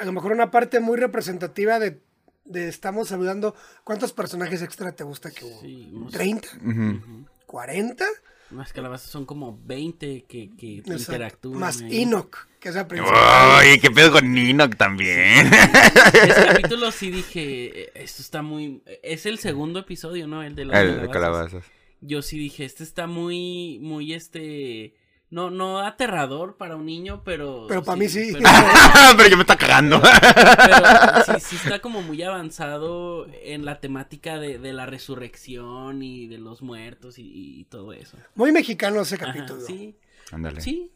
a 0.00 0.04
lo 0.04 0.12
mejor 0.12 0.32
una 0.32 0.50
parte 0.50 0.80
muy 0.80 0.98
representativa 0.98 1.78
de, 1.78 2.00
de 2.48 2.68
estamos 2.68 3.12
hablando, 3.12 3.54
¿cuántos 3.84 4.12
personajes 4.12 4.62
extra 4.62 4.92
te 4.92 5.04
gusta 5.04 5.30
que 5.30 5.44
hubo? 5.44 5.60
Sí, 5.60 5.90
unos- 5.92 6.12
¿30? 6.14 6.46
Ujú. 6.62 7.26
¿40? 7.46 8.04
Unas 8.50 8.72
calabazas 8.72 9.10
son 9.10 9.26
como 9.26 9.60
20 9.64 10.24
que, 10.26 10.48
que 10.56 10.66
interactúan. 10.86 11.58
Más 11.60 11.82
ahí. 11.82 12.02
Enoch, 12.02 12.34
que 12.58 12.70
es 12.70 12.74
la 12.74 12.88
principal. 12.88 13.14
Ay, 13.22 13.78
qué 13.78 13.90
pedo 13.90 14.10
con 14.12 14.32
Nino 14.32 14.70
también. 14.70 15.46
Ese 16.14 16.46
capítulo 16.46 16.90
sí 16.90 17.10
dije, 17.10 17.82
eh, 17.82 17.92
esto 17.94 18.22
está 18.22 18.40
muy... 18.40 18.82
Es 19.02 19.26
el 19.26 19.38
segundo 19.38 19.80
episodio, 19.80 20.26
¿no? 20.26 20.42
El 20.42 20.54
de 20.54 20.64
las 20.64 20.80
El 20.80 20.86
de 20.86 20.92
calabazas. 21.10 21.12
calabazas. 21.12 21.64
Yo 22.00 22.22
sí 22.22 22.38
dije, 22.38 22.64
este 22.64 22.84
está 22.84 23.06
muy, 23.06 23.78
muy 23.82 24.14
este... 24.14 24.94
No, 25.30 25.50
no 25.50 25.80
aterrador 25.80 26.56
para 26.56 26.76
un 26.76 26.86
niño, 26.86 27.22
pero... 27.22 27.66
Pero 27.68 27.82
para 27.84 27.96
mí 27.98 28.08
sí. 28.08 28.30
Pero, 28.32 28.48
Pero 29.18 29.28
yo 29.28 29.36
me 29.36 29.42
está 29.42 29.56
cagando. 29.56 30.00
pero 30.02 31.38
sí, 31.38 31.44
sí 31.50 31.56
está 31.56 31.80
como 31.80 32.00
muy 32.00 32.22
avanzado 32.22 33.26
en 33.42 33.66
la 33.66 33.78
temática 33.80 34.38
de, 34.38 34.58
de 34.58 34.72
la 34.72 34.86
resurrección 34.86 36.02
y 36.02 36.28
de 36.28 36.38
los 36.38 36.62
muertos 36.62 37.18
y, 37.18 37.24
y 37.60 37.64
todo 37.64 37.92
eso. 37.92 38.16
Muy 38.36 38.52
mexicano 38.52 39.02
ese 39.02 39.16
Ajá, 39.16 39.26
capítulo. 39.26 39.60
sí, 39.66 39.98
Ándale. 40.32 40.62
sí. 40.62 40.90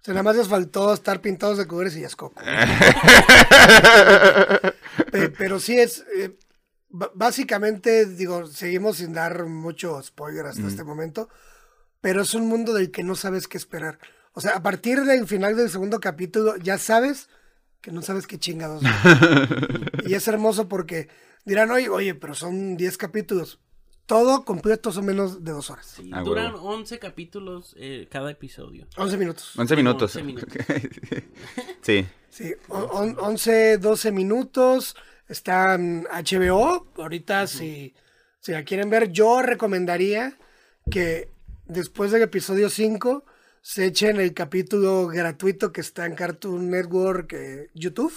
O 0.00 0.04
sea, 0.06 0.14
nada 0.14 0.22
más 0.22 0.36
les 0.36 0.48
faltó 0.48 0.94
estar 0.94 1.20
pintados 1.20 1.58
de 1.58 1.66
colores 1.66 1.94
y 1.96 2.00
ya 2.00 2.06
es 2.06 2.16
coco. 2.16 2.40
Pe- 5.12 5.28
Pero 5.30 5.58
sí 5.60 5.78
es. 5.78 6.04
eh, 6.16 6.36
básicamente, 6.88 8.06
digo, 8.06 8.46
seguimos 8.46 8.98
sin 8.98 9.12
dar 9.12 9.44
mucho 9.46 10.00
spoiler 10.02 10.46
hasta 10.46 10.66
este 10.66 10.84
momento. 10.84 11.28
Pero 12.00 12.22
es 12.22 12.34
un 12.34 12.46
mundo 12.48 12.72
del 12.74 12.90
que 12.90 13.02
no 13.02 13.14
sabes 13.14 13.48
qué 13.48 13.56
esperar. 13.58 13.98
O 14.32 14.40
sea, 14.40 14.52
a 14.52 14.62
partir 14.62 15.00
del 15.02 15.26
final 15.26 15.56
del 15.56 15.70
segundo 15.70 15.98
capítulo, 16.00 16.56
ya 16.58 16.78
sabes 16.78 17.28
que 17.80 17.90
no 17.90 18.02
sabes 18.02 18.26
qué 18.26 18.38
chingados. 18.38 18.82
y 20.06 20.14
es 20.14 20.28
hermoso 20.28 20.68
porque 20.68 21.08
dirán, 21.44 21.70
oye, 21.70 21.88
oye, 21.88 22.14
pero 22.14 22.34
son 22.34 22.76
10 22.76 22.98
capítulos. 22.98 23.60
Todo 24.06 24.44
completo 24.44 24.92
son 24.92 25.06
menos 25.06 25.42
de 25.42 25.50
dos 25.50 25.68
horas. 25.70 25.86
sí. 25.96 26.10
Ah, 26.12 26.22
Duran 26.22 26.54
huevo. 26.54 26.68
11 26.68 26.98
capítulos 27.00 27.74
eh, 27.76 28.06
cada 28.10 28.30
episodio. 28.30 28.86
11 28.96 29.16
minutos. 29.16 29.52
11 29.58 29.76
minutos. 29.76 30.16
11 30.16 30.22
minutos. 30.22 30.52
sí. 31.82 32.06
Sí, 32.28 32.52
o- 32.68 32.78
on- 32.92 33.16
11, 33.18 33.78
12 33.78 34.12
minutos. 34.12 34.94
Está 35.28 35.74
en 35.74 36.04
HBO. 36.04 36.86
Ahorita, 36.98 37.46
si, 37.48 37.94
si 38.38 38.52
la 38.52 38.62
quieren 38.64 38.90
ver, 38.90 39.10
yo 39.10 39.42
recomendaría 39.42 40.38
que 40.88 41.30
después 41.68 42.10
del 42.12 42.22
episodio 42.22 42.70
5 42.70 43.24
se 43.62 43.86
echen 43.86 44.20
el 44.20 44.32
capítulo 44.34 45.06
gratuito 45.08 45.72
que 45.72 45.80
está 45.80 46.06
en 46.06 46.14
Cartoon 46.14 46.70
Network 46.70 47.32
eh, 47.32 47.70
YouTube, 47.74 48.12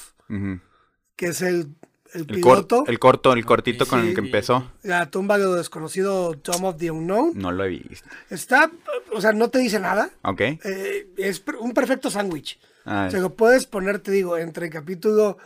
que 1.15 1.27
es 1.27 1.41
el, 1.41 1.73
el 2.13 2.21
El, 2.21 2.25
piloto, 2.27 2.77
cor- 2.79 2.89
el 2.89 2.99
corto, 2.99 3.33
el 3.33 3.45
cortito 3.45 3.85
con 3.87 3.99
el 4.05 4.13
que 4.13 4.21
empezó. 4.21 4.71
la 4.83 5.09
tumba 5.09 5.37
de 5.37 5.45
lo 5.45 5.55
desconocido, 5.55 6.33
Tomb 6.37 6.65
of 6.65 6.77
the 6.77 6.91
Unknown. 6.91 7.31
No 7.35 7.51
lo 7.51 7.65
he 7.65 7.69
visto. 7.69 8.07
Está, 8.29 8.71
o 9.11 9.21
sea, 9.21 9.31
no 9.33 9.49
te 9.49 9.59
dice 9.59 9.79
nada. 9.79 10.11
Ok. 10.23 10.41
Eh, 10.41 11.07
es 11.17 11.43
un 11.59 11.73
perfecto 11.73 12.09
sándwich. 12.11 12.59
Ah, 12.85 13.05
O 13.07 13.11
sea, 13.11 13.19
lo 13.19 13.35
puedes 13.35 13.65
poner, 13.65 13.99
te 13.99 14.11
digo, 14.11 14.37
entre 14.37 14.67
el 14.67 14.71
capítulo 14.71 15.37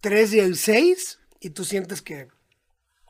3 0.00 0.34
y 0.34 0.40
el 0.40 0.56
6 0.56 1.20
y 1.40 1.50
tú 1.50 1.64
sientes 1.64 2.02
que 2.02 2.28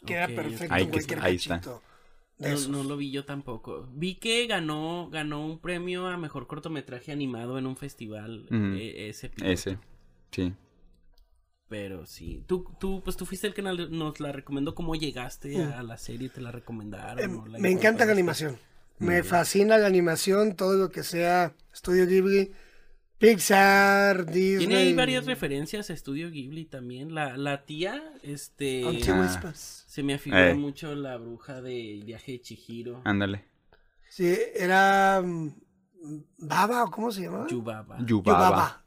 queda 0.07 0.27
perfecto 0.29 0.73
Ahí 0.75 0.85
en 0.85 0.91
cualquier 0.91 1.19
está, 1.19 1.27
ahí 1.29 1.37
está. 1.37 1.55
cachito 1.57 1.71
de 1.81 1.94
No, 2.39 2.49
esos. 2.49 2.69
no 2.69 2.83
lo 2.83 2.97
vi 2.97 3.11
yo 3.11 3.25
tampoco. 3.25 3.89
Vi 3.93 4.17
que 4.17 4.47
ganó, 4.47 5.09
ganó 5.11 5.45
un 5.45 5.61
premio 5.61 6.09
a 6.09 6.17
mejor 6.17 6.47
cortometraje 6.47 7.13
animado 7.13 7.59
en 7.59 7.67
un 7.67 7.77
festival. 7.77 8.47
Eh, 8.51 9.09
ese 9.09 9.29
piloto. 9.29 9.53
Ese. 9.53 9.79
Sí. 10.33 10.53
Pero 11.69 12.07
sí. 12.07 12.45
Tú, 12.47 12.67
tú, 12.79 13.03
pues 13.05 13.17
tú 13.17 13.25
fuiste 13.25 13.47
el 13.47 13.55
que 13.55 13.63
nos 13.63 14.21
la 14.21 14.33
recomendó. 14.33 14.75
¿Cómo 14.75 14.95
llegaste 14.95 15.63
a 15.63 15.83
la 15.83 15.97
serie? 15.97 16.29
¿Te 16.29 16.41
la 16.41 16.51
recomendaron? 16.51 17.19
Eh, 17.19 17.51
la 17.51 17.59
me 17.59 17.71
encanta 17.71 18.05
la 18.05 18.13
animación. 18.13 18.59
Me 18.99 19.23
fascina 19.23 19.77
la 19.79 19.87
animación, 19.87 20.55
todo 20.55 20.75
lo 20.75 20.91
que 20.91 21.03
sea 21.03 21.55
Studio 21.75 22.07
Ghibli, 22.07 22.53
Pixar, 23.19 24.27
Disney. 24.27 24.59
Tiene 24.59 24.77
ahí 24.77 24.93
varias 24.95 25.25
referencias 25.27 25.89
a 25.91 25.93
Estudio 25.93 26.31
Ghibli 26.31 26.67
también. 26.67 27.15
La, 27.15 27.37
la 27.37 27.65
tía, 27.65 28.03
este. 28.23 28.83
Ah. 28.85 29.21
Whispers. 29.21 29.85
Se 29.87 30.03
me 30.03 30.15
afigura 30.15 30.51
Eh. 30.51 30.55
mucho 30.55 30.95
la 30.95 31.17
bruja 31.17 31.63
del 31.63 32.05
viaje 32.05 32.33
de 32.33 32.41
Chihiro. 32.41 33.01
Ándale. 33.05 33.45
Sí, 34.11 34.37
era 34.55 35.23
mm, 35.25 35.55
Baba, 36.39 36.85
¿o 36.85 36.91
cómo 36.91 37.11
se 37.11 37.23
llamaba? 37.23 37.47
Yubaba. 37.49 37.99
Yubaba. 38.05 38.47
Yubaba. 38.49 38.85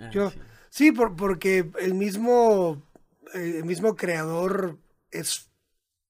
Ah, 0.00 0.10
Yo- 0.10 0.30
sí. 0.30 0.38
Sí, 0.70 0.90
por- 0.92 1.14
porque 1.14 1.70
el 1.80 1.94
mismo, 1.94 2.82
el 3.34 3.64
mismo 3.64 3.94
creador 3.94 4.80
es 5.12 5.48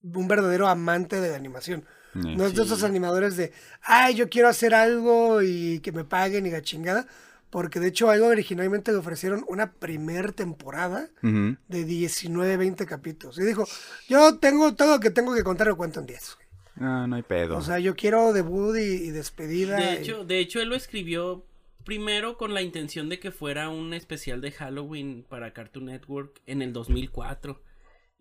un 0.03 0.27
verdadero 0.27 0.69
amante 0.69 1.21
de 1.21 1.31
la 1.31 1.37
animación. 1.37 1.85
Eh, 2.17 2.35
No 2.37 2.47
es 2.47 2.55
de 2.55 2.63
esos 2.63 2.83
animadores 2.85 3.37
de, 3.37 3.53
ay, 3.83 4.15
yo 4.15 4.29
quiero 4.29 4.49
hacer 4.49 4.75
algo 4.75 5.43
y 5.43 5.81
que 5.81 5.93
me 5.93 6.05
paguen 6.05 6.47
y 6.47 6.51
la 6.51 6.63
chingada. 6.63 7.07
Porque 7.51 7.79
de 7.79 7.87
hecho, 7.89 8.11
algo 8.11 8.27
originalmente 8.27 8.91
le 8.91 8.99
ofrecieron 8.99 9.45
una 9.49 9.71
primer 9.73 10.33
temporada 10.33 11.09
de 11.23 11.85
19, 11.85 12.57
20 12.57 12.85
capítulos. 12.87 13.39
Y 13.39 13.45
dijo, 13.45 13.65
yo 14.09 14.39
tengo 14.39 14.75
todo 14.75 14.95
lo 14.97 15.01
que 15.01 15.11
tengo 15.11 15.35
que 15.35 15.45
contar, 15.45 15.69
lo 15.69 15.77
cuento 15.77 16.01
en 16.01 16.07
10. 16.07 16.37
No, 16.77 17.07
no 17.07 17.15
hay 17.15 17.23
pedo. 17.23 17.57
O 17.57 17.63
sea, 17.63 17.79
yo 17.79 17.95
quiero 17.95 18.33
debut 18.33 18.77
y, 18.77 18.81
y 18.81 19.11
despedida. 19.11 19.77
De 19.77 19.85
y- 19.95 19.97
hecho, 19.99 20.25
de 20.25 20.41
hecho, 20.41 20.61
él 20.61 20.69
lo 20.69 20.75
escribió 20.75 21.45
primero 21.85 22.37
con 22.39 22.55
la 22.55 22.63
intención 22.63 23.09
de 23.09 23.21
que 23.21 23.31
fuera 23.31 23.69
un 23.69 23.95
especial 23.95 24.41
de 24.41 24.51
Halloween 24.51 25.25
para 25.29 25.53
Cartoon 25.53 25.85
Network 25.85 26.41
en 26.47 26.61
el 26.61 26.73
2004. 26.73 27.61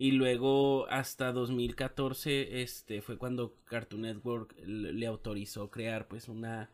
Y 0.03 0.11
luego 0.11 0.85
hasta 0.89 1.31
2014 1.31 2.61
este 2.61 3.01
fue 3.01 3.17
cuando 3.17 3.55
Cartoon 3.63 4.01
Network 4.01 4.53
le, 4.65 5.05
autorizó 5.07 5.69
crear 5.69 6.09
pues 6.09 6.27
una 6.27 6.69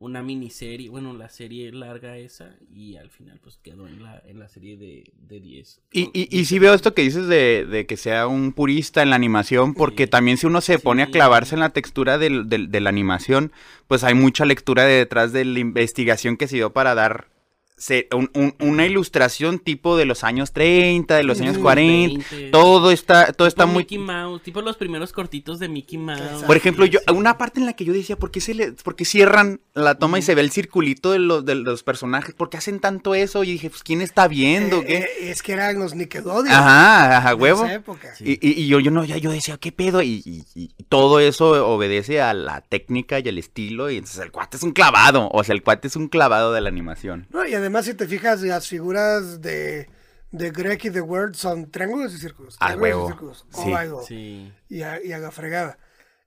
una 0.00 0.22
miniserie, 0.22 0.90
bueno, 0.90 1.14
la 1.14 1.30
serie 1.30 1.72
larga 1.72 2.18
esa 2.18 2.56
y 2.70 2.96
al 2.96 3.08
final 3.08 3.40
pues 3.42 3.56
quedó 3.56 3.86
en 3.86 4.02
la 4.02 4.22
en 4.26 4.38
la 4.38 4.48
serie 4.50 4.76
de 4.76 5.04
de 5.14 5.40
10. 5.40 5.80
Y, 5.92 6.10
y, 6.12 6.28
y 6.30 6.44
sí 6.44 6.58
veo 6.58 6.74
esto 6.74 6.92
que 6.92 7.00
dices 7.00 7.26
de, 7.26 7.64
de 7.64 7.86
que 7.86 7.96
sea 7.96 8.26
un 8.26 8.52
purista 8.52 9.02
en 9.02 9.08
la 9.08 9.16
animación, 9.16 9.72
porque 9.72 10.04
Sí. 10.04 10.10
también 10.10 10.36
si 10.36 10.46
uno 10.46 10.60
se 10.60 10.78
pone 10.78 11.04
a 11.04 11.10
clavarse 11.10 11.54
en 11.54 11.60
la 11.60 11.70
textura 11.70 12.18
del- 12.18 12.50
del- 12.50 12.70
de 12.70 12.80
la 12.82 12.90
animación, 12.90 13.50
pues 13.88 14.04
hay 14.04 14.12
mucha 14.12 14.44
lectura 14.44 14.84
de 14.84 14.94
detrás 14.96 15.32
de 15.32 15.46
la 15.46 15.58
investigación 15.60 16.36
que 16.36 16.48
se 16.48 16.56
dio 16.56 16.74
para 16.74 16.94
dar 16.94 17.28
se- 17.76 18.06
un- 18.14 18.30
un- 18.34 18.54
una 18.60 18.86
ilustración 18.86 19.58
tipo 19.58 19.96
de 19.96 20.04
los 20.04 20.22
años 20.24 20.52
30, 20.52 21.16
de 21.16 21.24
los 21.24 21.40
años 21.40 21.54
Ujú. 21.56 21.62
40. 21.64 22.24
20. 22.30 22.50
Todo 22.50 22.90
está, 22.92 23.32
todo 23.32 23.48
está 23.48 23.66
muy... 23.66 23.82
Mickey 23.82 23.98
Mouse, 23.98 24.42
tipo 24.42 24.60
los 24.62 24.76
primeros 24.76 25.12
cortitos 25.12 25.58
de 25.58 25.68
Mickey 25.68 25.98
Mouse. 25.98 26.20
Exacto. 26.20 26.46
Por 26.46 26.56
ejemplo, 26.56 26.84
yo, 26.86 27.00
una 27.12 27.36
parte 27.36 27.58
en 27.60 27.66
la 27.66 27.72
que 27.74 27.84
yo 27.84 27.92
decía, 27.92 28.16
¿por 28.16 28.30
qué, 28.30 28.40
se 28.40 28.54
le, 28.54 28.72
por 28.72 28.94
qué 28.96 29.04
cierran 29.04 29.60
la 29.74 29.96
toma 29.96 30.18
y 30.18 30.22
se 30.22 30.34
ve 30.34 30.42
el 30.42 30.50
circulito 30.52 31.10
de 31.12 31.18
los, 31.18 31.44
de 31.44 31.56
los 31.56 31.82
personajes? 31.82 32.34
¿Por 32.34 32.48
qué 32.50 32.58
hacen 32.58 32.78
tanto 32.80 33.14
eso? 33.14 33.42
Y 33.44 33.52
dije, 33.52 33.70
pues, 33.70 33.82
¿quién 33.82 34.00
está 34.00 34.28
viendo? 34.28 34.78
Eh, 34.82 34.84
¿Qué? 34.86 34.96
eh, 34.98 35.08
es 35.30 35.42
que 35.42 35.52
eran 35.52 35.78
los 35.78 35.94
Nickelodeon. 35.94 36.48
Ajá, 36.54 37.18
ajá, 37.18 37.34
huevo. 37.34 37.64
esa 37.64 37.74
época. 37.74 38.14
Sí. 38.14 38.38
Y, 38.40 38.48
y- 38.48 38.62
y 38.62 38.66
yo, 38.68 38.78
yo 38.80 38.90
no, 38.92 39.04
ya 39.04 39.16
yo 39.18 39.30
decía, 39.32 39.56
¿qué 39.58 39.72
pedo? 39.72 40.00
Y, 40.02 40.22
y- 40.24 40.44
y 40.54 40.68
todo 40.88 41.18
eso 41.20 41.66
obedece 41.68 42.20
a 42.20 42.32
la 42.34 42.60
técnica 42.60 43.18
y 43.18 43.28
al 43.28 43.38
estilo. 43.38 43.90
Y 43.90 43.96
entonces 43.96 44.20
el 44.22 44.30
cuate 44.30 44.56
es 44.56 44.62
un 44.62 44.72
clavado. 44.72 45.28
O 45.32 45.42
sea, 45.42 45.54
el 45.54 45.62
cuate 45.62 45.88
es 45.88 45.96
un 45.96 46.08
clavado 46.08 46.52
de 46.52 46.60
la 46.60 46.68
animación. 46.68 47.26
No, 47.30 47.44
y 47.46 47.54
además, 47.64 47.84
si 47.86 47.94
te 47.94 48.06
fijas, 48.06 48.42
las 48.42 48.68
figuras 48.68 49.40
de, 49.40 49.88
de 50.30 50.50
Greg 50.50 50.80
y 50.84 50.90
The 50.90 51.00
Word 51.00 51.34
son 51.34 51.70
triángulos 51.70 52.14
y 52.14 52.18
círculos. 52.18 52.56
Ah, 52.60 52.74
triángulos 52.74 52.88
y 52.90 52.94
huevo. 52.94 53.06
círculos, 53.08 53.46
Sí. 53.50 53.68
oval, 53.70 53.94
Sí. 54.06 54.52
y, 54.68 54.82
a, 54.82 55.02
y 55.04 55.12
a 55.12 55.18
la 55.18 55.30
fregada. 55.30 55.78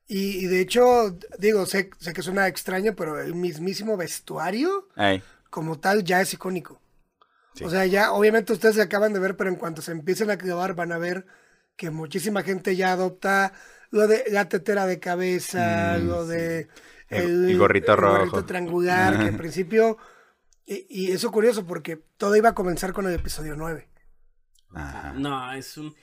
Y, 0.08 0.38
y 0.38 0.48
de 0.48 0.62
hecho, 0.62 1.18
digo, 1.38 1.66
sé, 1.66 1.90
sé 2.00 2.14
que 2.14 2.22
suena 2.22 2.48
extraño, 2.48 2.96
pero 2.96 3.20
el 3.22 3.36
mismísimo 3.36 3.98
vestuario, 3.98 4.88
Ay, 4.96 5.22
como 5.50 5.80
tal, 5.80 6.04
ya 6.04 6.22
es 6.22 6.34
icónico. 6.34 6.82
Sí. 7.56 7.64
O 7.66 7.70
sea, 7.70 7.86
ya, 7.86 8.12
obviamente 8.12 8.54
ustedes 8.54 8.76
se 8.76 8.82
acaban 8.82 9.14
de 9.14 9.20
ver, 9.20 9.36
pero 9.36 9.50
en 9.50 9.56
cuanto 9.56 9.82
se 9.82 9.92
empiecen 9.92 10.30
a 10.30 10.38
clavar, 10.38 10.76
van 10.76 10.92
a 10.92 10.98
ver 10.98 11.26
que 11.76 11.90
muchísima 11.90 12.44
gente 12.44 12.76
ya 12.76 12.92
adopta 12.94 13.52
lo 13.92 14.08
de 14.08 14.24
la 14.30 14.48
tetera 14.50 14.86
de 14.86 15.00
cabeza, 15.00 15.98
Mm, 16.00 16.08
lo 16.08 16.24
sí. 16.26 16.32
de 16.32 16.68
El- 17.10 17.50
el 17.50 17.58
gorrito 17.58 17.96
rojo. 17.96 18.46
triangular, 18.46 19.18
que 19.18 19.26
en 19.28 19.38
principio, 19.38 19.98
y, 20.68 20.86
y 20.90 21.12
eso 21.12 21.32
curioso 21.32 21.66
porque 21.66 21.96
todo 22.18 22.36
iba 22.36 22.50
a 22.50 22.56
comenzar 22.56 22.94
con 22.94 23.08
el 23.08 23.16
episodio 23.16 23.56
9. 23.56 23.88
ajá. 24.74 25.14
No, 25.14 25.54
es 25.54 25.78
un 25.78 25.96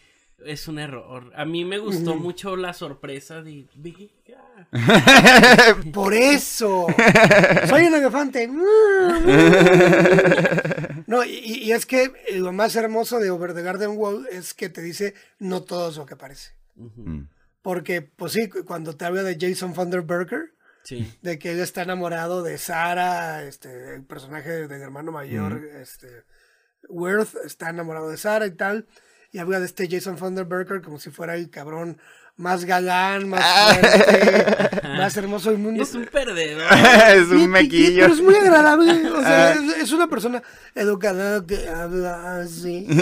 es 0.44 0.68
un 0.68 0.78
error. 0.78 1.32
A 1.36 1.44
mí 1.44 1.64
me 1.64 1.78
gustó 1.78 2.16
mucho 2.16 2.56
la 2.56 2.72
sorpresa 2.72 3.42
de. 3.42 3.66
Por 5.92 6.14
eso, 6.14 6.86
soy 7.68 7.86
un 7.86 7.94
elefante. 7.94 8.50
No, 11.06 11.22
y, 11.22 11.64
y 11.64 11.72
es 11.72 11.84
que 11.84 12.10
lo 12.32 12.50
más 12.50 12.74
hermoso 12.76 13.18
de 13.20 13.28
Over 13.30 13.52
the 13.52 13.60
Garden 13.60 13.90
Wall 13.98 14.26
es 14.32 14.54
que 14.54 14.70
te 14.70 14.80
dice 14.80 15.12
no 15.38 15.62
todo 15.62 15.90
es 15.90 15.96
lo 15.96 16.06
que 16.06 16.16
parece. 16.16 16.54
Mm. 16.76 17.24
Porque, 17.60 18.00
pues 18.00 18.32
sí, 18.32 18.48
cuando 18.48 18.96
te 18.96 19.04
habla 19.04 19.22
de 19.22 19.36
Jason 19.38 19.74
Vanderberger, 19.74 20.54
Sí. 20.84 21.12
de 21.22 21.38
que 21.38 21.52
él 21.52 21.60
está 21.60 21.82
enamorado 21.82 22.42
de 22.42 22.58
Sara, 22.58 23.42
este, 23.44 23.94
el 23.94 24.04
personaje 24.04 24.68
del 24.68 24.82
hermano 24.82 25.12
mayor, 25.12 25.64
este, 25.80 26.24
Worth, 26.88 27.36
está 27.44 27.70
enamorado 27.70 28.10
de 28.10 28.18
Sara 28.18 28.46
y 28.46 28.50
tal, 28.50 28.86
y 29.34 29.38
habla 29.40 29.58
de 29.58 29.66
este 29.66 29.88
Jason 29.90 30.16
Vanderberger 30.18 30.80
como 30.80 30.98
si 30.98 31.10
fuera 31.10 31.34
el 31.34 31.50
cabrón 31.50 31.98
más 32.36 32.64
galán, 32.64 33.28
más 33.28 33.44
fuerte, 33.78 34.70
más 34.96 35.16
hermoso 35.16 35.50
del 35.50 35.58
mundo. 35.58 35.82
Es 35.82 35.92
un 35.94 36.04
perdedor. 36.06 36.62
es 37.16 37.28
y- 37.28 37.32
un 37.32 37.40
y- 37.40 37.48
mequillo. 37.48 38.02
pero 38.02 38.14
es 38.14 38.20
muy 38.22 38.34
agradable. 38.36 39.10
O 39.10 39.20
sea, 39.22 39.52
es, 39.54 39.76
es 39.82 39.92
una 39.92 40.06
persona 40.08 40.40
educada 40.74 41.44
que 41.46 41.68
habla 41.68 42.40
así. 42.42 42.86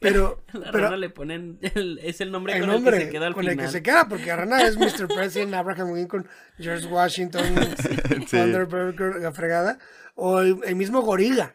Pero, 0.00 0.42
La 0.52 0.72
pero 0.72 0.84
rana 0.86 0.96
le 0.96 1.10
ponen 1.10 1.58
el- 1.62 2.00
es 2.02 2.20
el 2.20 2.32
nombre 2.32 2.54
el 2.54 2.60
con 2.62 2.70
nombre 2.70 2.96
el 2.96 3.02
que 3.02 3.06
se 3.06 3.12
queda 3.12 3.26
al 3.28 3.34
con 3.34 3.42
final. 3.42 3.58
el 3.60 3.64
que 3.66 3.70
se 3.70 3.82
queda, 3.84 4.08
porque 4.08 4.34
Rana 4.34 4.62
es 4.62 4.76
Mr. 4.76 5.06
President, 5.06 5.54
Abraham 5.54 5.94
Lincoln, 5.94 6.26
George 6.58 6.86
Washington, 6.86 7.44
Sí. 8.26 8.36
Vanderberger, 8.36 9.16
la 9.22 9.30
fregada. 9.32 9.78
O 10.16 10.40
el, 10.40 10.58
el 10.64 10.74
mismo 10.74 11.02
gorila 11.02 11.54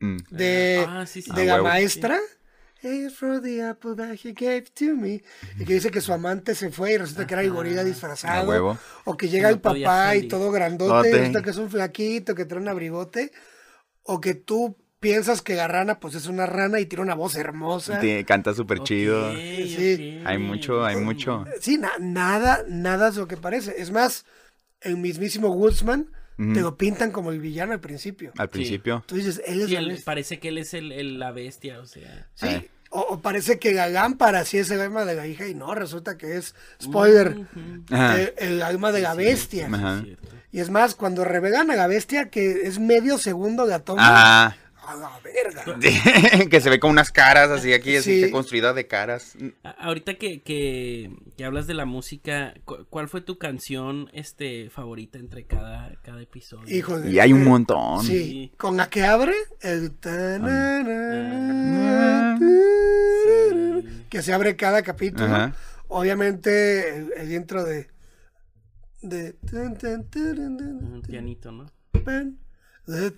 Mm. 0.00 0.16
de, 0.30 0.84
Ah, 0.88 1.06
sí, 1.06 1.22
sí, 1.22 1.30
de 1.30 1.40
sí. 1.42 1.46
la 1.46 1.52
Ah, 1.52 1.56
huevo. 1.56 1.68
maestra. 1.68 2.18
Hey, 2.82 3.08
for 3.14 3.42
the 3.42 3.62
apple 3.62 3.94
that 3.94 4.14
he 4.24 4.32
gave 4.32 4.62
to 4.74 4.96
me. 4.96 5.22
Y 5.58 5.64
que 5.66 5.74
dice 5.74 5.90
que 5.90 6.00
su 6.00 6.12
amante 6.14 6.54
se 6.54 6.70
fue 6.70 6.94
y 6.94 6.96
resulta 6.96 7.26
que 7.26 7.34
era 7.34 7.42
el 7.42 7.50
gorila 7.52 7.82
A 7.82 7.84
disfrazado. 7.84 8.48
huevo. 8.48 8.78
O 9.04 9.16
que 9.18 9.28
llega 9.28 9.48
No 9.50 9.54
el 9.56 9.60
papá 9.60 10.16
y 10.16 10.28
todo 10.28 10.50
grandote 10.50 11.10
y 11.10 11.12
resulta 11.12 11.42
que 11.42 11.50
es 11.50 11.56
un 11.58 11.68
flaquito 11.70 12.34
que 12.34 12.46
trae 12.46 12.60
un 12.60 12.68
abrigote. 12.68 13.32
O 14.02 14.18
que 14.18 14.32
tú 14.34 14.78
piensas 14.98 15.42
que 15.42 15.54
la 15.56 15.68
rana 15.68 16.00
pues 16.00 16.14
es 16.14 16.26
una 16.26 16.46
rana 16.46 16.80
y 16.80 16.86
tiene 16.86 17.02
una 17.02 17.14
voz 17.14 17.36
hermosa. 17.36 18.00
Canta 18.26 18.54
súper 18.54 18.78
chido. 18.82 19.30
Sí. 19.34 20.22
Hay 20.24 20.38
mucho, 20.38 20.82
hay 20.82 20.96
mucho. 20.96 21.44
Sí, 21.60 21.76
na- 21.76 21.98
nada, 22.00 22.64
nada 22.66 23.08
es 23.08 23.16
lo 23.16 23.28
que 23.28 23.36
parece. 23.36 23.74
Es 23.78 23.90
más, 23.90 24.24
el 24.80 24.96
mismísimo 24.96 25.50
Woodsman 25.50 26.10
Te 26.54 26.60
lo 26.60 26.76
pintan 26.76 27.10
como 27.12 27.30
el 27.32 27.38
villano 27.40 27.72
al 27.72 27.80
principio. 27.80 28.32
Al 28.38 28.48
principio. 28.48 29.02
Tú 29.06 29.16
dices, 29.16 29.42
él 29.46 29.60
es 29.60 29.66
Sí, 29.68 29.74
la 29.74 29.80
él- 29.80 30.00
parece 30.04 30.38
que 30.38 30.48
él 30.48 30.58
es 30.58 30.72
el, 30.74 30.90
el- 30.92 31.18
la 31.18 31.32
bestia, 31.32 31.78
o 31.80 31.86
sea. 31.86 32.28
Sí, 32.34 32.46
Eh. 32.46 32.70
o, 32.90 33.00
o 33.00 33.20
parece 33.20 33.58
que 33.58 33.72
la 33.74 33.88
lámpara 33.88 34.44
sí 34.44 34.56
es 34.58 34.70
el 34.70 34.80
alma 34.80 35.04
de 35.04 35.14
la 35.14 35.26
hija 35.26 35.46
y 35.46 35.54
no, 35.54 35.74
resulta 35.74 36.16
que 36.16 36.36
es, 36.36 36.54
spoiler, 36.82 37.36
eh, 37.90 38.34
el 38.38 38.62
alma 38.62 38.90
de 38.92 39.00
la 39.00 39.14
bestia. 39.14 39.68
Ajá. 39.72 40.04
Y 40.52 40.58
es 40.60 40.70
más, 40.70 40.94
cuando 40.96 41.24
revelan 41.24 41.70
a 41.70 41.76
la 41.76 41.86
bestia, 41.86 42.28
que 42.30 42.62
es 42.66 42.78
medio 42.80 43.18
segundo 43.18 43.66
la 43.66 43.80
toma, 43.80 44.46
Ajá. 44.48 44.56
A 44.92 44.96
la 44.96 45.20
verga. 45.20 45.64
que 46.50 46.60
se 46.60 46.70
ve 46.70 46.80
con 46.80 46.90
unas 46.90 47.10
caras 47.10 47.50
así 47.50 47.72
aquí, 47.72 47.96
así 47.96 48.14
Sí. 48.16 48.20
que 48.26 48.30
construida 48.30 48.72
de 48.72 48.86
caras. 48.86 49.36
Ahorita 49.78 50.14
que, 50.14 50.42
que, 50.42 51.10
que 51.36 51.44
hablas 51.44 51.66
de 51.66 51.74
la 51.74 51.84
música, 51.84 52.54
cu- 52.64 52.86
¿cuál 52.90 53.08
fue 53.08 53.20
tu 53.20 53.38
canción 53.38 54.08
este 54.12 54.70
favorita 54.70 55.18
entre 55.18 55.44
cada, 55.44 55.94
cada 56.02 56.22
episodio? 56.22 56.74
Hijo 56.74 56.98
de- 57.00 57.10
Y 57.10 57.18
hay 57.18 57.32
un 57.32 57.44
montón. 57.44 58.02
Sí, 58.02 58.08
Sí. 58.08 58.52
con 58.56 58.76
la 58.76 58.88
que 58.88 59.04
abre, 59.04 59.34
el 59.60 59.92
Ah. 60.02 62.36
Sí. 62.40 64.04
que 64.08 64.22
se 64.22 64.32
abre 64.32 64.56
cada 64.56 64.82
capítulo. 64.82 65.26
Ajá. 65.26 65.54
Obviamente 65.88 66.96
el, 66.96 67.12
el 67.16 67.32
intro 67.32 67.64
de 67.64 67.88
de 69.02 69.34
Un 69.42 71.02
pianito, 71.06 71.52
¿no? 71.52 71.66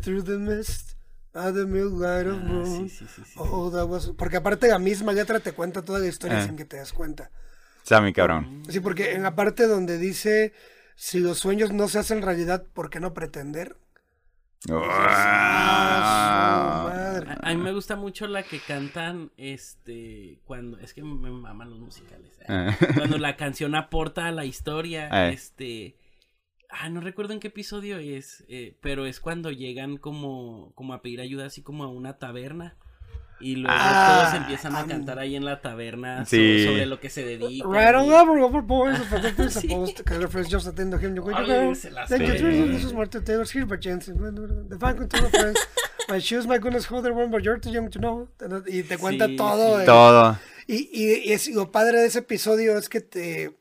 Through 0.02 0.24
the 0.24 0.38
mist 0.38 0.91
the 1.32 1.64
milk 1.66 1.94
light 2.00 2.26
of 2.26 2.38
Ah, 2.40 2.44
moon. 2.44 2.88
sí, 2.88 2.96
sí, 2.98 3.06
sí, 3.14 3.22
sí. 3.24 3.32
Oh, 3.36 3.70
that 3.70 3.86
was- 3.88 4.12
Porque 4.16 4.36
aparte 4.36 4.68
la 4.68 4.78
misma 4.78 5.12
letra 5.12 5.40
te 5.40 5.52
cuenta 5.52 5.82
toda 5.82 5.98
la 5.98 6.06
historia 6.06 6.38
Ah. 6.38 6.44
sin 6.46 6.56
que 6.56 6.64
te 6.64 6.76
das 6.76 6.92
cuenta. 6.92 7.30
O 7.84 7.86
sea, 7.86 8.00
mi 8.00 8.12
cabrón. 8.12 8.62
Sí, 8.68 8.80
porque 8.80 9.12
en 9.12 9.22
la 9.22 9.34
parte 9.34 9.66
donde 9.66 9.98
dice 9.98 10.52
si 10.94 11.18
los 11.20 11.38
sueños 11.38 11.72
no 11.72 11.88
se 11.88 11.98
hacen 11.98 12.22
realidad, 12.22 12.64
¿por 12.74 12.90
qué 12.90 13.00
no 13.00 13.12
pretender? 13.14 13.76
Ah, 15.54 16.82
madre. 16.92 17.30
A, 17.42 17.50
a 17.50 17.54
mí 17.54 17.60
me 17.62 17.72
gusta 17.72 17.96
mucho 17.96 18.26
la 18.26 18.42
que 18.42 18.60
cantan, 18.60 19.30
este, 19.36 20.38
cuando, 20.44 20.78
es 20.78 20.94
que 20.94 21.02
me 21.02 21.30
maman 21.30 21.70
los 21.70 21.80
musicales. 21.80 22.38
¿eh? 22.40 22.44
Ah. 22.48 22.76
Cuando 22.96 23.18
la 23.18 23.36
canción 23.36 23.74
aporta 23.74 24.26
a 24.26 24.32
la 24.32 24.44
historia, 24.44 25.08
Eh. 25.10 25.32
este, 25.32 25.96
ah, 26.72 26.88
no 26.88 27.00
recuerdo 27.00 27.32
en 27.32 27.40
qué 27.40 27.48
episodio 27.48 27.98
es, 27.98 28.44
eh, 28.48 28.74
pero 28.80 29.06
es 29.06 29.20
cuando 29.20 29.50
llegan 29.52 29.96
como, 29.98 30.72
como 30.74 30.94
a 30.94 31.02
pedir 31.02 31.20
ayuda 31.20 31.46
así 31.46 31.62
como 31.62 31.84
a 31.84 31.88
una 31.88 32.18
taberna. 32.18 32.76
Y 33.40 33.56
luego 33.56 33.74
Ah, 33.76 34.20
todos 34.30 34.40
empiezan 34.42 34.76
a 34.76 34.80
am- 34.80 34.88
cantar 34.88 35.18
ahí 35.18 35.34
en 35.34 35.44
la 35.44 35.60
taberna 35.60 36.24
Sí. 36.26 36.64
sobre 36.64 36.86
lo 36.86 37.00
que 37.00 37.10
se 37.10 37.24
dedica. 37.24 37.66
Right 37.68 37.92
on 37.96 38.08
over, 38.12 38.38
over 38.40 38.62
boys, 38.62 39.00
of 39.00 39.10
the 39.36 39.50
Sí. 39.50 39.68
supposed 39.68 39.96
to 39.96 40.04
color 40.04 40.28
friends 40.28 40.48
just 40.48 40.68
attend 40.68 40.92
to 40.92 40.98
him. 40.98 41.16
You 41.16 41.22
go, 41.22 41.74
se 41.74 41.90
las 41.90 42.08
Thank 42.08 42.22
you. 42.22 42.34
Teresa. 42.36 42.66
This 42.72 42.84
is 42.84 42.92
Martha 42.92 43.20
Taylor's 43.20 43.50
here 43.52 43.66
by 43.66 43.78
chance. 43.80 44.06
The 44.06 44.78
fine 44.78 44.96
control 44.96 45.28
friends. 45.30 45.58
My 46.08 46.20
shoes, 46.20 46.46
my 46.46 46.58
goodness, 46.58 46.88
how 46.88 47.00
they're 47.02 47.12
worn, 47.14 47.32
but 47.32 47.42
you're 47.42 47.58
too 47.58 47.70
young 47.70 47.90
to 47.90 47.98
know. 47.98 48.28
Y 48.68 48.84
te 48.84 48.96
cuenta 48.96 49.26
Sí, 49.26 49.36
todo. 49.36 49.76
sí. 49.78 49.82
eh. 49.82 49.86
Todo. 49.86 50.38
Y, 50.68 50.88
y, 50.92 51.28
y 51.28 51.32
es, 51.32 51.48
lo 51.48 51.72
padre 51.72 51.98
de 51.98 52.06
ese 52.06 52.20
episodio 52.20 52.78
es 52.78 52.88
que 52.88 53.00
te, 53.00 53.56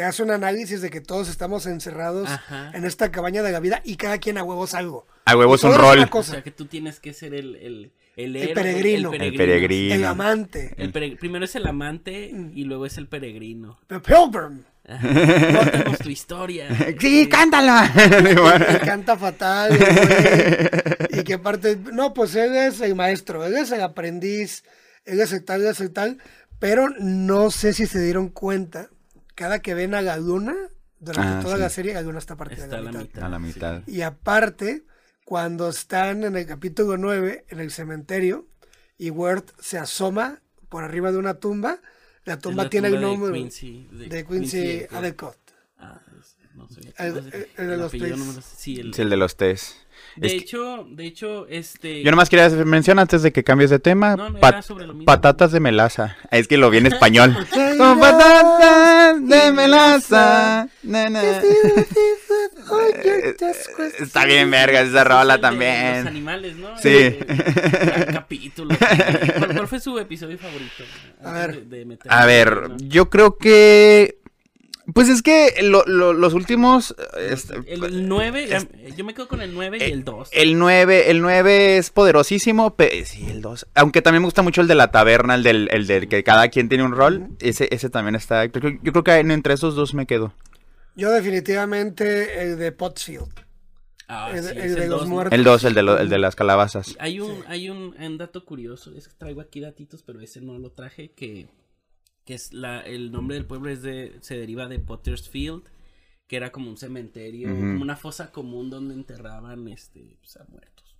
te 0.00 0.06
hace 0.06 0.22
un 0.22 0.30
análisis 0.30 0.80
de 0.80 0.88
que 0.88 1.02
todos 1.02 1.28
estamos 1.28 1.66
encerrados 1.66 2.26
Ajá. 2.30 2.70
en 2.72 2.86
esta 2.86 3.10
cabaña 3.12 3.42
de 3.42 3.52
la 3.52 3.60
vida 3.60 3.82
y 3.84 3.96
cada 3.96 4.16
quien 4.16 4.38
a 4.38 4.42
huevos 4.42 4.72
algo. 4.72 5.06
A 5.26 5.36
huevos 5.36 5.62
un 5.62 5.74
rol. 5.74 6.08
O 6.10 6.22
sea 6.22 6.42
que 6.42 6.50
tú 6.50 6.64
tienes 6.64 7.00
que 7.00 7.12
ser 7.12 7.34
el, 7.34 7.54
el, 7.56 7.92
El, 8.16 8.34
El 8.34 8.36
héroe, 8.36 8.54
peregrino. 8.54 9.12
El 9.12 9.34
peregrino. 9.36 9.94
El 9.96 10.04
amante. 10.06 10.74
El 10.78 10.90
pere- 10.90 11.18
Primero 11.18 11.44
es 11.44 11.54
el 11.54 11.66
amante 11.66 12.30
Mm. 12.32 12.52
y 12.54 12.64
luego 12.64 12.86
es 12.86 12.96
el 12.96 13.08
peregrino. 13.08 13.78
The 13.88 14.00
Pilgrim. 14.00 14.62
Cuéntanos 14.88 15.98
tu 15.98 16.08
historia. 16.08 16.68
Sí, 16.98 17.28
cántala. 17.28 17.92
Y 18.82 18.86
canta 18.86 19.18
fatal. 19.18 19.76
güey. 19.76 21.20
y 21.20 21.24
que 21.24 21.34
aparte, 21.34 21.78
no, 21.92 22.14
pues 22.14 22.34
él 22.36 22.56
es 22.56 22.80
el 22.80 22.94
maestro, 22.94 23.44
él 23.44 23.54
es 23.54 23.70
el 23.70 23.82
aprendiz, 23.82 24.64
él 25.04 25.20
es 25.20 25.30
el 25.34 25.44
tal, 25.44 25.60
él 25.60 25.66
es 25.68 25.80
el 25.82 25.92
tal. 25.92 26.16
Pero 26.58 26.88
no 26.98 27.50
sé 27.50 27.74
si 27.74 27.84
se 27.84 28.02
dieron 28.02 28.30
cuenta, 28.30 28.88
cada 29.40 29.60
que 29.60 29.72
ven 29.72 29.94
a 29.94 30.02
la 30.02 30.18
luna, 30.18 30.54
durante 30.98 31.32
Ah, 31.38 31.40
toda 31.42 31.56
sí. 31.56 31.62
la 31.62 31.70
serie, 31.70 31.94
la 31.94 32.02
luna 32.02 32.18
está 32.18 32.36
partida 32.36 32.64
Está 32.64 32.76
a 32.76 32.78
a 32.80 32.82
la 32.82 32.92
la 32.92 32.98
mitad. 32.98 33.06
mitad. 33.14 33.24
A 33.24 33.28
la 33.30 33.38
mitad. 33.38 33.82
Y 33.86 34.02
aparte, 34.02 34.84
cuando 35.24 35.70
están 35.70 36.24
en 36.24 36.36
el 36.36 36.44
capítulo 36.44 36.98
9, 36.98 37.46
en 37.48 37.58
el 37.60 37.70
cementerio, 37.70 38.46
y 38.98 39.08
Wirt 39.08 39.50
se 39.58 39.78
asoma 39.78 40.42
por 40.68 40.84
arriba 40.84 41.10
de 41.10 41.16
una 41.16 41.34
tumba, 41.34 41.80
la 42.26 42.38
tumba 42.38 42.64
la 42.64 42.68
tiene 42.70 42.88
tumba 42.90 42.98
el 42.98 43.02
de 43.02 43.10
nombre 43.18 43.40
Quincy, 43.40 43.88
de 43.92 44.26
Quincy. 44.26 44.86
Adecott. 44.90 45.38
Ah, 45.78 46.02
no 46.54 46.68
sé. 46.68 46.80
El- 46.98 47.48
el 47.56 47.68
de 47.68 47.76
los 47.78 47.86
apellido 47.88 48.16
no. 48.18 48.42
Sí, 48.42 48.78
el- 48.78 48.90
Es 48.90 48.98
el 48.98 49.08
de 49.08 49.16
los 49.16 49.36
test. 49.38 49.76
De 50.16 50.26
Es 50.26 50.32
que- 50.34 50.38
hecho, 50.40 50.86
de 50.90 51.06
hecho, 51.06 51.46
este. 51.48 52.02
Yo 52.02 52.10
nomás 52.10 52.28
quería 52.28 52.46
hacer 52.46 52.64
mención 52.66 52.98
antes 52.98 53.22
de 53.22 53.32
que 53.32 53.44
cambies 53.44 53.70
de 53.70 53.78
tema. 53.78 54.16
No, 54.16 54.30
no, 54.30 54.40
pat- 54.40 54.54
era 54.54 54.62
sobre 54.62 54.86
lo 54.86 54.92
mismo. 54.94 55.06
patatas 55.06 55.52
de 55.52 55.60
melaza. 55.60 56.16
Es 56.30 56.48
que 56.48 56.56
lo 56.58 56.68
vi 56.70 56.78
en 56.78 56.86
español. 56.86 57.36
Son 57.76 57.98
patatas 58.00 59.26
de 59.26 59.52
melaza. 59.52 60.68
Está 63.98 64.24
bien 64.24 64.50
verga 64.50 64.80
esa 64.80 65.04
rola 65.04 65.36
de 65.36 65.42
Los 65.42 65.50
también. 65.50 66.06
animales, 66.06 66.56
¿no? 66.56 66.76
Sí. 66.78 66.88
El- 66.88 67.26
el 67.96 68.06
capítulo. 68.12 68.74
¿Cuál, 69.38 69.54
cuál 69.54 69.68
fue 69.68 69.80
su 69.80 69.98
episodio 69.98 70.38
favorito? 70.38 70.84
A 71.24 71.32
ver. 71.32 71.64
de- 71.66 71.84
de 71.84 71.98
A 72.08 72.26
ver, 72.26 72.70
yo 72.78 73.08
creo 73.10 73.36
que... 73.36 74.19
Pues 74.94 75.08
es 75.08 75.22
que 75.22 75.54
lo- 75.62 75.84
lo- 75.86 76.12
los 76.12 76.34
últimos... 76.34 76.94
este, 77.18 77.54
El 77.66 78.08
9, 78.08 78.44
es- 78.54 78.96
yo 78.96 79.04
me 79.04 79.14
quedo 79.14 79.28
con 79.28 79.40
el 79.42 79.52
9 79.54 79.78
y 79.78 79.82
Eh, 79.82 79.92
el 79.92 80.04
2. 80.04 80.30
El 80.32 80.58
9, 80.58 81.10
el 81.10 81.20
9 81.20 81.76
es 81.78 81.90
poderosísimo, 81.90 82.74
pero 82.76 83.04
sí, 83.04 83.26
el 83.28 83.42
2. 83.42 83.66
Aunque 83.74 84.02
también 84.02 84.22
me 84.22 84.26
gusta 84.26 84.42
mucho 84.42 84.60
el 84.62 84.68
de 84.68 84.74
la 84.74 84.90
taberna, 84.90 85.34
el 85.34 85.42
del, 85.42 85.68
el 85.72 85.86
del 85.86 86.08
que 86.08 86.24
cada 86.24 86.48
quien 86.48 86.68
tiene 86.68 86.84
un 86.84 86.92
rol. 86.92 87.28
Ese, 87.40 87.68
ese 87.70 87.90
también 87.90 88.14
está. 88.14 88.44
Yo, 88.46 88.52
creo- 88.52 88.78
yo 88.82 88.92
creo 88.92 89.04
que 89.04 89.12
en- 89.18 89.30
entre 89.30 89.54
esos 89.54 89.74
dos 89.74 89.94
me 89.94 90.06
quedo. 90.06 90.32
Yo 90.96 91.10
definitivamente 91.10 92.42
el 92.42 92.58
de 92.58 92.72
Pottsfield. 92.72 93.28
Ah, 94.08 94.30
el- 94.34 94.42
sí, 94.42 94.50
el 94.50 94.58
es 94.58 94.74
de 94.76 94.88
los 94.88 95.06
muertos. 95.06 95.32
El 95.38 95.44
2, 95.44 95.64
el 95.64 95.74
de, 95.74 95.82
lo- 95.82 95.98
el 95.98 96.08
de 96.08 96.18
las 96.18 96.34
calabazas. 96.34 96.96
Hay 96.98 97.20
un, 97.20 97.44
hay 97.46 97.70
un, 97.70 97.94
un 97.96 98.18
dato 98.18 98.44
curioso, 98.44 98.92
es 98.96 99.06
que 99.06 99.14
traigo 99.14 99.40
aquí 99.40 99.60
datitos, 99.60 100.02
pero 100.02 100.20
ese 100.20 100.40
no 100.40 100.58
lo 100.58 100.70
traje, 100.72 101.12
que, 101.12 101.46
que 102.30 102.36
es 102.36 102.52
la, 102.52 102.80
el 102.82 103.10
nombre 103.10 103.34
del 103.34 103.44
pueblo 103.44 103.70
es 103.70 103.82
de, 103.82 104.16
se 104.20 104.38
deriva 104.38 104.68
de 104.68 104.78
Potter's 104.78 105.28
Field, 105.28 105.64
que 106.28 106.36
era 106.36 106.52
como 106.52 106.70
un 106.70 106.76
cementerio, 106.76 107.48
como 107.48 107.82
una 107.82 107.96
fosa 107.96 108.30
común 108.30 108.70
donde 108.70 108.94
enterraban 108.94 109.66
este 109.66 110.16
pues, 110.20 110.36
a 110.36 110.44
muertos. 110.44 110.96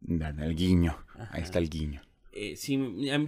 Ya. 0.00 0.30
El 0.30 0.56
guiño. 0.56 0.98
Ajá. 1.14 1.28
Ahí 1.30 1.42
está 1.42 1.60
el 1.60 1.70
guiño. 1.70 2.02
Eh, 2.32 2.56
sí, 2.56 2.76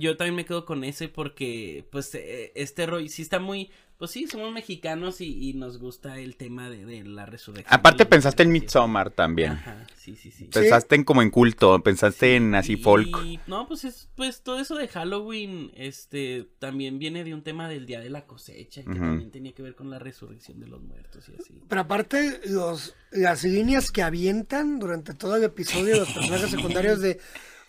yo 0.01 0.17
también 0.17 0.35
me 0.35 0.45
quedo 0.45 0.65
con 0.65 0.83
ese 0.83 1.09
porque, 1.09 1.87
pues, 1.93 2.13
eh, 2.17 2.51
este 2.57 2.85
rollo, 2.85 3.09
sí 3.09 3.23
está 3.23 3.39
muy, 3.39 3.71
pues 3.99 4.11
sí, 4.11 4.27
somos 4.27 4.53
mexicanos 4.53 5.21
y, 5.21 5.49
y 5.51 5.55
nos 5.55 5.79
gusta 5.79 6.19
el 6.19 6.37
tema 6.37 6.69
de, 6.69 6.85
de 6.85 7.05
la 7.05 7.25
resurrección. 7.27 7.73
Aparte 7.73 8.05
pensaste 8.07 8.43
en. 8.43 8.53
Midsommar 8.53 9.11
también. 9.11 9.53
Ajá, 9.53 9.87
sí, 9.97 10.17
sí, 10.17 10.31
sí. 10.31 10.45
Pensaste 10.53 10.95
en 10.97 11.05
como 11.05 11.23
en 11.23 11.31
culto, 11.31 11.83
pensaste 11.83 12.37
en 12.37 12.55
así 12.55 12.75
Y- 12.75 12.77
folk. 12.77 13.17
No, 13.47 13.67
pues 13.67 13.85
es, 13.85 14.09
pues 14.15 14.43
todo 14.43 14.61
eso 14.61 14.75
de 14.77 14.89
Halloween, 14.89 15.71
este, 15.75 16.47
también 16.59 16.99
viene 16.99 17.25
de 17.25 17.33
un 17.35 17.43
tema 17.43 17.69
del 17.69 17.87
día 17.87 18.01
de 18.01 18.11
la 18.11 18.27
cosecha, 18.27 18.83
que 18.83 18.95
también 18.95 19.31
tenía 19.31 19.53
que 19.53 19.63
ver 19.63 19.75
con 19.75 19.89
la 19.91 19.99
resurrección 19.99 20.61
de 20.61 20.67
los 20.67 20.83
muertos 20.83 21.29
y 21.29 21.41
así. 21.41 21.61
Pero 21.69 21.81
aparte, 21.81 22.41
los, 22.47 22.95
las 23.11 23.45
líneas 23.45 23.91
que 23.91 24.03
avientan 24.03 24.79
durante 24.79 25.15
todo 25.15 25.37
el 25.37 25.45
episodio, 25.45 25.97
los 25.97 26.09
personajes 26.13 26.51
secundarios 26.51 27.01
de, 27.01 27.19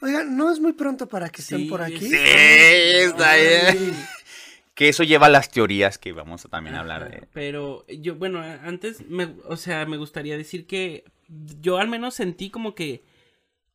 oigan, 0.02 0.36
no 0.36 0.52
es 0.52 0.60
muy 0.60 0.74
pronto 0.74 1.08
para 1.08 1.30
que 1.30 1.42
estén 1.42 1.60
Sí, 1.60 1.66
por 1.66 1.82
aquí. 1.82 2.00
sí, 2.10 2.16
está 2.16 3.32
Ay, 3.32 3.42
bien. 3.78 3.96
Que 4.78 4.90
eso 4.90 5.04
lleva 5.04 5.26
a 5.26 5.30
las 5.30 5.50
teorías 5.50 5.98
que 5.98 6.12
vamos 6.12 6.46
a 6.46 6.50
también 6.50 6.76
Ajá, 6.76 6.82
hablar 6.82 7.10
de. 7.10 7.28
Pero 7.34 7.84
yo, 7.88 8.14
bueno, 8.16 8.40
antes, 8.42 9.02
me, 9.10 9.34
o 9.46 9.58
sea, 9.58 9.88
me 9.88 9.98
gustaría 9.98 10.38
decir 10.38 10.68
que 10.68 11.04
yo 11.60 11.80
al 11.80 11.88
menos 11.88 12.14
sentí 12.14 12.52
como 12.52 12.76
que 12.76 13.02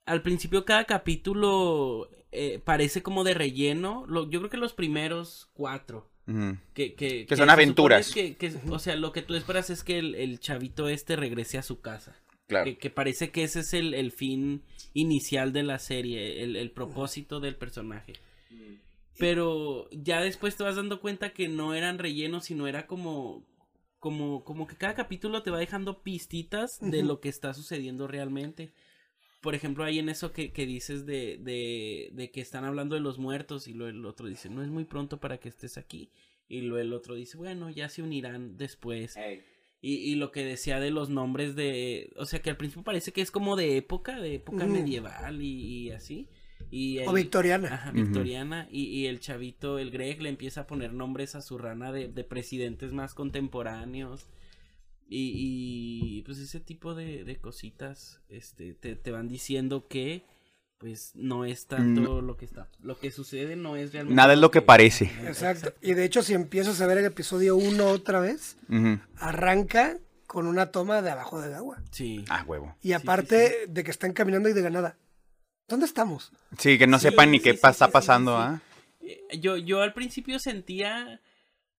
al 0.06 0.22
principio 0.22 0.64
cada 0.64 0.84
capítulo 0.84 2.08
eh, 2.30 2.60
parece 2.64 3.02
como 3.02 3.24
de 3.24 3.34
relleno. 3.34 4.04
Lo- 4.06 4.30
yo 4.30 4.38
creo 4.38 4.50
que 4.50 4.56
los 4.58 4.74
primeros 4.74 5.50
cuatro. 5.54 6.08
Que, 6.72 6.94
que, 6.94 7.26
Que 7.26 7.36
son 7.36 7.50
aventuras. 7.50 8.12
Que, 8.12 8.36
que- 8.36 8.54
o 8.70 8.78
sea, 8.78 8.94
lo 8.94 9.10
que 9.12 9.22
tú 9.22 9.34
esperas 9.34 9.70
es 9.70 9.82
que 9.82 9.98
el, 9.98 10.14
el 10.14 10.38
chavito 10.38 10.88
este 10.88 11.16
regrese 11.16 11.58
a 11.58 11.62
su 11.62 11.80
casa. 11.80 12.16
Claro. 12.46 12.64
Que, 12.64 12.78
que 12.78 12.90
parece 12.90 13.30
que 13.32 13.42
ese 13.42 13.58
es 13.60 13.74
el, 13.74 13.92
el 13.94 14.12
fin 14.12 14.62
inicial 14.94 15.52
de 15.52 15.64
la 15.64 15.80
serie, 15.80 16.44
el, 16.44 16.54
el 16.54 16.70
propósito 16.70 17.40
del 17.40 17.56
personaje. 17.56 18.12
Pero 19.18 19.88
ya 19.90 20.20
después 20.20 20.56
te 20.56 20.64
vas 20.64 20.76
dando 20.76 21.00
cuenta 21.00 21.32
que 21.32 21.48
no 21.48 21.74
eran 21.74 21.98
rellenos, 21.98 22.44
sino 22.44 22.66
era 22.66 22.86
como, 22.86 23.46
como, 23.98 24.42
como 24.44 24.66
que 24.66 24.76
cada 24.76 24.94
capítulo 24.94 25.42
te 25.42 25.50
va 25.50 25.58
dejando 25.58 26.02
pistitas 26.02 26.78
de 26.80 27.02
lo 27.02 27.20
que 27.20 27.28
está 27.28 27.52
sucediendo 27.54 28.08
realmente. 28.08 28.72
Por 29.42 29.54
ejemplo, 29.54 29.84
hay 29.84 29.98
en 29.98 30.08
eso 30.08 30.32
que, 30.32 30.52
que 30.52 30.66
dices 30.66 31.04
de, 31.04 31.36
de, 31.38 32.10
de 32.12 32.30
que 32.30 32.40
están 32.40 32.64
hablando 32.64 32.94
de 32.94 33.00
los 33.00 33.18
muertos 33.18 33.66
y 33.68 33.74
luego 33.74 33.90
el 33.90 34.06
otro 34.06 34.28
dice, 34.28 34.48
no 34.48 34.62
es 34.62 34.68
muy 34.70 34.84
pronto 34.84 35.18
para 35.20 35.38
que 35.38 35.48
estés 35.48 35.76
aquí. 35.78 36.10
Y 36.48 36.60
luego 36.62 36.82
el 36.82 36.92
otro 36.92 37.14
dice, 37.14 37.36
bueno, 37.36 37.68
ya 37.70 37.88
se 37.88 38.02
unirán 38.02 38.56
después. 38.56 39.16
Y, 39.80 39.94
y 39.96 40.14
lo 40.14 40.30
que 40.30 40.44
decía 40.44 40.78
de 40.78 40.92
los 40.92 41.10
nombres 41.10 41.56
de, 41.56 42.12
o 42.16 42.24
sea 42.24 42.40
que 42.40 42.50
al 42.50 42.56
principio 42.56 42.84
parece 42.84 43.12
que 43.12 43.20
es 43.20 43.32
como 43.32 43.56
de 43.56 43.76
época, 43.76 44.20
de 44.20 44.36
época 44.36 44.64
medieval 44.66 45.42
y, 45.42 45.86
y 45.86 45.90
así. 45.90 46.28
Y 46.74 47.00
O 47.06 47.12
victoriana. 47.12 47.74
Ajá, 47.74 47.90
victoriana. 47.92 48.66
Y, 48.70 48.84
y 48.84 49.06
el 49.06 49.20
chavito, 49.20 49.78
el 49.78 49.90
Greg, 49.90 50.22
le 50.22 50.30
empieza 50.30 50.62
a 50.62 50.66
poner 50.66 50.94
nombres 50.94 51.34
a 51.34 51.42
su 51.42 51.58
rana 51.58 51.92
de, 51.92 52.08
de 52.08 52.24
presidentes 52.24 52.92
más 52.92 53.12
contemporáneos. 53.12 54.26
Y, 55.06 55.34
y, 55.36 56.22
pues 56.22 56.38
ese 56.38 56.60
tipo 56.60 56.94
de, 56.94 57.24
de 57.24 57.36
cositas 57.36 58.22
este, 58.30 58.72
te, 58.72 58.96
te 58.96 59.10
van 59.10 59.28
diciendo 59.28 59.86
que 59.86 60.24
pues 60.78 61.12
no 61.14 61.44
es 61.44 61.66
tanto 61.66 62.22
lo 62.22 62.36
que 62.36 62.44
está 62.44 62.68
lo 62.82 62.98
que 62.98 63.12
sucede 63.12 63.54
no 63.54 63.76
es 63.76 63.92
realmente 63.92 64.16
Nada 64.16 64.32
es 64.32 64.40
lo 64.40 64.50
que 64.50 64.62
parece. 64.62 65.12
Exacto. 65.26 65.74
Y 65.80 65.92
de 65.92 66.04
hecho, 66.04 66.22
si 66.22 66.32
empiezas 66.32 66.80
a 66.80 66.86
ver 66.86 66.98
el 66.98 67.04
episodio 67.04 67.54
1 67.54 67.86
otra 67.86 68.18
vez, 68.18 68.56
arranca 69.16 69.98
con 70.26 70.46
una 70.46 70.72
toma 70.72 71.02
de 71.02 71.10
abajo 71.10 71.40
del 71.42 71.52
agua. 71.52 71.82
sí 71.90 72.24
Ah, 72.30 72.42
huevo. 72.46 72.74
Y 72.80 72.94
aparte 72.94 73.66
de 73.68 73.84
que 73.84 73.90
están 73.90 74.14
caminando 74.14 74.48
y 74.48 74.54
de 74.54 74.62
ganada. 74.62 74.96
¿Dónde 75.72 75.86
estamos? 75.86 76.30
Sí, 76.58 76.76
que 76.76 76.86
no 76.86 76.98
Sí, 76.98 77.04
sepan 77.08 77.30
ni 77.30 77.38
sí, 77.38 77.44
qué 77.44 77.50
está 77.50 77.72
sí, 77.72 77.90
pasando, 77.90 78.32
sí. 78.32 78.42
¿ah? 78.42 78.60
Eh, 79.00 79.38
Yo, 79.40 79.56
yo 79.56 79.80
al 79.80 79.94
principio 79.94 80.38
sentía 80.38 81.22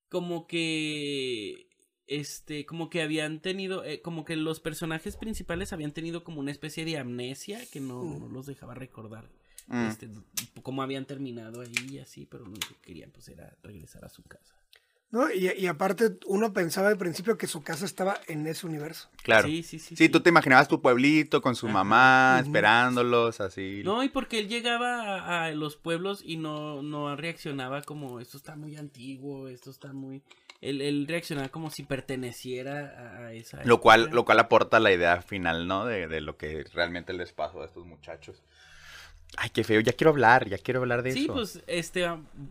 como 0.10 0.48
que 0.48 1.68
este, 2.08 2.66
como 2.66 2.90
que 2.90 3.04
habían 3.04 3.40
tenido, 3.40 3.84
eh, 3.86 4.02
como 4.02 4.26
que 4.26 4.36
los 4.36 4.60
personajes 4.60 5.16
principales 5.16 5.74
habían 5.74 5.92
tenido 5.92 6.24
como 6.24 6.40
una 6.40 6.50
especie 6.52 6.86
de 6.86 6.98
amnesia 6.98 7.60
que 7.72 7.80
no, 7.82 8.04
no 8.04 8.28
los 8.30 8.48
dejaba 8.48 8.74
recordar. 8.74 9.30
Mm. 9.68 9.86
Este, 9.88 10.10
cómo 10.64 10.82
habían 10.82 11.06
terminado 11.06 11.62
ahí 11.62 11.72
y 11.92 12.00
así, 12.00 12.26
pero 12.26 12.46
lo 12.46 12.50
único 12.50 12.70
que 12.70 12.82
querían 12.82 13.12
pues 13.12 13.30
era 13.30 13.56
regresar 13.62 14.04
a 14.06 14.10
su 14.10 14.24
casa. 14.24 14.56
¿No? 15.14 15.32
Y, 15.32 15.48
y 15.48 15.68
aparte, 15.68 16.18
uno 16.26 16.54
pensaba 16.54 16.88
al 16.88 16.98
principio 16.98 17.38
que 17.38 17.46
su 17.46 17.62
casa 17.62 17.86
estaba 17.86 18.20
en 18.28 18.48
ese 18.48 18.66
universo. 18.66 19.12
Claro. 19.22 19.48
Sí, 19.48 19.62
sí, 19.62 19.78
sí. 19.78 19.96
Sí, 19.96 20.10
tú 20.10 20.22
te 20.22 20.30
imaginabas 20.30 20.68
tu 20.68 20.82
pueblito 20.82 21.40
con 21.40 21.56
su 21.56 21.68
Ajá. 21.68 21.74
mamá 21.76 22.40
esperándolos, 22.44 23.40
así. 23.40 23.84
No, 23.86 24.04
y 24.04 24.10
porque 24.10 24.40
él 24.40 24.48
llegaba 24.48 25.20
a, 25.20 25.46
a 25.46 25.52
los 25.52 25.76
pueblos 25.76 26.24
y 26.26 26.38
no, 26.38 26.82
no 26.82 27.16
reaccionaba 27.16 27.84
como 27.84 28.20
esto 28.20 28.38
está 28.38 28.56
muy 28.56 28.76
antiguo, 28.76 29.50
esto 29.50 29.70
está 29.70 29.94
muy... 29.94 30.24
Él, 30.62 30.82
él 30.82 31.06
reaccionaba 31.08 31.50
como 31.50 31.70
si 31.70 31.84
perteneciera 31.84 33.26
a, 33.28 33.34
esa... 33.34 33.64
Lo 33.66 33.82
cual, 33.82 34.10
lo 34.12 34.26
cual 34.26 34.40
aporta 34.40 34.80
la 34.80 34.92
idea 34.92 35.22
final, 35.22 35.68
¿no? 35.68 35.86
De, 35.86 36.08
de 36.08 36.22
lo 36.22 36.38
que 36.38 36.66
realmente 36.74 37.14
les 37.14 37.34
pasó 37.34 37.62
a 37.62 37.66
estos 37.66 37.86
muchachos. 37.86 38.42
Ay, 39.38 39.50
qué 39.52 39.64
feo, 39.64 39.82
ya 39.82 39.94
quiero 39.94 40.12
hablar, 40.12 40.48
ya 40.48 40.58
quiero 40.58 40.82
hablar 40.82 41.02
de 41.04 41.12
Sí, 41.14 41.24
eso. 41.24 41.34
pues, 41.34 41.64
este, 41.68 42.06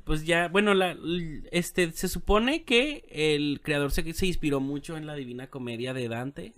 pues 0.04 0.24
ya, 0.24 0.48
bueno, 0.48 0.74
la, 0.74 0.96
este, 1.52 1.92
se 1.92 2.08
supone 2.08 2.64
que 2.64 3.04
el 3.10 3.60
creador 3.62 3.92
se, 3.92 4.12
se 4.14 4.26
inspiró 4.26 4.58
mucho 4.60 4.96
en 4.96 5.06
la 5.06 5.14
Divina 5.14 5.48
Comedia 5.48 5.94
de 5.94 6.08
Dante 6.08 6.52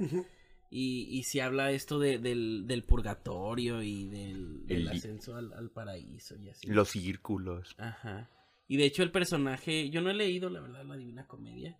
y, 0.70 1.06
y 1.10 1.22
se 1.24 1.42
habla 1.42 1.70
esto 1.72 1.98
de, 1.98 2.18
del, 2.18 2.64
del 2.66 2.84
purgatorio 2.84 3.82
y 3.82 4.08
del, 4.08 4.66
del 4.66 4.82
El- 4.82 4.88
ascenso 4.88 5.36
al, 5.36 5.52
al 5.52 5.70
paraíso 5.70 6.36
y 6.36 6.48
así. 6.48 6.66
Los 6.68 6.88
círculos. 6.90 7.74
Ajá. 7.78 8.30
Y 8.66 8.78
de 8.78 8.86
hecho 8.86 9.02
el 9.02 9.10
personaje, 9.10 9.90
yo 9.90 10.00
no 10.00 10.08
he 10.10 10.14
leído 10.14 10.48
la 10.48 10.60
verdad 10.60 10.84
la 10.86 10.96
Divina 10.96 11.26
Comedia, 11.26 11.76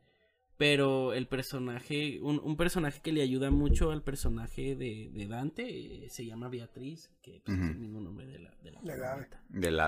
Pero 0.57 1.13
el 1.15 1.27
personaje, 1.27 2.21
un, 2.23 2.41
un 2.43 2.57
personaje 2.57 3.01
que 3.03 3.13
le 3.13 3.23
ayuda 3.23 3.51
mucho 3.51 3.91
al 3.91 4.03
personaje 4.03 4.77
de, 4.77 5.11
de 5.13 5.27
Dante 5.27 5.65
eh, 6.05 6.09
se 6.11 6.25
llama 6.25 6.49
Beatriz, 6.49 7.11
que 7.23 7.41
pues, 7.45 7.59
es 7.59 7.65
el 7.71 7.77
mismo 7.77 8.01
nombre 8.01 8.27
de 8.27 8.39
la, 8.39 8.51
de 8.63 8.71
la 8.71 8.81
De 8.81 8.87
Gabe. 8.97 8.99
protagonista. 8.99 9.41
Del 9.49 9.81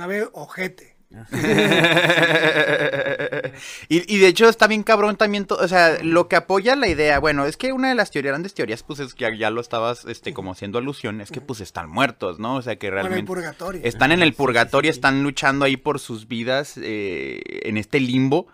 ave. 0.00 0.28
Ojete. 0.32 0.96
Ajá. 1.14 1.36
y, 3.88 4.14
y 4.14 4.18
de 4.18 4.26
hecho 4.26 4.48
está 4.48 4.66
bien 4.66 4.82
cabrón 4.82 5.16
también, 5.16 5.46
o 5.48 5.68
sea, 5.68 6.02
lo 6.02 6.28
que 6.28 6.36
apoya 6.36 6.74
la 6.76 6.88
idea, 6.88 7.18
bueno, 7.20 7.44
es 7.46 7.56
que 7.56 7.72
una 7.72 7.88
de 7.90 7.94
las 7.94 8.10
teorías, 8.10 8.32
grandes 8.32 8.54
teorías, 8.54 8.82
pues 8.82 9.00
es 9.00 9.14
que 9.14 9.22
ya, 9.24 9.34
ya 9.36 9.50
lo 9.50 9.60
estabas, 9.60 10.04
este, 10.06 10.32
como 10.32 10.52
haciendo 10.52 10.78
alusión, 10.78 11.20
es 11.20 11.30
que 11.30 11.40
pues 11.40 11.60
están 11.60 11.88
muertos, 11.90 12.38
¿no? 12.38 12.56
O 12.56 12.62
sea, 12.62 12.76
que 12.76 12.88
Bueno, 12.88 13.00
el 13.00 13.06
realmente 13.06 13.26
purgatorio. 13.28 13.80
están 13.84 14.12
en 14.12 14.22
el 14.22 14.30
sí, 14.30 14.34
sí, 14.34 14.38
purgatorio, 14.38 14.90
sí, 14.90 14.94
sí. 14.94 14.98
están 14.98 15.22
luchando 15.22 15.64
ahí 15.66 15.76
por 15.76 16.00
sus 16.00 16.26
vidas, 16.26 16.78
eh, 16.82 17.40
en 17.68 17.76
este 17.76 18.00
limbo. 18.00 18.48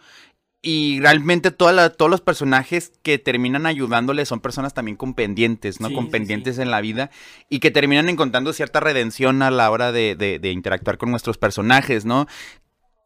Y 0.62 1.00
realmente 1.00 1.50
toda 1.50 1.72
la- 1.72 1.88
todos 1.90 2.10
los 2.10 2.20
personajes 2.20 2.92
que 3.02 3.18
terminan 3.18 3.64
ayudándole 3.64 4.26
son 4.26 4.40
personas 4.40 4.74
también 4.74 4.96
con 4.96 5.14
pendientes, 5.14 5.80
¿no? 5.80 5.88
Sí, 5.88 5.94
con 5.94 6.04
sí, 6.04 6.10
pendientes 6.10 6.58
en 6.58 6.70
la 6.70 6.82
vida 6.82 7.10
y 7.48 7.60
que 7.60 7.70
terminan 7.70 8.10
encontrando 8.10 8.52
cierta 8.52 8.78
redención 8.80 9.40
a 9.42 9.50
la 9.50 9.70
hora 9.70 9.90
de, 9.90 10.16
de- 10.16 10.38
de 10.38 10.50
interactuar 10.52 10.98
con 10.98 11.10
nuestros 11.10 11.38
personajes, 11.38 12.04
¿no? 12.04 12.26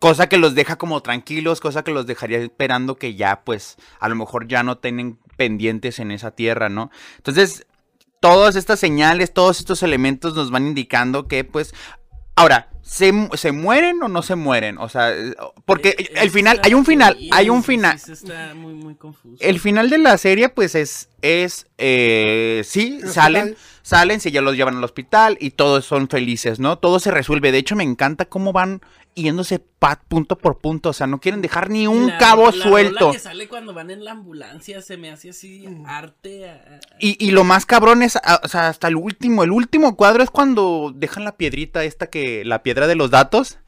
Cosa 0.01 0.29
que 0.29 0.37
los 0.37 0.57
deja 0.57 0.77
como 0.77 1.01
tranquilos, 1.01 1.61
cosa 1.61 1.85
que 1.85 1.93
los 1.93 2.07
dejaría 2.07 2.39
esperando 2.39 2.97
que 2.97 3.15
ya, 3.15 3.43
pues, 3.45 3.77
a 4.01 4.09
lo 4.09 4.17
mejor 4.17 4.49
ya 4.49 4.65
no 4.65 4.79
tienen 4.79 5.19
pendientes 5.37 6.01
en 6.01 6.11
esa 6.11 6.33
tierra, 6.33 6.69
¿no? 6.69 6.91
Entonces, 7.19 7.67
todas 8.21 8.57
estas 8.57 8.81
señales, 8.81 9.33
todos 9.33 9.61
estos 9.61 9.83
elementos 9.85 10.35
nos 10.35 10.51
van 10.51 10.67
indicando 10.67 11.29
que, 11.29 11.45
pues, 11.45 11.73
ahora, 12.35 12.71
¿se, 12.85 13.13
se 13.35 13.53
mueren 13.53 14.03
o 14.03 14.09
no 14.09 14.23
se 14.23 14.35
mueren? 14.37 14.79
O 14.79 14.89
sea, 14.89 15.13
porque 15.65 15.95
Eh, 15.99 16.11
el 16.17 16.31
final, 16.31 16.61
hay 16.63 16.75
un 16.75 16.85
final, 16.85 17.17
hay 17.33 17.51
un 17.51 17.65
final. 17.65 17.99
sí, 17.99 18.07
sí, 18.07 18.13
está 18.27 18.55
muy, 18.55 18.75
muy 18.75 18.95
confuso. 18.95 19.37
El 19.41 19.59
final 19.59 19.91
de 19.91 19.99
la 19.99 20.17
serie, 20.19 20.49
pues, 20.51 20.75
es, 20.75 21.09
es, 21.23 21.67
eh, 21.79 22.63
sí, 22.65 23.01
salen, 23.07 23.57
salen, 23.83 24.21
si 24.21 24.31
ya 24.31 24.43
los 24.43 24.57
llevan 24.57 24.77
al 24.77 24.85
hospital 24.85 25.37
y 25.41 25.51
todos 25.51 25.85
son 25.85 26.09
felices, 26.09 26.61
¿no? 26.61 26.79
Todo 26.79 27.01
se 27.01 27.11
resuelve. 27.11 27.51
De 27.53 27.59
hecho, 27.59 27.75
me 27.75 27.85
encanta 27.85 28.27
cómo 28.27 28.53
van 28.53 28.81
yéndose 29.15 29.59
pa- 29.59 30.01
punto 30.09 30.37
por 30.39 30.59
punto, 30.59 30.89
o 30.91 30.93
sea, 30.93 31.07
no 31.07 31.21
quieren 31.21 31.41
dejar 31.43 31.71
ni 31.71 31.87
un 31.87 32.09
La- 32.09 32.19
cabo 32.19 32.47
la 32.47 32.53
suelto. 32.53 32.99
rola 33.07 33.13
que 33.13 33.19
sale 33.19 33.49
cuando 33.49 33.73
van 33.75 33.91
en 33.91 34.05
la 34.05 34.11
ambulancia 34.13 34.83
se 34.83 34.97
me 34.97 35.11
hace 35.11 35.31
así 35.31 35.67
Mm. 35.69 35.87
arte. 35.87 36.49
a- 36.51 36.81
Y, 36.99 37.17
y 37.25 37.31
lo 37.31 37.45
más 37.45 37.67
cabrón 37.67 38.03
es, 38.03 38.17
a- 38.17 38.41
o 38.43 38.49
sea, 38.49 38.69
hasta 38.69 38.89
el 38.89 38.97
último, 38.97 39.45
el 39.45 39.51
último 39.51 39.97
cuadro 39.97 40.23
es 40.23 40.31
cuando 40.31 40.93
dejan 40.95 41.25
la 41.25 41.37
piedrita 41.37 41.85
esta 41.85 42.09
que, 42.09 42.45
la 42.45 42.63
piedra 42.63 42.87
de 42.87 42.95
los 42.97 43.11
datos. 43.11 43.59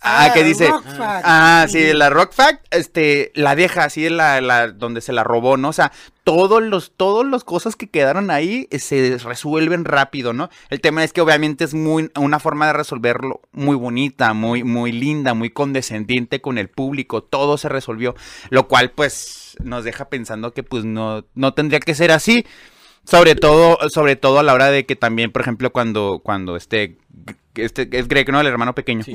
Ah, 0.00 0.30
que 0.32 0.44
dice, 0.44 0.68
Rock 0.68 0.84
Fact. 0.84 1.24
ah, 1.24 1.66
sí, 1.68 1.92
la 1.92 2.08
Rock 2.08 2.32
Fact, 2.32 2.66
este, 2.70 3.32
la 3.34 3.56
deja 3.56 3.84
así, 3.84 4.08
la, 4.08 4.40
la, 4.40 4.68
donde 4.68 5.00
se 5.00 5.12
la 5.12 5.24
robó, 5.24 5.56
¿no? 5.56 5.70
O 5.70 5.72
sea, 5.72 5.90
todos 6.22 6.62
los, 6.62 6.92
todos 6.96 7.26
los 7.26 7.42
cosas 7.42 7.74
que 7.74 7.88
quedaron 7.88 8.30
ahí 8.30 8.68
eh, 8.70 8.78
se 8.78 9.18
resuelven 9.18 9.84
rápido, 9.84 10.32
¿no? 10.32 10.50
El 10.70 10.80
tema 10.80 11.02
es 11.02 11.12
que 11.12 11.20
obviamente 11.20 11.64
es 11.64 11.74
muy, 11.74 12.10
una 12.16 12.38
forma 12.38 12.68
de 12.68 12.74
resolverlo 12.74 13.40
muy 13.52 13.74
bonita, 13.74 14.34
muy, 14.34 14.62
muy 14.62 14.92
linda, 14.92 15.34
muy 15.34 15.50
condescendiente 15.50 16.40
con 16.40 16.58
el 16.58 16.68
público, 16.68 17.24
todo 17.24 17.58
se 17.58 17.68
resolvió, 17.68 18.14
lo 18.50 18.68
cual, 18.68 18.92
pues, 18.92 19.56
nos 19.64 19.82
deja 19.82 20.08
pensando 20.08 20.54
que, 20.54 20.62
pues, 20.62 20.84
no, 20.84 21.24
no 21.34 21.54
tendría 21.54 21.80
que 21.80 21.94
ser 21.94 22.12
así. 22.12 22.46
Sobre 23.08 23.34
todo, 23.34 23.78
sobre 23.88 24.16
todo 24.16 24.38
a 24.38 24.42
la 24.42 24.52
hora 24.52 24.70
de 24.70 24.84
que 24.84 24.94
también, 24.96 25.32
por 25.32 25.40
ejemplo, 25.42 25.72
cuando, 25.72 26.20
cuando 26.22 26.56
este, 26.56 26.98
este 27.54 27.88
es 27.92 28.06
Greg, 28.06 28.30
¿no? 28.30 28.40
El 28.40 28.46
hermano 28.46 28.74
pequeño. 28.74 29.02
Sí. 29.02 29.14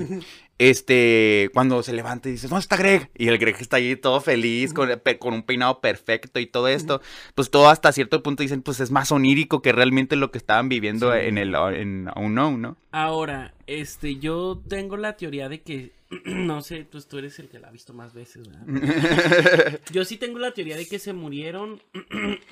Este, 0.59 1.49
cuando 1.53 1.83
se 1.83 1.93
levanta 1.93 2.29
y 2.29 2.33
dices, 2.33 2.49
¿dónde 2.49 2.61
está 2.61 2.77
Greg? 2.77 3.09
Y 3.15 3.27
el 3.27 3.37
Greg 3.37 3.55
está 3.59 3.77
ahí 3.77 3.95
todo 3.95 4.21
feliz, 4.21 4.73
con, 4.73 4.89
con 5.19 5.33
un 5.33 5.43
peinado 5.43 5.79
perfecto 5.79 6.39
y 6.39 6.45
todo 6.45 6.67
esto. 6.67 7.01
Pues 7.35 7.51
todo 7.51 7.69
hasta 7.69 7.91
cierto 7.91 8.23
punto 8.23 8.43
dicen, 8.43 8.61
pues 8.61 8.79
es 8.79 8.89
más 8.89 9.11
onírico 9.11 9.61
que 9.61 9.71
realmente 9.71 10.15
lo 10.15 10.31
que 10.31 10.37
estaban 10.37 10.69
viviendo 10.69 11.11
Sí. 11.11 11.19
en 11.23 11.37
el 11.37 11.53
en 11.55 12.09
Unknown, 12.15 12.61
¿no? 12.61 12.77
Ahora, 12.91 13.53
este, 13.67 14.15
yo 14.17 14.61
tengo 14.67 14.97
la 14.97 15.17
teoría 15.17 15.49
de 15.49 15.61
que, 15.61 15.91
no 16.25 16.61
sé, 16.61 16.85
pues 16.89 17.07
tú 17.07 17.17
eres 17.17 17.37
el 17.39 17.49
que 17.49 17.59
la 17.59 17.67
ha 17.69 17.71
visto 17.71 17.93
más 17.93 18.13
veces, 18.13 18.47
¿verdad? 18.47 19.79
Yo 19.91 20.05
sí 20.05 20.17
tengo 20.17 20.39
la 20.39 20.53
teoría 20.53 20.75
de 20.77 20.87
que 20.87 20.99
se 20.99 21.13
murieron 21.13 21.81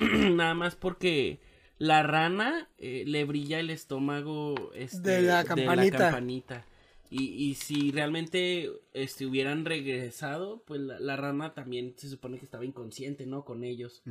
nada 0.36 0.54
más 0.54 0.74
porque 0.76 1.40
la 1.78 2.02
rana 2.02 2.68
eh, 2.78 3.04
le 3.06 3.24
brilla 3.24 3.58
el 3.60 3.70
estómago 3.70 4.72
este, 4.74 5.00
De 5.00 5.22
la 5.22 5.44
campanita. 5.44 5.98
campanita. 5.98 6.66
Y, 7.10 7.24
y 7.24 7.54
si 7.56 7.90
realmente 7.90 8.70
este, 8.94 9.26
hubieran 9.26 9.66
regresado, 9.66 10.62
pues 10.66 10.80
la, 10.80 10.98
la 10.98 11.16
rana 11.16 11.52
también 11.52 11.92
se 11.96 12.08
supone 12.08 12.38
que 12.38 12.44
estaba 12.46 12.64
inconsciente, 12.64 13.26
¿no? 13.26 13.44
Con 13.44 13.64
ellos. 13.64 14.02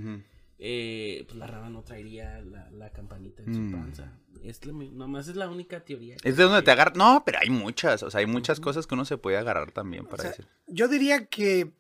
Eh, 0.64 1.24
pues 1.28 1.40
la 1.40 1.48
rana 1.48 1.72
no 1.72 1.82
traería 1.82 2.40
la, 2.42 2.70
la 2.70 2.92
campanita 2.92 3.42
en 3.42 3.54
su 3.54 3.60
Mm. 3.62 3.72
panza. 3.72 4.12
Es 4.44 4.64
la 4.64 4.74
nomás 4.74 5.28
es 5.28 5.36
la 5.36 5.50
única 5.50 5.80
teoría. 5.84 6.18
Es 6.24 6.38
de 6.38 6.44
donde 6.44 6.62
te 6.62 6.70
agarras. 6.70 6.96
No, 6.96 7.24
pero 7.26 7.40
hay 7.42 7.50
muchas, 7.50 8.04
o 8.04 8.12
sea, 8.12 8.20
hay 8.20 8.28
muchas 8.28 8.60
cosas 8.60 8.86
que 8.86 8.94
uno 8.94 9.04
se 9.06 9.18
puede 9.18 9.38
agarrar 9.38 9.72
también 9.72 10.06
O 10.06 10.10
para 10.10 10.22
sea, 10.22 10.30
decir. 10.32 10.48
yo 10.68 10.88
diría 10.88 11.26
que 11.26 11.72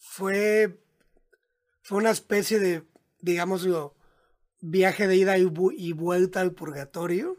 fue, 0.00 0.80
fue 1.82 1.98
una 1.98 2.10
especie 2.10 2.58
de, 2.58 2.82
digámoslo, 3.20 3.94
viaje 4.60 5.06
de 5.06 5.16
ida 5.16 5.38
y, 5.38 5.44
vu- 5.44 5.72
y 5.76 5.92
vuelta 5.92 6.40
al 6.40 6.52
purgatorio, 6.52 7.36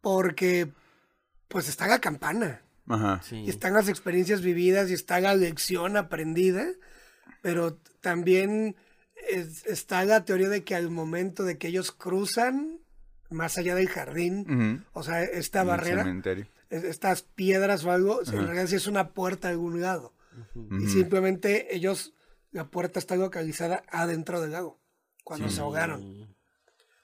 porque 0.00 0.70
pues 1.48 1.68
está 1.68 1.86
la 1.88 2.00
campana, 2.00 2.62
Ajá. 2.86 3.20
Sí. 3.24 3.36
y 3.44 3.50
están 3.50 3.72
las 3.72 3.88
experiencias 3.88 4.40
vividas, 4.40 4.88
y 4.90 4.94
está 4.94 5.20
la 5.20 5.34
lección 5.34 5.96
aprendida, 5.96 6.66
pero 7.42 7.76
también 8.00 8.76
es- 9.28 9.66
está 9.66 10.04
la 10.04 10.24
teoría 10.24 10.48
de 10.48 10.64
que 10.64 10.74
al 10.74 10.90
momento 10.90 11.44
de 11.44 11.58
que 11.58 11.68
ellos 11.68 11.92
cruzan, 11.92 12.78
más 13.30 13.58
allá 13.58 13.74
del 13.74 13.88
jardín, 13.88 14.84
o 14.92 15.02
sea, 15.02 15.22
esta 15.22 15.60
En 15.62 15.66
barrera, 15.68 16.22
estas 16.70 17.22
piedras 17.22 17.84
o 17.84 17.90
algo, 17.92 18.20
en 18.22 18.44
realidad 18.46 18.66
sí 18.66 18.76
es 18.76 18.86
una 18.86 19.10
puerta 19.10 19.48
a 19.48 19.50
algún 19.52 19.80
lado. 19.80 20.14
Y 20.80 20.86
simplemente 20.88 21.74
ellos, 21.74 22.14
la 22.52 22.68
puerta 22.70 22.98
está 22.98 23.16
localizada 23.16 23.82
adentro 23.88 24.40
del 24.40 24.52
lago, 24.52 24.80
cuando 25.24 25.48
Sí. 25.48 25.56
se 25.56 25.60
ahogaron. 25.60 26.34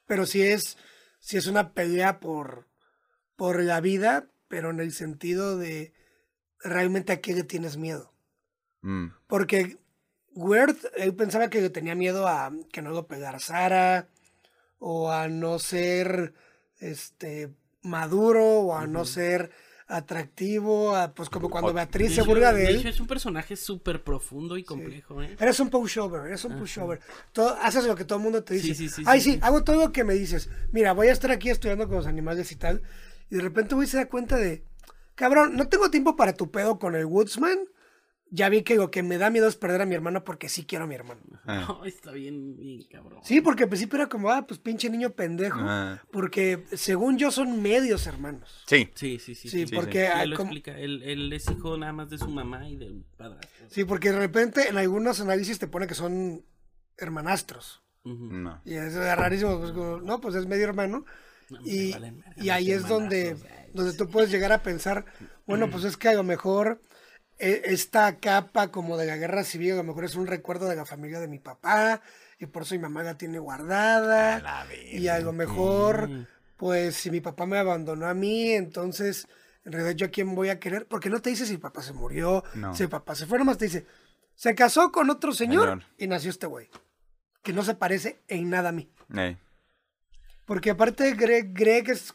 Pero 0.06 0.26
sí 0.26 0.42
es, 0.42 0.76
sí 1.20 1.36
es 1.36 1.46
una 1.46 1.72
pelea 1.74 2.20
por, 2.20 2.68
por 3.36 3.62
la 3.62 3.80
vida, 3.80 4.28
pero 4.48 4.70
en 4.70 4.80
el 4.80 4.92
sentido 4.92 5.58
de 5.58 5.92
realmente 6.60 7.12
a 7.12 7.20
qué 7.20 7.34
le 7.34 7.42
tienes 7.44 7.76
miedo. 7.76 8.12
Mm. 8.82 9.08
Porque 9.26 9.78
Weird, 10.36 10.76
él 10.96 11.14
pensaba 11.14 11.50
que 11.50 11.68
tenía 11.70 11.94
miedo 11.94 12.28
a 12.28 12.52
que 12.70 12.82
no 12.82 12.90
lo 12.90 13.06
pegara 13.06 13.40
Sara, 13.40 14.08
o 14.78 15.10
a 15.10 15.28
no 15.28 15.58
ser 15.58 16.34
este 16.78 17.50
maduro, 17.82 18.60
o 18.60 18.76
a 18.76 18.86
no 18.86 19.04
ser 19.04 19.50
atractivo, 19.88 20.96
a, 20.96 21.14
pues 21.14 21.30
como 21.30 21.48
cuando 21.48 21.72
Beatriz 21.72 22.14
se 22.14 22.22
burla 22.22 22.52
de 22.52 22.66
él. 22.66 22.86
es 22.86 23.00
un 23.00 23.06
personaje 23.06 23.56
súper 23.56 24.02
profundo 24.02 24.58
y 24.58 24.64
complejo, 24.64 25.22
¿eh? 25.22 25.36
Eres 25.38 25.60
un 25.60 25.70
pushover, 25.70 26.26
eres 26.26 26.44
un 26.44 26.58
pushover. 26.58 27.00
Todo, 27.32 27.56
haces 27.62 27.86
lo 27.86 27.94
que 27.94 28.04
todo 28.04 28.18
el 28.18 28.24
mundo 28.24 28.42
te 28.42 28.54
dice. 28.54 28.74
Sí, 28.74 28.74
sí, 28.74 28.88
sí, 28.88 29.02
Ay, 29.06 29.20
sí, 29.20 29.38
hago 29.42 29.62
todo 29.62 29.76
lo 29.76 29.92
que 29.92 30.04
me 30.04 30.14
dices. 30.14 30.50
Mira, 30.72 30.92
voy 30.92 31.08
a 31.08 31.12
estar 31.12 31.30
aquí 31.30 31.50
estudiando 31.50 31.86
con 31.86 31.96
los 31.96 32.06
animales 32.06 32.50
y 32.50 32.56
tal. 32.56 32.82
Y 33.30 33.36
de 33.36 33.42
repente 33.42 33.74
voy 33.74 33.86
se 33.86 33.96
da 33.96 34.06
cuenta 34.06 34.36
de, 34.36 34.64
cabrón, 35.14 35.56
no 35.56 35.68
tengo 35.68 35.90
tiempo 35.90 36.16
para 36.16 36.34
tu 36.34 36.50
pedo 36.50 36.78
con 36.78 36.94
el 36.96 37.06
Woodsman. 37.06 37.58
Ya 38.30 38.48
vi 38.48 38.62
que 38.62 38.74
lo 38.74 38.90
que 38.90 39.04
me 39.04 39.18
da 39.18 39.30
miedo 39.30 39.46
es 39.46 39.54
perder 39.54 39.82
a 39.82 39.86
mi 39.86 39.94
hermano 39.94 40.24
porque 40.24 40.48
sí 40.48 40.64
quiero 40.66 40.84
a 40.84 40.88
mi 40.88 40.96
hermano. 40.96 41.20
Ah. 41.44 41.78
Ay, 41.82 41.88
está 41.90 42.10
bien, 42.10 42.56
bien 42.56 42.82
cabrón. 42.90 43.20
Sí, 43.22 43.40
porque 43.40 43.62
al 43.62 43.68
principio 43.68 43.96
era 44.00 44.08
como, 44.08 44.30
ah, 44.30 44.46
pues 44.48 44.58
pinche 44.58 44.90
niño 44.90 45.10
pendejo. 45.10 45.60
Ah. 45.62 46.02
Porque 46.10 46.64
según 46.72 47.18
yo 47.18 47.30
son 47.30 47.62
medios 47.62 48.06
hermanos. 48.08 48.64
Sí. 48.66 48.90
Sí, 48.94 49.20
sí, 49.20 49.36
sí. 49.36 49.48
Sí, 49.48 49.66
sí, 49.68 49.74
porque 49.74 50.06
Él 50.08 50.30
lo 50.30 50.36
como- 50.36 50.48
explica. 50.50 50.76
Él, 50.76 51.02
él 51.04 51.32
es 51.32 51.48
hijo 51.50 51.76
nada 51.78 51.92
más 51.92 52.10
de 52.10 52.18
su 52.18 52.28
mamá 52.28 52.68
y 52.68 52.76
del 52.76 53.04
padrastro. 53.16 53.66
Sí, 53.70 53.84
porque 53.84 54.10
de 54.10 54.18
repente 54.18 54.68
en 54.68 54.76
algunos 54.76 55.20
análisis 55.20 55.58
te 55.60 55.68
pone 55.68 55.86
que 55.86 55.94
son 55.94 56.44
hermanastros. 56.98 57.82
No. 58.04 58.60
Y 58.64 58.74
es 58.74 58.94
rarísimo, 58.94 59.58
pues, 59.58 59.72
como, 59.72 59.98
no, 60.00 60.20
pues 60.20 60.34
es 60.36 60.46
medio 60.46 60.64
hermano. 60.64 61.04
No, 61.50 61.58
Y, 61.64 61.92
valen 61.92 62.24
y 62.36 62.48
ahí 62.50 62.70
es 62.72 62.86
donde, 62.88 63.36
donde 63.72 63.92
tú 63.96 64.08
puedes 64.08 64.30
llegar 64.30 64.52
a 64.52 64.62
pensar, 64.62 65.04
bueno, 65.46 65.70
pues 65.70 65.84
es 65.84 65.96
que 65.96 66.08
a 66.08 66.14
lo 66.14 66.22
mejor 66.24 66.80
esta 67.38 68.16
capa 68.18 68.68
como 68.70 68.96
de 68.96 69.06
la 69.06 69.16
guerra 69.16 69.44
civil, 69.44 69.72
a 69.72 69.76
lo 69.76 69.84
mejor 69.84 70.04
es 70.04 70.14
un 70.14 70.26
recuerdo 70.26 70.68
de 70.68 70.76
la 70.76 70.86
familia 70.86 71.20
de 71.20 71.28
mi 71.28 71.38
papá, 71.38 72.00
y 72.38 72.46
por 72.46 72.62
eso 72.62 72.74
mi 72.74 72.80
mamá 72.80 73.02
la 73.02 73.16
tiene 73.18 73.38
guardada. 73.38 74.36
A 74.36 74.40
la 74.40 74.66
y 74.74 75.08
a 75.08 75.18
lo 75.20 75.32
mejor, 75.32 76.08
pues 76.56 76.94
si 76.96 77.10
mi 77.10 77.20
papá 77.20 77.46
me 77.46 77.58
abandonó 77.58 78.06
a 78.06 78.14
mí, 78.14 78.52
entonces 78.52 79.28
en 79.64 79.72
realidad 79.72 79.94
yo 79.96 80.06
a 80.06 80.10
quién 80.10 80.34
voy 80.34 80.48
a 80.48 80.60
querer, 80.60 80.86
porque 80.86 81.10
no 81.10 81.20
te 81.20 81.30
dice 81.30 81.44
si 81.46 81.52
mi 81.52 81.58
papá 81.58 81.82
se 81.82 81.92
murió, 81.92 82.44
No. 82.54 82.74
si 82.74 82.84
mi 82.84 82.88
papá 82.88 83.14
se 83.14 83.26
fue, 83.26 83.38
nomás 83.38 83.58
te 83.58 83.64
dice, 83.66 83.84
se 84.34 84.54
casó 84.54 84.92
con 84.92 85.10
otro 85.10 85.32
señor, 85.32 85.68
Señor. 85.68 85.82
y 85.98 86.06
nació 86.06 86.30
este 86.30 86.46
güey, 86.46 86.68
que 87.42 87.52
no 87.52 87.62
se 87.64 87.74
parece 87.74 88.20
en 88.28 88.48
nada 88.50 88.68
a 88.68 88.72
mí. 88.72 88.90
Porque 90.44 90.70
aparte 90.70 91.12
Greg, 91.14 91.52
Greg 91.52 91.90
es, 91.90 92.14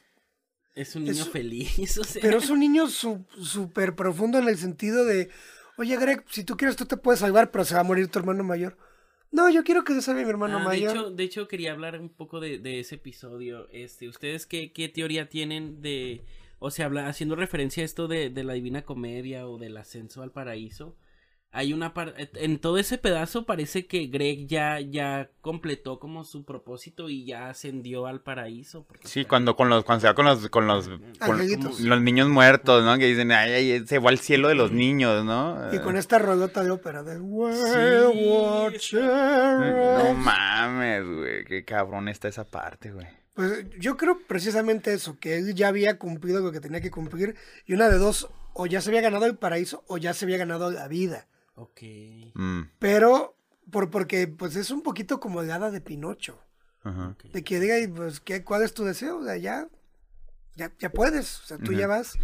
Es 0.76 0.96
un 0.96 1.04
niño 1.04 1.24
es- 1.24 1.30
feliz, 1.30 1.98
o 2.00 2.04
sea. 2.04 2.22
pero 2.22 2.38
es 2.38 2.50
un 2.50 2.60
niño 2.60 2.88
su- 2.88 3.26
súper 3.42 3.96
profundo 3.96 4.40
en 4.40 4.48
el 4.48 4.58
sentido 4.58 5.06
de, 5.06 5.30
oye 5.78 5.98
Greg, 5.98 6.24
si 6.30 6.44
tú 6.44 6.56
quieres 6.58 6.76
tú 6.78 6.86
te 6.86 6.98
puedes 6.98 7.20
salvar, 7.20 7.52
pero 7.52 7.66
se 7.66 7.74
va 7.76 7.82
a 7.82 7.84
morir 7.86 8.08
tu 8.08 8.20
hermano 8.20 8.44
mayor. 8.44 8.78
No, 9.32 9.50
yo 9.50 9.64
quiero 9.64 9.84
que 9.86 9.94
se 9.94 10.02
salve 10.02 10.24
mi 10.26 10.30
hermano 10.30 10.58
Ah, 10.58 10.60
de, 10.60 10.66
mayor. 10.66 10.92
hecho, 10.92 11.10
de 11.12 11.24
hecho, 11.24 11.48
quería 11.48 11.72
hablar 11.72 12.00
un 12.00 12.10
poco 12.10 12.40
de, 12.42 12.58
de 12.60 12.82
ese 12.82 12.96
episodio. 12.96 13.70
Este, 13.72 14.10
¿Ustedes 14.10 14.46
qué, 14.46 14.74
qué 14.74 14.90
teoría 14.90 15.30
tienen 15.30 15.82
de, 15.82 16.26
o 16.60 16.70
sea, 16.70 16.88
habla, 16.88 17.08
haciendo 17.08 17.38
referencia 17.38 17.82
a 17.82 17.86
esto 17.86 18.10
de, 18.10 18.30
de 18.30 18.44
la 18.44 18.54
Divina 18.54 18.82
Comedia 18.84 19.48
o 19.48 19.58
del 19.58 19.78
ascenso 19.78 20.22
al 20.22 20.32
paraíso? 20.32 20.98
Hay 21.54 21.74
una 21.74 21.94
parte, 21.94 22.30
en 22.36 22.60
todo 22.60 22.78
ese 22.78 22.98
pedazo 22.98 23.46
parece 23.46 23.86
que 23.86 24.08
Greg 24.08 24.48
ya, 24.48 24.80
ya 24.80 25.30
completó 25.42 26.00
como 26.00 26.24
su 26.24 26.46
propósito 26.46 27.10
y 27.10 27.26
ya 27.26 27.50
ascendió 27.50 28.08
al 28.08 28.22
paraíso. 28.22 28.86
porque 28.86 29.06
Sí, 29.06 29.26
cuando, 29.26 29.58
con 29.58 29.68
los, 29.68 29.84
cuando 29.84 30.00
se 30.00 30.08
va 30.08 30.14
con 30.16 30.26
los, 30.26 30.48
con 30.48 30.66
los, 30.66 30.90
con 31.20 31.38
los 31.90 32.02
niños 32.02 32.30
muertos, 32.30 32.86
¿no? 32.86 32.98
Que 32.98 33.08
dicen, 33.08 33.34
ay, 33.34 33.52
ay, 33.52 33.86
se 33.86 34.00
va 34.00 34.12
al 34.12 34.20
cielo 34.20 34.48
de 34.48 34.56
los 34.56 34.72
niños, 34.72 35.26
¿no? 35.26 35.74
Y 35.74 35.80
con 35.80 35.98
esta 35.98 36.20
rolota 36.20 36.64
de 36.64 36.72
ópera 36.72 37.04
de 37.04 37.18
Sí, 37.18 38.28
watcher. 38.30 39.04
No 39.04 40.14
mames, 40.14 41.06
güey, 41.06 41.44
qué 41.44 41.66
cabrón 41.66 42.08
está 42.08 42.30
esa 42.30 42.46
parte, 42.46 42.92
güey. 42.92 43.08
Pues 43.34 43.66
yo 43.78 43.98
creo 43.98 44.20
precisamente 44.28 44.94
eso, 44.94 45.18
que 45.20 45.38
él 45.38 45.54
ya 45.54 45.68
había 45.68 45.98
cumplido 45.98 46.40
lo 46.42 46.52
que 46.54 46.60
tenía 46.62 46.80
que 46.80 46.92
cumplir 46.92 47.36
y 47.66 47.74
una 47.74 47.90
de 47.90 47.98
dos, 47.98 48.30
o 48.54 48.68
ya 48.68 48.80
se 48.80 48.90
había 48.90 49.02
ganado 49.02 49.26
el 49.26 49.38
paraíso 49.38 49.84
o 49.88 49.98
ya 49.98 50.14
se 50.14 50.26
había 50.26 50.38
ganado 50.38 50.72
la 50.72 50.88
vida. 50.88 51.28
Ok. 51.56 51.82
Mm, 52.34 52.62
Pero, 52.80 53.36
por, 53.70 53.90
porque 53.90 54.28
pues 54.28 54.56
es 54.56 54.72
un 54.72 54.82
poquito 54.82 55.20
como 55.20 55.42
el 55.42 55.52
hada 55.52 55.72
de 55.72 55.82
Pinocho. 55.82 56.40
ajá. 56.84 57.16
De 57.34 57.44
que 57.44 57.60
diga, 57.60 57.80
y, 57.80 57.88
pues, 57.88 58.20
¿qué, 58.20 58.44
¿cuál 58.44 58.64
es 58.64 58.74
tu 58.74 58.84
deseo? 58.84 59.20
O 59.20 59.24
sea, 59.24 59.38
ya, 59.38 59.68
ya, 60.56 60.72
ya 60.80 60.90
puedes. 60.92 61.40
O 61.42 61.44
sea, 61.46 61.58
tú 61.58 61.74
ya 61.74 61.88
vas. 61.88 62.18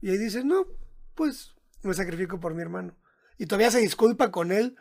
Y 0.00 0.10
ahí 0.10 0.18
dices, 0.18 0.44
no, 0.44 0.66
pues 1.14 1.54
me 1.82 1.94
sacrifico 1.94 2.38
por 2.40 2.54
mi 2.54 2.62
hermano. 2.62 2.94
Y 3.38 3.46
todavía 3.46 3.70
se 3.70 3.78
disculpa 3.80 4.30
con 4.30 4.52
él. 4.52 4.76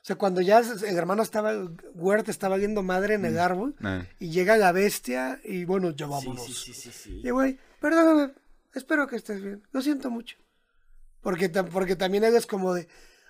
O 0.00 0.04
sea, 0.08 0.16
cuando 0.16 0.40
ya 0.40 0.60
el 0.60 0.96
hermano 0.96 1.22
estaba, 1.22 1.52
Huerta 1.94 2.30
estaba 2.30 2.56
viendo 2.56 2.82
madre 2.82 3.14
en 3.14 3.24
el 3.24 3.38
árbol. 3.38 3.74
Eh, 3.84 4.08
Y 4.20 4.30
llega 4.30 4.56
la 4.56 4.72
bestia 4.72 5.40
y 5.44 5.64
bueno, 5.64 5.90
ya 5.90 6.06
Sí, 6.06 6.10
vámonos. 6.12 6.44
sí, 6.46 6.52
sí, 6.54 6.72
sí, 6.72 6.90
sí. 6.92 7.20
Y 7.24 7.30
güey, 7.30 7.58
perdóname, 7.80 8.32
espero 8.74 9.06
que 9.06 9.16
estés 9.16 9.42
bien. 9.42 9.62
Lo 9.72 9.82
siento 9.82 10.10
mucho. 10.10 10.36
Porque, 11.20 11.48
porque 11.50 11.96
también 11.96 12.24
él 12.24 12.36
es 12.36 12.46
como 12.46 12.72
de, 12.74 12.88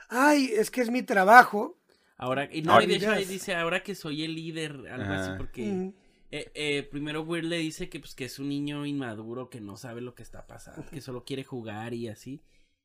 ay, 0.08 0.50
es 0.54 0.70
que 0.70 0.80
es 0.80 0.90
mi 0.90 1.02
trabajo. 1.02 1.78
Ahora, 2.16 2.48
y 2.52 2.62
no, 2.62 2.72
Ahora- 2.72 2.84
y 2.84 2.88
de 2.88 2.94
hecho 2.96 3.10
ahí 3.12 3.20
Yes. 3.20 3.28
dice, 3.28 3.54
ahora 3.54 3.82
que 3.82 3.94
soy 3.94 4.24
el 4.24 4.34
líder, 4.34 4.72
algo 4.90 5.12
así, 5.12 5.30
porque 5.38 5.66
Mm. 5.66 5.92
eh, 6.32 6.50
eh, 6.54 6.82
primero 6.90 7.22
Weird 7.22 7.44
le 7.46 7.58
dice 7.58 7.88
que 7.88 8.00
pues 8.00 8.14
que 8.14 8.24
es 8.24 8.38
un 8.38 8.48
niño 8.48 8.84
inmaduro, 8.86 9.48
que 9.50 9.60
no 9.60 9.76
sabe 9.76 10.00
lo 10.00 10.14
que 10.14 10.22
está 10.24 10.46
pasando, 10.46 10.84
que 10.90 11.00
solo 11.00 11.24
quiere 11.24 11.44
jugar 11.44 11.94
y 11.94 12.08
así. 12.08 12.42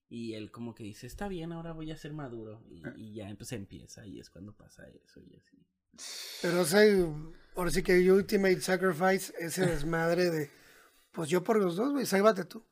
Y 0.09 0.33
él 0.35 0.51
como 0.51 0.75
que 0.75 0.83
dice, 0.83 1.07
está 1.07 1.27
bien, 1.27 1.51
ahora 1.51 1.71
voy 1.73 1.89
a 1.91 1.97
ser 1.97 2.13
maduro. 2.13 2.61
Y, 2.69 2.83
y 3.01 3.13
ya 3.15 3.33
pues 3.35 3.51
empieza 3.53 4.05
y 4.05 4.19
es 4.19 4.29
cuando 4.29 4.53
pasa 4.55 4.83
eso 4.87 5.19
y 5.21 5.35
así. 5.35 5.57
Pero 6.43 6.61
o 6.61 6.65
sea, 6.65 6.81
ahora 7.55 7.71
sí 7.71 7.81
que 7.81 8.11
Ultimate 8.11 8.61
Sacrifice, 8.61 9.33
ese 9.39 9.65
desmadre 9.65 10.29
de, 10.29 10.51
pues 11.11 11.29
yo 11.29 11.43
por 11.43 11.57
los 11.59 11.75
dos, 11.75 11.91
güey, 11.93 12.05
sálvate 12.05 12.45
tú. 12.45 12.63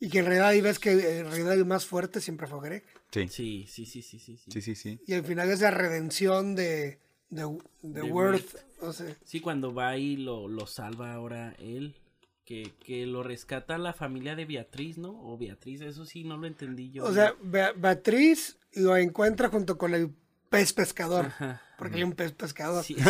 Y 0.00 0.08
que 0.10 0.18
en 0.18 0.26
realidad 0.26 0.48
ahí 0.48 0.60
ves 0.60 0.78
que 0.78 0.90
en 0.92 1.26
realidad 1.26 1.54
el 1.54 1.64
más 1.64 1.86
fuerte 1.86 2.20
siempre 2.20 2.46
fue 2.46 2.60
Greg. 2.60 2.84
Sí, 3.10 3.28
Sí, 3.28 3.66
sí, 3.68 3.86
sí, 3.86 4.02
sí, 4.02 4.18
sí. 4.18 4.38
Sí, 4.48 4.60
sí, 4.60 4.74
sí. 4.74 5.00
Y 5.06 5.14
al 5.14 5.24
final 5.24 5.50
es 5.50 5.60
la 5.60 5.70
redención 5.70 6.54
de, 6.54 6.98
de, 7.30 7.42
de 7.82 8.00
De 8.00 8.02
Worth. 8.02 8.56
O 8.80 8.92
sea, 8.92 9.16
Sí, 9.24 9.40
cuando 9.40 9.72
va 9.72 9.96
y 9.96 10.16
lo, 10.16 10.48
lo 10.48 10.66
salva 10.66 11.12
ahora 11.14 11.54
él. 11.58 11.96
Que, 12.44 12.72
que 12.84 13.06
lo 13.06 13.22
rescata 13.22 13.78
la 13.78 13.94
familia 13.94 14.36
de 14.36 14.44
Beatriz, 14.44 14.98
¿no? 14.98 15.18
O 15.22 15.38
Beatriz, 15.38 15.80
eso 15.80 16.04
sí, 16.04 16.24
no 16.24 16.36
lo 16.36 16.46
entendí 16.46 16.90
yo. 16.90 17.02
o 17.06 17.10
sea 17.14 17.34
Be- 17.40 17.72
Beatriz 17.74 18.58
lo 18.74 18.94
encuentra 18.98 19.48
junto 19.48 19.78
con 19.78 19.94
el 19.94 20.10
pez 20.58 20.72
pescador. 20.72 21.26
Ajá. 21.26 21.60
Porque 21.76 21.96
hay 21.96 22.04
un 22.04 22.12
pez 22.12 22.30
pescador. 22.32 22.84
Sí, 22.84 22.94
sí, 22.98 23.00
es 23.02 23.06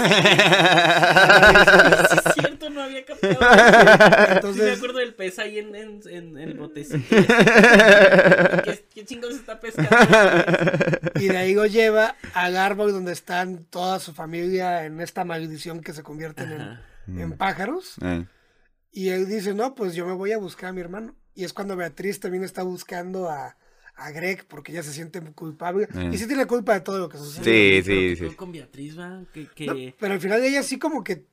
cierto, 2.34 2.70
no 2.70 2.82
había 2.82 3.04
captado. 3.04 3.34
Sí, 3.34 4.28
me 4.28 4.34
Entonces, 4.36 4.76
acuerdo 4.78 4.98
del 4.98 5.14
pez 5.14 5.38
ahí 5.38 5.58
en, 5.58 5.74
en, 5.74 6.00
en, 6.06 6.38
en 6.38 6.38
el 6.38 6.54
botecito. 6.58 7.04
¿Qué, 8.64 8.86
qué 8.94 9.04
chingos 9.04 9.34
está 9.34 9.60
pescando? 9.60 9.90
y 11.20 11.28
de 11.28 11.36
ahí 11.36 11.54
lo 11.54 11.66
lleva 11.66 12.16
al 12.32 12.56
árbol 12.56 12.92
donde 12.92 13.12
están 13.12 13.64
toda 13.64 14.00
su 14.00 14.14
familia 14.14 14.84
en 14.86 15.00
esta 15.00 15.24
maldición 15.24 15.80
que 15.80 15.92
se 15.92 16.02
convierten 16.02 16.78
en, 17.06 17.20
en 17.20 17.32
pájaros. 17.36 17.96
Eh, 18.02 18.24
Y 18.92 19.10
él 19.10 19.28
dice, 19.28 19.52
no, 19.54 19.74
pues 19.74 19.94
yo 19.94 20.06
me 20.06 20.14
voy 20.14 20.32
a 20.32 20.38
buscar 20.38 20.70
a 20.70 20.72
mi 20.72 20.80
hermano. 20.80 21.14
Y 21.34 21.44
es 21.44 21.52
cuando 21.52 21.76
Beatriz 21.76 22.20
también 22.20 22.44
está 22.44 22.62
buscando 22.62 23.28
a, 23.28 23.56
a 23.96 24.10
Greg 24.10 24.46
porque 24.46 24.72
ella 24.72 24.82
se 24.82 24.92
siente 24.92 25.20
culpable. 25.32 25.88
Eh. 25.94 26.10
Y 26.12 26.18
sí 26.18 26.26
tiene 26.26 26.46
culpa 26.46 26.74
de 26.74 26.80
todo 26.80 26.98
lo 26.98 27.08
que 27.08 27.18
sucede. 27.18 27.44
Sí, 27.44 27.82
pero 27.84 28.00
sí, 28.00 28.08
¿qué 28.08 28.16
sí. 28.16 28.22
pedo 28.22 28.36
con 28.36 28.52
Beatriz, 28.52 28.98
va? 28.98 29.22
Que, 29.32 29.46
que 29.46 29.66
No, 29.66 29.74
pero 29.98 30.14
al 30.14 30.20
final 30.20 30.42
ella 30.42 30.62
sí 30.62 30.78
como 30.78 31.04
que 31.04 31.26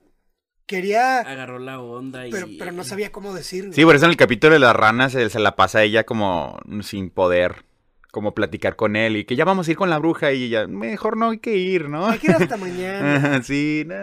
quería, 0.66 1.20
agarró 1.20 1.60
la 1.60 1.82
onda 1.82 2.28
y... 2.28 2.32
pero, 2.32 2.48
pero 2.58 2.72
no 2.72 2.84
sabía 2.84 3.12
cómo 3.12 3.34
decirlo. 3.34 3.74
Sí, 3.74 3.84
por 3.84 3.96
eso 3.96 4.06
en 4.06 4.12
el 4.12 4.18
capítulo 4.18 4.54
de 4.54 4.60
las 4.60 4.76
ranas 4.76 5.12
se, 5.12 5.30
se 5.30 5.40
la 5.40 5.56
pasa 5.56 5.84
ella 5.84 6.06
como 6.06 6.60
sin 6.82 7.10
poder, 7.10 7.66
como 8.12 8.36
platicar 8.36 8.76
con 8.76 8.98
él 8.98 9.16
y 9.16 9.24
que 9.24 9.38
ya 9.38 9.46
vamos 9.46 9.68
a 9.68 9.72
ir 9.72 9.78
con 9.78 9.90
la 9.90 9.98
bruja 9.98 10.34
y 10.34 10.44
ella, 10.44 10.68
mejor 10.68 11.16
no 11.16 11.30
hay 11.30 11.40
que 11.40 11.56
ir, 11.56 11.88
¿no? 11.88 12.06
Hay 12.08 12.20
que 12.20 12.28
ir 12.28 12.36
hasta 12.36 12.58
mañana. 12.58 13.42
Sí, 13.42 13.84
no. 13.88 13.96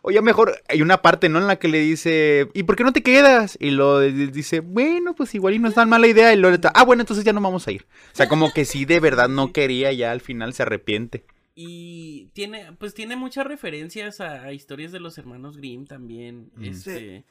O 0.00 0.10
ya 0.10 0.22
mejor, 0.22 0.58
hay 0.68 0.80
una 0.80 1.02
parte, 1.02 1.28
¿no? 1.28 1.38
En 1.38 1.46
la 1.46 1.56
que 1.56 1.68
le 1.68 1.80
dice, 1.80 2.48
¿y 2.54 2.62
por 2.62 2.76
qué 2.76 2.84
no 2.84 2.94
te 2.94 3.02
quedas? 3.02 3.58
Y 3.60 3.70
lo 3.70 4.00
dice, 4.00 4.60
bueno, 4.60 5.14
pues 5.14 5.34
igual 5.34 5.54
y 5.54 5.58
no 5.58 5.68
es 5.68 5.74
tan 5.74 5.88
mala 5.88 6.06
idea. 6.06 6.32
Y 6.32 6.38
luego, 6.38 6.56
ah, 6.74 6.84
bueno, 6.84 7.02
entonces 7.02 7.24
ya 7.24 7.34
no 7.34 7.42
vamos 7.42 7.68
a 7.68 7.72
ir. 7.72 7.86
O 8.12 8.16
sea, 8.16 8.26
como 8.26 8.52
que 8.52 8.64
sí, 8.64 8.86
de 8.86 9.00
verdad 9.00 9.28
no 9.28 9.52
quería, 9.52 9.92
ya 9.92 10.12
al 10.12 10.22
final 10.22 10.54
se 10.54 10.62
arrepiente. 10.62 11.24
Y 11.54 12.28
tiene, 12.32 12.72
pues 12.78 12.94
tiene 12.94 13.16
muchas 13.16 13.46
referencias 13.46 14.20
a, 14.20 14.44
a 14.44 14.52
historias 14.52 14.92
de 14.92 15.00
los 15.00 15.18
hermanos 15.18 15.56
Grimm 15.56 15.86
también. 15.86 16.50
Mm. 16.56 16.64
Este, 16.64 17.24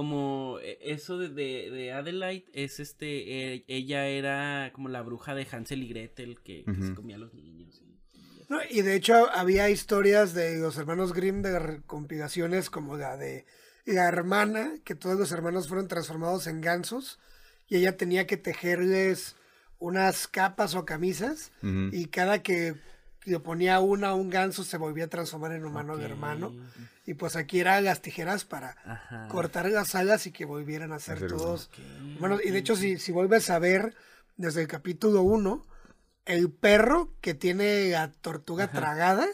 como 0.00 0.58
eh, 0.62 0.78
eso 0.80 1.18
de, 1.18 1.28
de, 1.28 1.70
de 1.70 1.92
Adelaide 1.92 2.46
es 2.54 2.80
este, 2.80 3.54
eh, 3.56 3.64
ella 3.68 4.06
era 4.06 4.70
como 4.72 4.88
la 4.88 5.02
bruja 5.02 5.34
de 5.34 5.46
Hansel 5.52 5.82
y 5.82 5.88
Gretel 5.88 6.40
que, 6.42 6.64
que 6.64 6.82
se 6.86 6.94
comía 6.94 7.16
a 7.16 7.18
los 7.18 7.34
niños. 7.34 7.78
y- 7.84 7.84
y 7.84 8.46
No, 8.48 8.58
y 8.70 8.80
de 8.80 8.94
hecho 8.94 9.30
había 9.32 9.68
historias 9.68 10.32
de 10.32 10.58
los 10.58 10.78
hermanos 10.78 11.12
Grimm 11.12 11.42
de 11.42 11.82
compilaciones 11.86 12.70
como 12.70 12.96
la 12.96 13.18
de 13.18 13.44
la 13.84 14.08
hermana, 14.08 14.72
que 14.84 14.94
todos 14.94 15.18
los 15.18 15.32
hermanos 15.32 15.68
fueron 15.68 15.86
transformados 15.86 16.46
en 16.46 16.62
gansos 16.62 17.18
y 17.68 17.76
ella 17.76 17.98
tenía 17.98 18.26
que 18.26 18.38
tejerles 18.38 19.36
unas 19.78 20.26
capas 20.28 20.74
o 20.74 20.84
camisas 20.86 21.52
y 21.92 22.06
cada 22.06 22.42
que 22.42 22.74
le 23.26 23.38
ponía 23.38 23.80
una 23.80 24.08
a 24.08 24.14
un 24.14 24.30
ganso 24.30 24.64
se 24.64 24.78
volvía 24.78 25.04
a 25.04 25.08
transformar 25.08 25.52
en 25.52 25.64
humano 25.66 25.98
de 25.98 26.06
hermano 26.06 26.54
y 27.10 27.14
pues 27.14 27.34
aquí 27.34 27.58
eran 27.58 27.82
las 27.82 28.02
tijeras 28.02 28.44
para 28.44 28.76
Ajá. 28.84 29.26
cortar 29.28 29.68
las 29.68 29.96
alas 29.96 30.28
y 30.28 30.30
que 30.32 30.44
volvieran 30.44 30.92
a 30.92 31.00
ser 31.00 31.16
Hacer 31.16 31.30
todos 31.32 31.68
bueno, 32.20 32.38
y 32.44 32.50
de 32.50 32.58
hecho, 32.58 32.76
si, 32.76 32.98
si 32.98 33.10
vuelves 33.10 33.50
a 33.50 33.58
ver 33.58 33.94
desde 34.36 34.62
el 34.62 34.68
capítulo 34.68 35.22
1, 35.22 35.66
el 36.26 36.52
perro 36.52 37.12
que 37.20 37.34
tiene 37.34 37.90
la 37.90 38.12
tortuga 38.12 38.64
Ajá. 38.66 38.78
tragada 38.78 39.26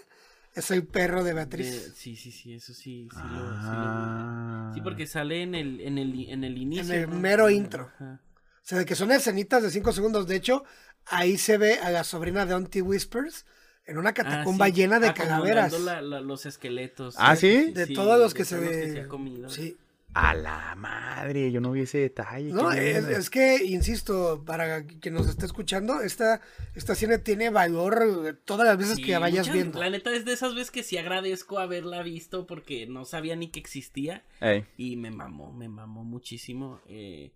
es 0.55 0.71
el 0.71 0.87
perro 0.87 1.23
de 1.23 1.31
De- 1.31 1.35
Beatriz. 1.35 1.93
sí, 1.97 2.17
sí, 2.17 2.33
sí, 2.33 2.55
eso 2.55 2.73
sí, 2.73 3.09
sí, 3.13 3.19
lo, 3.19 3.29
sí, 3.29 3.67
lo. 3.67 3.87
Ah. 3.91 4.71
Sí, 4.75 4.81
porque 4.81 5.07
sale 5.07 5.43
en 5.43 5.55
el, 5.55 5.81
en 5.83 5.99
el, 5.99 6.31
en 6.31 6.45
el 6.45 6.57
inicio. 6.57 6.95
el 6.95 7.11
¿no? 7.11 7.17
mero 7.17 7.51
intro. 7.51 7.91
Ajá. 7.97 8.21
O 8.23 8.69
sea, 8.69 8.79
de 8.79 8.87
que 8.87 8.95
son 8.95 9.13
escenitas 9.13 9.63
de 9.63 9.71
5 9.71 9.93
segundos. 9.93 10.27
De 10.27 10.37
hecho, 10.37 10.65
ahí 11.05 11.37
se 11.37 11.59
ve 11.59 11.79
a 11.81 11.91
la 11.91 12.05
sobrina 12.05 12.47
de 12.47 12.55
Auntie 12.55 12.81
Whispers 12.81 13.45
en 13.87 13.99
una 13.99 14.11
Ah, 14.11 14.15
catacumba 14.15 14.67
sí, 14.67 14.73
llena 14.73 14.99
de 15.01 15.09
acomodando 15.09 15.45
calaveras. 15.45 15.81
la- 15.81 16.03
la- 16.03 16.21
los 16.21 16.45
esqueletos. 16.47 17.15
Ah, 17.19 17.37
¿sí? 17.37 17.71
De 17.73 17.87
todos 17.87 18.19
los 18.19 18.35
que 18.35 18.45
se 18.45 18.57
todos 18.57 18.69
ve. 18.71 19.01
ha 19.01 19.09
comido. 19.09 19.49
Sí. 19.49 19.77
A 20.19 20.33
la 20.33 20.75
madre, 20.77 21.53
yo 21.53 21.61
no 21.61 21.73
vi 21.73 21.83
ese 21.83 21.99
detalle. 21.99 22.51
No, 22.51 22.73
es, 22.73 23.29
que, 23.29 23.63
insisto, 23.67 24.43
para 24.47 24.83
quien 24.87 25.13
nos 25.13 25.29
esté 25.29 25.45
escuchando, 25.45 26.01
esta, 26.01 26.41
esta 26.75 26.95
cine 26.95 27.19
tiene 27.19 27.51
valor 27.51 28.39
todas 28.47 28.67
las 28.67 28.79
veces 28.79 28.97
Sí, 28.97 29.03
que 29.03 29.13
la 29.13 29.19
vayas 29.19 29.41
muchas- 29.47 29.55
viendo. 29.55 29.79
La 29.79 29.91
neta 29.91 30.15
es 30.15 30.25
de 30.25 30.33
esas 30.33 30.55
veces 30.55 30.71
que 30.71 30.83
sí 30.83 30.97
agradezco 30.97 31.59
haberla 31.59 32.03
visto 32.03 32.47
porque 32.47 32.87
no 32.87 33.05
sabía 33.05 33.37
ni 33.37 33.49
que 33.49 33.61
existía 33.61 34.25
Ey, 34.41 34.65
y 34.79 34.97
me 34.97 35.11
mamó, 35.11 35.53
me 35.53 35.69
mamó 35.69 36.03
muchísimo. 36.03 36.81
eh, 36.89 37.33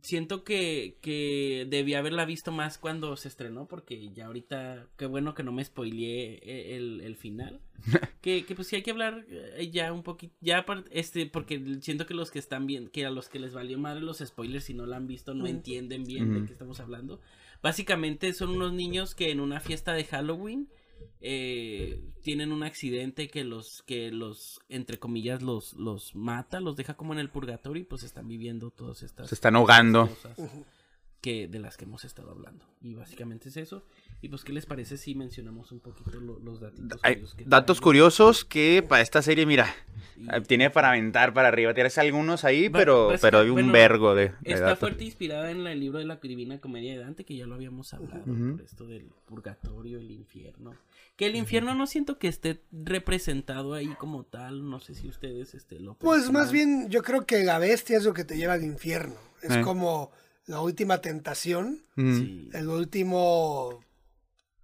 siento 0.00 0.42
que, 0.44 0.96
que 1.02 1.66
debí 1.68 1.94
haberla 1.94 2.24
visto 2.24 2.50
más 2.50 2.78
cuando 2.78 3.16
se 3.16 3.28
estrenó 3.28 3.66
porque 3.66 4.10
ya 4.12 4.26
ahorita, 4.26 4.88
qué 4.96 5.06
bueno 5.06 5.34
que 5.34 5.42
no 5.42 5.52
me 5.52 5.64
spoileé 5.64 6.40
eh, 6.42 6.76
el, 6.76 7.00
el 7.02 7.16
final. 7.16 7.60
que, 8.20 8.44
que 8.46 8.54
pues 8.54 8.68
sí 8.68 8.76
hay 8.76 8.82
que 8.82 8.92
hablar 8.92 9.26
eh, 9.28 9.70
ya 9.72 9.92
un 9.92 10.02
poquito, 10.02 10.34
ya 10.40 10.64
este, 10.90 11.26
porque 11.26 11.60
siento 11.80 12.06
que 12.06 12.14
los 12.14 12.30
que 12.30 12.38
están 12.38 12.66
bien, 12.66 12.88
que 12.88 13.04
a 13.04 13.10
los 13.10 13.28
que 13.28 13.40
les 13.40 13.52
valió 13.52 13.78
madre 13.78 14.00
los 14.00 14.18
spoilers 14.18 14.64
si 14.64 14.74
no 14.74 14.86
la 14.86 14.96
han 14.96 15.08
visto 15.08 15.34
no 15.34 15.46
entienden 15.46 16.04
bien 16.04 16.32
de 16.32 16.46
qué 16.46 16.52
estamos 16.52 16.80
hablando. 16.80 17.20
Básicamente 17.62 18.32
son 18.34 18.50
unos 18.50 18.72
niños 18.72 19.14
que 19.14 19.30
en 19.30 19.40
una 19.40 19.60
fiesta 19.60 19.92
de 19.92 20.04
Halloween 20.04 20.68
eh, 21.20 22.02
tienen 22.22 22.52
un 22.52 22.62
accidente 22.62 23.28
que 23.28 23.44
los, 23.44 23.82
que 23.82 24.10
los, 24.10 24.60
entre 24.68 24.98
comillas, 24.98 25.42
los, 25.42 25.74
los 25.74 26.14
mata, 26.14 26.60
los 26.60 26.76
deja 26.76 26.94
como 26.94 27.12
en 27.12 27.18
el 27.18 27.30
purgatorio 27.30 27.82
y 27.82 27.84
pues 27.84 28.02
están 28.02 28.28
viviendo 28.28 28.70
todas 28.70 29.02
estas 29.02 29.28
se 29.28 29.34
están 29.34 29.56
ahogando. 29.56 30.08
cosas. 30.08 30.38
Que 31.22 31.46
de 31.48 31.60
las 31.60 31.76
que 31.78 31.84
hemos 31.84 32.04
estado 32.04 32.30
hablando. 32.32 32.66
Y 32.82 32.94
básicamente 32.94 33.48
es 33.48 33.56
eso. 33.56 33.86
Y 34.20 34.28
pues, 34.28 34.42
¿qué 34.44 34.52
les 34.52 34.66
parece 34.66 34.96
si 34.98 35.14
mencionamos 35.14 35.70
un 35.72 35.78
poquito 35.80 36.20
lo- 36.20 36.38
los 36.40 36.60
datitos 36.60 37.00
curiosos 37.00 37.34
que 37.36 37.44
datos 37.46 37.76
traen? 37.78 37.82
curiosos 37.84 38.44
que 38.44 38.84
para 38.86 39.02
esta 39.02 39.22
serie, 39.22 39.46
mira, 39.46 39.72
Y 40.16 40.26
eh, 40.28 40.40
tiene 40.46 40.68
para 40.70 40.88
aventar 40.90 41.32
para 41.32 41.48
arriba. 41.48 41.74
Tienes 41.74 41.96
algunos 41.98 42.44
ahí, 42.44 42.68
pero, 42.68 43.06
básica- 43.06 43.20
pero 43.28 43.38
hay 43.38 43.48
un 43.48 43.54
bueno, 43.54 43.72
vergo 43.72 44.14
de, 44.16 44.30
de 44.40 44.52
Está 44.52 44.60
datos. 44.66 44.80
fuerte 44.80 45.04
inspirada 45.04 45.50
en 45.52 45.62
la- 45.64 45.72
el 45.72 45.80
libro 45.80 45.98
de 46.00 46.04
la 46.06 46.16
Divina 46.16 46.60
Comedia 46.60 46.92
de 46.92 46.98
Dante, 46.98 47.24
que 47.24 47.36
ya 47.36 47.46
lo 47.46 47.54
habíamos 47.54 47.94
hablado, 47.94 48.22
Ujú. 48.26 48.56
por 48.56 48.62
esto 48.62 48.86
del 48.86 49.06
purgatorio, 49.24 49.98
el 49.98 50.10
infierno. 50.10 50.74
Que 51.16 51.26
el 51.26 51.36
infierno 51.36 51.74
no 51.76 51.86
siento 51.86 52.18
que 52.18 52.26
esté 52.26 52.62
representado 52.72 53.74
ahí 53.74 53.88
como 53.98 54.24
tal, 54.24 54.68
no 54.68 54.80
sé 54.80 54.94
si 54.94 55.08
ustedes 55.08 55.54
este, 55.54 55.78
lo 55.78 55.94
Pues 55.94 56.30
más 56.30 56.50
bien, 56.52 56.88
yo 56.90 57.02
creo 57.02 57.26
que 57.26 57.42
la 57.44 57.58
bestia 57.58 57.96
es 57.96 58.04
lo 58.04 58.12
que 58.14 58.24
te 58.24 58.36
lleva 58.36 58.54
al 58.54 58.64
infierno. 58.64 59.14
Es 59.42 59.56
Eh. 59.56 59.60
como 59.62 60.10
la 60.46 60.60
última 60.60 60.98
tentación, 61.00 61.78
Mm. 61.96 62.18
Sí. 62.18 62.48
el 62.54 62.68
último... 62.68 63.84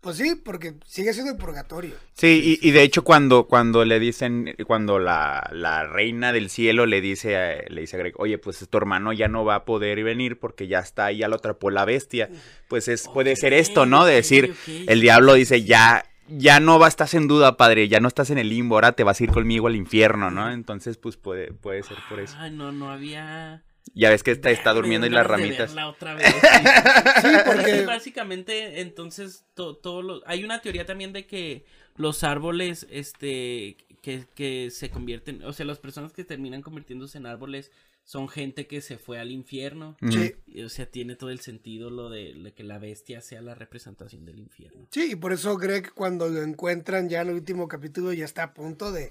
Pues 0.01 0.16
sí, 0.16 0.37
porque 0.37 0.74
sigue 0.87 1.12
siendo 1.12 1.33
el 1.33 1.39
purgatorio. 1.39 1.95
Sí, 2.12 2.59
y, 2.62 2.68
y 2.68 2.70
de 2.70 2.83
hecho 2.83 3.03
cuando, 3.03 3.49
cuando 3.49 3.85
le 3.85 3.99
dicen, 3.99 4.55
cuando 4.64 5.01
la, 5.01 5.51
la 5.53 5.89
reina 5.89 6.33
del 6.33 6.51
cielo 6.51 6.87
le 6.87 7.01
dice, 7.01 7.37
a, 7.37 7.62
le 7.68 7.81
dice 7.81 7.97
a 7.97 7.99
Greg, 7.99 8.14
oye, 8.16 8.39
pues 8.39 8.64
tu 8.70 8.79
hermano 8.79 9.12
ya 9.12 9.26
no 9.26 9.45
va 9.45 9.57
a 9.57 9.64
poder 9.64 10.05
venir 10.05 10.39
porque 10.39 10.68
ya 10.68 10.79
está 10.79 11.07
ahí, 11.07 11.18
ya 11.18 11.29
lo 11.29 11.35
atrapó 11.37 11.70
la 11.70 11.85
bestia. 11.85 12.31
Pues 12.68 12.87
es, 12.87 13.09
puede 13.12 13.35
ser 13.35 13.53
esto, 13.53 13.87
¿no? 13.87 14.05
De 14.05 14.14
decir, 14.14 14.55
el 14.87 15.01
diablo 15.01 15.35
dice, 15.35 15.64
ya, 15.64 16.05
ya 16.29 16.61
no 16.61 16.79
va 16.79 16.87
a 16.87 16.91
estar 16.91 17.09
en 17.12 17.26
duda, 17.26 17.57
padre, 17.57 17.89
ya 17.89 17.99
no 17.99 18.07
estás 18.07 18.31
en 18.31 18.39
el 18.39 18.51
limbo, 18.51 18.76
ahora 18.76 18.93
te 18.93 19.03
vas 19.03 19.20
a 19.20 19.24
ir 19.24 19.31
conmigo 19.31 19.66
al 19.66 19.74
infierno, 19.76 20.31
¿no? 20.31 20.51
Entonces, 20.53 20.97
pues 20.97 21.16
puede, 21.16 21.53
puede 21.53 21.83
ser 21.83 21.97
por 22.09 22.20
eso. 22.20 22.37
Ay, 22.39 22.53
no, 22.53 22.70
no 22.70 22.91
había... 22.93 23.64
Ya 23.95 24.11
ves 24.11 24.22
que 24.22 24.30
está, 24.32 24.51
está 24.51 24.72
durmiendo 24.72 25.07
y 25.07 25.11
las 25.11 25.26
ramitas. 25.26 25.74
verla 25.74 25.89
otra 25.89 26.14
vez, 26.14 26.26
sí. 26.26 26.32
Sí, 27.22 27.28
porque... 27.47 27.84
básicamente, 27.86 28.80
entonces, 28.80 29.45
to- 29.55 29.76
todo 29.76 30.03
lo- 30.03 30.22
hay 30.26 30.45
una 30.45 30.61
teoría 30.61 30.86
también 30.86 31.12
de 31.12 31.26
que 31.26 31.64
los 31.97 32.22
árboles, 32.24 32.86
este, 32.91 33.76
que, 34.03 34.26
que 34.34 34.70
se 34.70 34.91
convierten, 34.91 35.43
o 35.45 35.53
sea, 35.53 35.66
las 35.66 35.78
personas 35.78 36.12
que 36.12 36.24
terminan 36.24 36.62
convirtiéndose 36.62 37.18
en 37.18 37.26
árboles 37.26 37.70
son 38.05 38.28
gente 38.28 38.66
que 38.66 38.80
se 38.80 38.97
fue 38.97 39.18
al 39.20 39.30
infierno. 39.30 39.97
Sí, 40.11 40.32
Y, 40.47 40.62
O 40.62 40.68
sea, 40.70 40.86
tiene 40.86 41.14
todo 41.14 41.28
el 41.30 41.41
sentido 41.41 41.91
lo 41.91 42.09
de, 42.09 42.32
de 42.34 42.53
que 42.55 42.62
la 42.64 42.78
bestia 42.78 43.20
sea 43.20 43.43
la 43.43 43.55
representación 43.55 44.24
del 44.24 44.39
infierno. 44.39 44.86
sí, 44.91 45.11
y 45.12 45.16
por 45.16 45.32
eso 45.34 45.57
Greg 45.59 45.93
cuando 45.93 46.28
lo 46.28 46.43
encuentran 46.43 47.09
ya 47.11 47.20
en 47.20 47.28
el 47.28 47.34
último 47.34 47.68
capítulo 47.68 48.12
ya 48.14 48.24
está 48.24 48.45
a 48.45 48.55
punto 48.55 48.93
de 48.93 49.11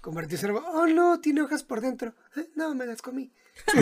convertirse 0.00 0.46
en... 0.46 0.52
Oh, 0.56 0.86
no, 0.86 1.20
tiene 1.20 1.42
hojas 1.42 1.62
por 1.62 1.80
dentro. 1.82 2.14
"Eh, 2.36 2.46
No, 2.54 2.74
me 2.74 2.86
las 2.86 3.02
comí. 3.02 3.30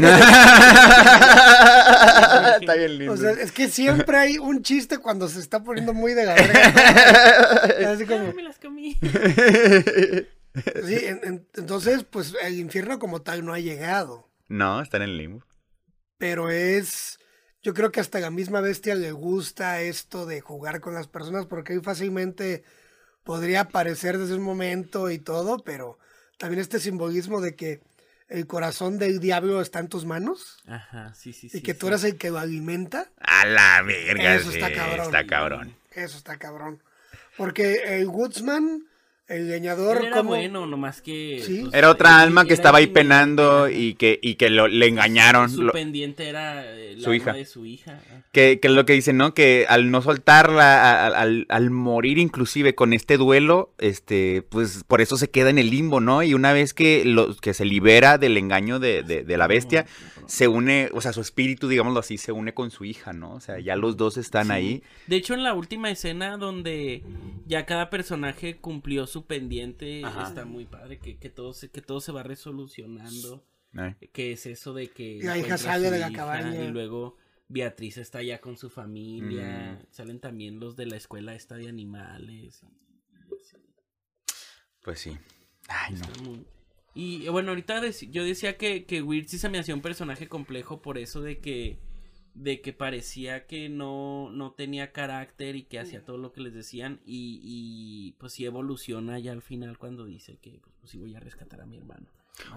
está 2.61 2.74
bien 2.74 2.99
lindo. 2.99 3.12
O 3.12 3.16
sea, 3.16 3.31
es 3.33 3.53
que 3.53 3.68
siempre 3.68 4.16
hay 4.16 4.39
un 4.39 4.62
chiste 4.62 4.99
cuando 4.99 5.29
se 5.29 5.41
está 5.41 5.62
poniendo 5.62 5.93
muy 5.95 6.14
de 6.14 6.27
la 6.27 6.35
verga. 6.35 7.91
Así 7.93 8.05
como... 8.07 8.27
Ay, 8.27 8.33
me 8.35 8.43
las 8.43 8.59
comí. 8.59 8.97
Sí, 10.85 10.95
en- 11.05 11.20
en- 11.22 11.49
entonces, 11.55 12.05
pues 12.09 12.35
el 12.43 12.59
infierno 12.59 12.99
como 12.99 13.22
tal 13.22 13.45
no 13.45 13.53
ha 13.53 13.59
llegado. 13.61 14.29
no, 14.49 14.81
está 14.81 14.97
en 14.97 15.03
el 15.05 15.18
limbo. 15.18 15.45
Pero 16.18 16.51
es. 16.51 17.18
Yo 17.62 17.74
creo 17.74 17.93
que 17.93 18.01
hasta 18.01 18.20
la 18.20 18.31
misma 18.31 18.61
bestia 18.62 18.95
le 18.95 19.12
gusta 19.12 19.81
esto 19.83 20.24
de 20.24 20.41
jugar 20.41 20.81
con 20.81 20.95
las 20.95 21.09
personas 21.09 21.45
porque 21.47 21.72
ahí 21.74 21.81
fácilmente 21.81 22.62
podría 23.24 23.62
aparecer 23.62 24.16
desde 24.18 24.35
un 24.35 24.43
momento 24.43 25.11
y 25.11 25.18
todo, 25.18 25.59
pero 25.64 25.99
también 26.39 26.61
este 26.61 26.79
simbolismo 26.81 27.41
de 27.41 27.55
que 27.57 27.81
el 28.29 28.47
corazón 28.47 28.99
del 28.99 29.20
diablo 29.20 29.61
está 29.61 29.79
en 29.79 29.89
tus 29.89 30.05
manos 30.05 30.59
Ajá, 30.66 31.14
sí, 31.14 31.33
sí, 31.33 31.49
sí. 31.49 31.59
y 31.59 31.61
que 31.62 31.74
sí. 31.74 31.79
tú 31.79 31.89
eres 31.89 32.05
el 32.05 32.16
que 32.16 32.31
lo 32.31 32.39
alimenta. 32.39 33.09
A 33.20 33.47
la 33.47 33.83
verga, 33.83 34.35
Eso 34.35 34.51
sí, 34.51 34.59
está 34.59 34.72
cabrón. 34.72 35.07
Está 35.07 35.27
cabrón. 35.27 35.77
Eso 35.93 36.18
está 36.18 36.37
cabrón. 36.37 36.83
Porque 37.37 37.99
el 38.01 38.09
Woodsman, 38.09 38.85
el 39.29 39.49
leñador, 39.49 39.97
Él 39.99 40.07
era 40.07 40.16
como. 40.18 40.31
bueno, 40.31 40.66
nomás 40.66 41.03
que... 41.03 41.43
Sí. 41.45 41.61
pues, 41.62 41.74
Era 41.74 41.91
otra 41.91 42.11
él- 42.11 42.29
alma 42.29 42.45
que 42.45 42.55
estaba 42.55 42.79
ahí 42.79 42.87
penando 42.87 43.68
y 43.68 43.95
que, 43.95 44.18
y 44.22 44.37
que 44.37 44.51
lo, 44.51 44.68
le 44.68 44.87
engañaron. 44.87 45.51
Su 45.51 45.62
Lo- 45.62 45.72
pendiente 45.72 46.29
era 46.29 46.64
eh, 46.64 46.93
el 46.93 47.03
Su 47.03 47.12
hija. 47.12 47.33
de 47.33 47.45
su 47.45 47.66
hija. 47.66 47.99
que, 48.33 48.61
que 48.61 48.68
es 48.68 48.74
lo 48.74 48.87
que 48.87 48.93
dicen, 48.93 49.16
¿no? 49.16 49.35
Que 49.35 49.66
al 49.68 49.91
no 49.91 50.01
soltarla, 50.03 51.07
al, 51.09 51.47
al 51.49 51.70
morir 51.70 52.18
inclusive 52.18 52.74
con 52.74 52.93
este 52.93 53.16
duelo, 53.16 53.72
este, 53.79 54.43
pues 54.49 54.85
por 54.87 55.01
eso 55.01 55.16
se 55.16 55.29
queda 55.31 55.51
en 55.51 55.59
el 55.59 55.70
limbo, 55.70 56.01
¿no? 56.01 56.22
Y 56.22 56.35
una 56.35 56.53
vez 56.53 56.72
que, 56.74 57.05
lo, 57.05 57.35
que 57.37 57.55
se 57.55 57.64
libera 57.64 58.18
del 58.18 58.37
engaño 58.37 58.79
de, 58.79 59.03
de- 59.03 59.24
de 59.24 59.37
la 59.37 59.47
bestia, 59.47 59.87
se 60.27 60.49
une, 60.49 60.89
o 60.93 61.01
sea, 61.01 61.12
su 61.12 61.20
espíritu, 61.20 61.68
digámoslo 61.68 62.01
así, 62.01 62.18
se 62.18 62.33
une 62.33 62.53
con 62.53 62.70
su 62.72 62.85
hija, 62.85 63.12
¿no? 63.12 63.33
O 63.35 63.41
sea, 63.41 63.61
ya 63.61 63.77
los 63.77 63.97
dos 63.97 64.16
están 64.16 64.47
Sí. 64.47 64.53
ahí. 64.53 64.83
De 65.07 65.16
hecho, 65.16 65.35
en 65.35 65.45
la 65.45 65.55
última 65.55 65.89
escena 65.91 66.37
donde 66.37 67.03
ya 67.47 67.64
cada 67.64 67.91
personaje 67.91 68.57
cumplió 68.57 69.07
su 69.07 69.16
pendiente, 69.25 70.05
Ajá. 70.05 70.29
está 70.29 70.45
muy 70.45 70.67
padre, 70.67 70.99
que, 70.99 71.17
que, 71.19 71.31
todo 71.31 71.55
se, 71.55 71.71
que 71.71 71.81
todo 71.81 72.01
se 72.01 72.12
va 72.12 72.23
resolucionando. 72.23 73.43
Que 74.12 74.33
es 74.33 74.47
eso 74.47 74.75
de 74.75 74.89
que... 74.89 75.21
La 75.23 75.39
hija 75.39 75.57
sale 75.59 75.87
su 75.89 75.93
de 75.93 75.99
la 76.01 76.09
hija 76.11 76.17
cabaña. 76.17 76.64
Y 76.64 76.69
luego 76.69 77.17
Beatriz 77.49 77.99
está 77.99 78.23
ya 78.23 78.41
con 78.41 78.57
su 78.57 78.71
familia. 78.71 79.79
Mm. 79.81 79.87
Salen 79.93 80.19
también 80.21 80.61
los 80.61 80.77
de 80.77 80.87
la 80.87 80.97
escuela 80.97 81.35
esta 81.35 81.57
de 81.57 81.69
animales. 81.69 82.62
Pues 84.83 85.01
sí. 85.01 85.17
Ay, 85.69 85.95
no. 85.95 86.25
Muy- 86.25 86.47
Y 86.95 87.27
eh, 87.27 87.31
bueno, 87.31 87.51
ahorita 87.51 87.83
yo 88.11 88.25
decía 88.25 88.57
que, 88.57 88.87
que 88.87 89.03
Weird 89.03 89.27
sí 89.29 89.39
se 89.39 89.49
me 89.51 89.59
hacía 89.59 89.75
un 89.75 89.83
personaje 89.83 90.29
complejo 90.29 90.81
por 90.81 90.97
eso 90.97 91.21
de 91.21 91.41
que 91.41 91.79
de 92.37 92.61
que 92.61 92.72
parecía 92.74 93.47
que 93.47 93.68
no, 93.68 94.30
no 94.30 94.53
tenía 94.53 94.93
carácter 94.93 95.57
y 95.57 95.62
que 95.62 95.78
hacía 95.78 96.05
todo 96.05 96.18
lo 96.18 96.32
que 96.32 96.43
les 96.43 96.53
decían 96.53 97.01
y, 97.07 97.41
y 97.43 98.12
pues 98.18 98.34
sí 98.34 98.45
evoluciona 98.45 99.18
ya 99.18 99.32
al 99.32 99.41
final 99.43 99.78
cuando 99.78 100.05
dice 100.05 100.37
que 100.43 100.59
pues, 100.62 100.74
pues 100.78 100.91
sí 100.91 100.99
voy 100.99 101.14
a 101.16 101.20
rescatar 101.20 101.62
a 101.62 101.66
mi 101.66 101.76
hermano. 101.78 102.07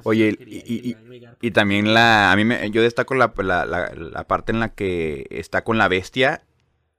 Oye, 0.04 0.36
que 0.36 0.44
y- 0.44 0.90
y- 0.90 0.94
agregar, 0.94 1.38
Y 1.42 1.52
también 1.52 1.94
la, 1.94 2.32
a 2.32 2.36
mí 2.36 2.44
me, 2.44 2.70
yo 2.72 2.82
destaco 2.82 3.16
la, 3.16 3.34
la, 3.38 3.66
la, 3.66 3.94
la 3.96 4.28
parte 4.28 4.52
en 4.52 4.60
la 4.60 4.74
que 4.74 5.26
está 5.30 5.64
con 5.64 5.78
la 5.78 5.88
bestia 5.88 6.44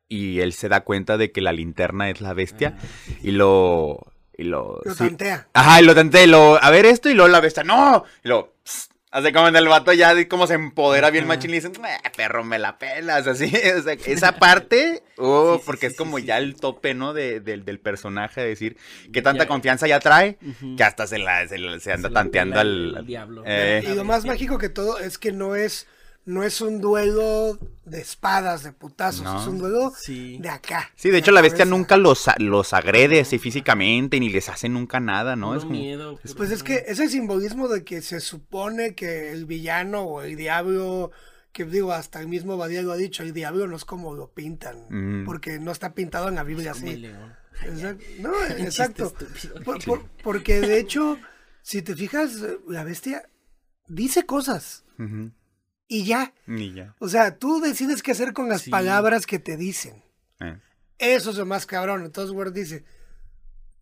y 0.08 0.40
él 0.40 0.54
se 0.54 0.70
da 0.70 0.80
cuenta 0.82 1.18
de 1.18 1.30
que 1.32 1.42
la 1.42 1.52
linterna 1.52 2.08
es 2.08 2.22
la 2.22 2.32
bestia 2.32 2.74
Ah, 2.76 2.80
sí, 3.04 3.12
sí. 3.20 3.28
y 3.28 3.30
lo... 3.32 3.98
Y 4.38 4.44
lo, 4.44 4.80
Lo 4.82 4.92
sí. 4.94 4.98
tantea. 5.04 5.48
Ajá, 5.52 5.82
y 5.82 5.84
lo 5.84 5.94
tenté, 5.94 6.24
y 6.24 6.26
lo, 6.26 6.56
a 6.62 6.70
ver 6.70 6.86
esto, 6.86 7.10
y 7.10 7.14
luego 7.14 7.28
la 7.28 7.40
bestia, 7.40 7.62
no, 7.62 8.04
y 8.24 8.28
lo, 8.28 8.54
hace 9.10 9.32
como 9.32 9.48
en 9.48 9.56
el 9.56 9.66
vato 9.68 9.92
ya, 9.92 10.14
de 10.14 10.28
cómo 10.28 10.46
se 10.46 10.54
empodera 10.54 11.10
bien 11.10 11.26
machín, 11.26 11.50
y 11.50 11.54
dice, 11.54 11.68
"Eh, 11.68 12.10
perro, 12.16 12.44
me 12.44 12.58
la 12.58 12.78
pelas, 12.78 13.26
así, 13.26 13.44
o 13.78 13.82
sea, 13.82 13.92
esa 14.06 14.36
parte, 14.36 15.02
oh, 15.18 15.54
Sí, 15.54 15.58
sí, 15.60 15.62
porque 15.66 15.86
sí, 15.88 15.92
es 15.92 15.96
como 15.98 16.18
sí, 16.18 16.24
ya 16.24 16.36
sí. 16.38 16.44
el 16.44 16.56
tope, 16.56 16.94
¿no? 16.94 17.12
De, 17.12 17.40
del, 17.40 17.64
del 17.64 17.80
personaje, 17.80 18.40
de 18.40 18.48
decir, 18.48 18.76
qué 19.12 19.22
tanta 19.22 19.44
Ya- 19.44 19.48
confianza 19.48 19.86
ya 19.86 20.00
trae, 20.00 20.38
que 20.76 20.84
hasta 20.84 21.06
se, 21.06 21.18
la, 21.18 21.46
se, 21.48 21.58
la- 21.58 21.80
se 21.80 21.92
anda 21.92 22.08
Se 22.08 22.14
tanteando 22.14 22.60
al... 22.60 22.90
el 22.90 22.96
al- 22.96 23.06
diablo. 23.06 23.42
eh. 23.46 23.82
Y 23.84 23.94
lo 23.94 24.04
más 24.04 24.24
mágico 24.24 24.58
que 24.58 24.68
todo 24.68 24.98
es 24.98 25.18
que 25.18 25.32
no 25.32 25.56
es, 25.56 25.86
no 26.26 26.44
es 26.44 26.60
un 26.60 26.80
duelo 26.80 27.58
de 27.84 28.00
espadas, 28.00 28.62
de 28.62 28.72
putazos, 28.72 29.24
No. 29.24 29.40
es 29.40 29.46
un 29.48 29.58
duelo 29.58 29.92
Sí. 29.98 30.38
de 30.38 30.48
acá. 30.48 30.90
Sí, 30.94 31.10
de 31.10 31.18
hecho 31.18 31.32
la 31.32 31.40
bestia 31.40 31.64
cabeza. 31.64 31.76
nunca 31.76 31.96
los, 31.96 32.26
los 32.38 32.72
agrede 32.72 33.20
así 33.20 33.38
físicamente, 33.38 34.20
ni 34.20 34.28
les 34.30 34.48
hace 34.48 34.68
nunca 34.68 35.00
nada, 35.00 35.34
¿no? 35.34 35.48
Puro 35.48 35.58
Es 35.58 35.64
como... 35.64 35.74
miedo, 35.78 36.16
puro 36.18 36.34
Pues 36.36 36.50
es 36.50 36.62
que 36.62 36.84
ese 36.86 37.08
simbolismo 37.08 37.68
de 37.68 37.82
que 37.84 38.02
se 38.02 38.20
supone 38.20 38.94
que 38.94 39.32
el 39.32 39.46
villano 39.46 40.02
o 40.02 40.22
el 40.22 40.36
diablo, 40.36 41.10
que 41.52 41.64
digo, 41.64 41.92
hasta 41.92 42.20
el 42.20 42.28
mismo 42.28 42.56
Badía 42.56 42.82
lo 42.82 42.92
ha 42.92 42.96
dicho, 42.96 43.22
el 43.24 43.32
diablo 43.32 43.66
no 43.66 43.74
es 43.76 43.84
como 43.84 44.14
lo 44.14 44.28
pintan, 44.30 44.76
Mm. 44.88 45.24
porque 45.24 45.58
no 45.58 45.72
está 45.72 45.94
pintado 45.94 46.28
en 46.28 46.36
la 46.36 46.44
Biblia 46.44 46.72
Como 46.72 46.86
el 46.86 46.92
así. 46.92 47.00
león. 47.00 47.34
Exacto. 47.64 48.04
No, 48.20 48.32
exacto. 48.56 49.06
estúpido. 49.06 49.64
Por- 49.64 49.84
por- 49.84 50.04
porque 50.22 50.60
de 50.60 50.78
hecho, 50.78 51.18
si 51.62 51.82
te 51.82 51.96
fijas, 51.96 52.36
la 52.68 52.84
bestia 52.84 53.28
dice 53.88 54.24
cosas 54.26 54.84
y 55.90 56.04
ya. 56.04 56.32
Ni 56.46 56.72
ya. 56.72 56.94
O 57.00 57.08
sea, 57.08 57.36
tú 57.36 57.60
decides 57.60 58.02
qué 58.02 58.12
hacer 58.12 58.32
con 58.32 58.48
las 58.48 58.62
Sí. 58.62 58.70
palabras 58.70 59.26
que 59.26 59.38
te 59.38 59.56
dicen. 59.58 60.02
eh. 60.40 60.58
Eso 60.98 61.30
es 61.30 61.36
lo 61.36 61.44
más 61.46 61.66
cabrón. 61.66 62.04
Entonces 62.04 62.34
Word 62.34 62.52
dice, 62.52 62.84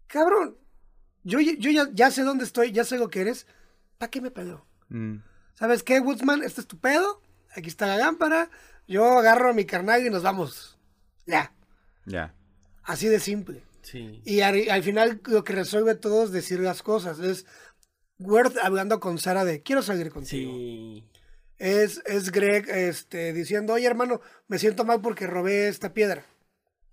cabrón, 0.07 0.57
yo, 1.25 1.41
yo 1.41 1.71
ya, 1.71 1.89
ya 1.93 2.11
sé 2.11 2.23
dónde 2.23 2.45
estoy, 2.45 2.73
ya 2.73 2.85
sé 2.85 2.97
lo 2.99 3.09
que 3.11 3.21
eres, 3.21 3.47
¿para 3.99 4.11
qué 4.11 4.21
me 4.21 4.31
peleo? 4.31 4.65
Mm. 4.89 5.17
¿Sabes 5.55 5.83
qué, 5.83 6.01
Woodsman? 6.01 6.43
Este 6.43 6.61
es 6.61 6.67
tu 6.67 6.79
pedo, 6.79 7.21
aquí 7.55 7.69
está 7.69 7.87
la 7.87 7.97
lámpara, 7.97 8.51
yo 8.87 9.19
agarro 9.19 9.51
a 9.51 9.53
mi 9.53 9.65
carnal 9.67 10.05
y 10.07 10.11
nos 10.11 10.23
vamos. 10.23 10.79
Ya, 11.27 11.53
Ya. 12.07 12.35
así 12.85 13.09
de 13.09 13.21
simple. 13.21 13.63
Sí. 13.83 14.23
Y 14.25 14.41
al, 14.41 14.71
al 14.71 14.83
final 14.83 15.21
lo 15.27 15.45
que 15.45 15.53
resuelve 15.55 15.95
todo 15.95 16.25
es 16.25 16.31
decir 16.31 16.61
las 16.61 16.83
cosas. 16.83 17.19
Es 17.19 17.47
Word 18.19 18.59
hablando 18.63 19.01
con 19.01 19.19
Sara 19.19 19.45
de, 19.45 19.63
quiero 19.63 19.83
salir 19.83 20.11
contigo. 20.11 20.53
Sí. 20.53 21.05
Es, 21.59 22.01
es 22.07 22.31
Greg 22.31 22.69
este, 22.69 23.33
diciendo, 23.33 23.75
oye 23.75 23.87
hermano, 23.87 24.21
me 24.47 24.59
siento 24.59 24.85
mal 24.85 25.01
porque 25.01 25.27
robé 25.27 25.69
esta 25.69 25.93
piedra. 25.93 26.25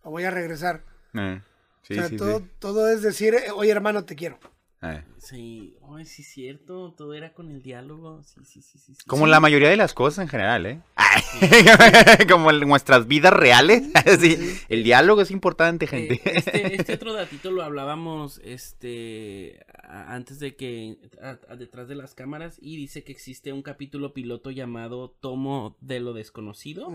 La 0.04 0.10
voy 0.10 0.24
a 0.24 0.32
regresar. 0.32 0.84
Eh. 1.14 1.42
Sí, 1.84 1.94
o 1.94 1.96
sea, 1.98 2.10
sí, 2.10 2.18
todo, 2.18 2.40
sí. 2.40 2.46
todo 2.60 2.90
es 2.90 3.02
decir, 3.04 3.36
oye 3.56 3.72
hermano, 3.72 4.06
te 4.06 4.16
quiero. 4.16 4.40
Eh. 4.82 5.04
Sí, 5.18 5.76
ay, 5.96 6.06
sí, 6.06 6.22
es 6.22 6.28
cierto. 6.30 6.94
Todo 6.96 7.14
era 7.14 7.34
con 7.34 7.50
el 7.50 7.62
diálogo. 7.64 8.22
Sí, 8.24 8.42
sí, 8.46 8.62
sí. 8.62 8.78
sí, 8.78 8.94
sí. 8.94 9.06
Como 9.08 9.26
la 9.26 9.40
mayoría 9.40 9.70
de 9.70 9.78
las 9.78 9.94
cosas 9.94 10.24
en 10.24 10.28
general, 10.30 10.66
¿eh? 10.66 10.82
Como 12.30 12.52
en 12.52 12.60
nuestras 12.62 13.08
vidas 13.08 13.34
reales. 13.34 13.84
Sí, 14.20 14.38
El 14.70 14.84
diálogo 14.84 15.22
es 15.22 15.32
importante, 15.32 15.86
Eh, 15.86 15.88
gente. 15.88 16.22
este, 16.26 16.76
este 16.82 16.94
otro 16.94 17.14
datito 17.14 17.52
lo 17.52 17.64
hablábamos 17.64 18.40
este 18.44 19.66
antes 19.84 20.40
de 20.40 20.56
que 20.56 20.98
a- 21.22 21.40
a- 21.50 21.56
detrás 21.56 21.88
de 21.88 21.96
las 21.96 22.14
cámaras 22.14 22.58
y 22.62 22.76
dice 22.78 23.04
que 23.04 23.12
existe 23.12 23.52
un 23.54 23.62
capítulo 23.64 24.14
piloto 24.14 24.52
llamado 24.52 25.10
Tomo 25.20 25.78
de 25.82 26.00
lo 26.00 26.14
desconocido. 26.14 26.90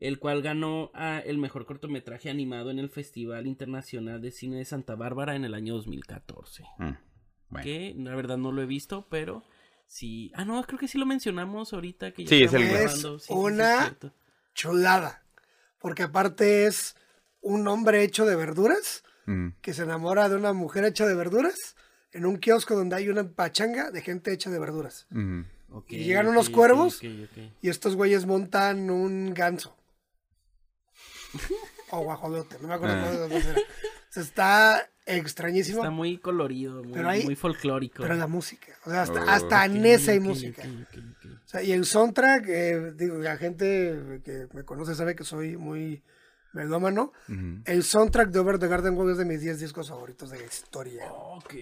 El 0.00 0.18
cual 0.18 0.42
ganó 0.42 0.90
a 0.94 1.18
el 1.20 1.38
mejor 1.38 1.64
cortometraje 1.66 2.28
animado 2.30 2.70
en 2.70 2.78
el 2.78 2.88
Festival 2.90 3.46
Internacional 3.46 4.20
de 4.20 4.30
Cine 4.30 4.56
de 4.58 4.64
Santa 4.64 4.94
Bárbara 4.94 5.34
en 5.36 5.44
el 5.44 5.54
año 5.54 5.74
2014. 5.74 6.64
Mm, 6.78 6.90
bueno. 7.50 7.64
Que 7.64 7.94
la 7.96 8.14
verdad 8.14 8.36
no 8.36 8.52
lo 8.52 8.62
he 8.62 8.66
visto, 8.66 9.06
pero 9.10 9.42
sí. 9.86 10.30
Ah, 10.34 10.44
no, 10.44 10.62
creo 10.64 10.78
que 10.78 10.88
sí 10.88 10.98
lo 10.98 11.06
mencionamos 11.06 11.72
ahorita 11.72 12.12
que 12.12 12.24
ya 12.24 12.28
Sí, 12.28 12.42
es 12.42 12.52
el- 12.52 12.68
grabando. 12.68 13.18
Sí, 13.18 13.26
sí, 13.26 13.32
sí, 13.32 13.32
una- 13.38 13.80
cierto. 13.80 14.12
Chulada. 14.54 15.22
Porque 15.80 16.02
aparte 16.02 16.66
es 16.66 16.96
un 17.40 17.66
hombre 17.68 18.02
hecho 18.02 18.24
de 18.26 18.36
verduras 18.36 19.04
Mm. 19.26 19.50
que 19.60 19.74
se 19.74 19.82
enamora 19.82 20.28
de 20.28 20.36
una 20.36 20.52
mujer 20.52 20.84
hecha 20.84 21.06
de 21.06 21.14
verduras 21.14 21.76
en 22.12 22.26
un 22.26 22.36
kiosco 22.38 22.74
donde 22.74 22.96
hay 22.96 23.08
una 23.08 23.28
pachanga 23.28 23.90
de 23.90 24.00
gente 24.02 24.32
hecha 24.32 24.50
de 24.50 24.58
verduras. 24.58 25.06
Mm. 25.10 25.42
Ok, 25.70 25.92
y 25.92 26.04
llegan 26.04 26.28
unos 26.28 26.48
cuervos. 26.48 27.02
Y 27.02 27.68
estos 27.68 27.96
güeyes 27.96 28.24
montan 28.26 28.88
un 28.90 29.34
ganso. 29.34 29.76
O 31.90 32.00
guajolote, 32.02 32.56
no 32.60 32.68
me 32.68 32.74
acuerdo 32.74 32.94
Ah. 32.96 33.00
cuál 33.02 33.12
de 33.12 33.18
los 33.20 33.30
dos 33.30 33.44
era. 33.44 33.60
O 33.60 34.12
sea, 34.16 34.22
está 34.22 34.90
extrañísimo, 35.04 35.78
Está 35.78 35.90
muy 35.90 36.18
colorido, 36.18 36.82
muy, 36.82 36.92
Pero 36.94 37.08
hay- 37.08 37.24
muy 37.24 37.36
folclórico. 37.36 38.02
pero 38.02 38.14
la 38.14 38.26
música. 38.26 38.72
O 38.86 38.90
sea, 38.90 39.02
hasta, 39.02 39.20
Oh. 39.24 39.28
hasta 39.28 39.64
en 39.66 39.84
esa 39.86 40.12
hay 40.12 40.20
música. 40.20 40.62
O 40.64 41.48
sea, 41.48 41.62
y 41.62 41.72
el 41.72 41.84
soundtrack, 41.84 42.44
eh, 42.48 42.92
digo, 42.96 43.18
la 43.18 43.36
gente 43.36 44.20
que 44.24 44.48
me 44.52 44.64
conoce 44.64 44.94
sabe 44.94 45.14
que 45.14 45.22
soy 45.24 45.56
muy 45.56 46.02
melómano. 46.52 47.12
Ujú. 47.28 47.60
El 47.66 47.82
soundtrack 47.84 48.30
de 48.30 48.38
Over 48.38 48.58
the 48.58 48.66
Garden 48.68 48.96
Wall 48.96 49.10
es 49.12 49.18
de 49.18 49.26
mis 49.26 49.42
10 49.42 49.60
discos 49.60 49.90
favoritos 49.90 50.30
de 50.30 50.38
la 50.38 50.44
historia. 50.46 51.04
Ok, 51.12 51.54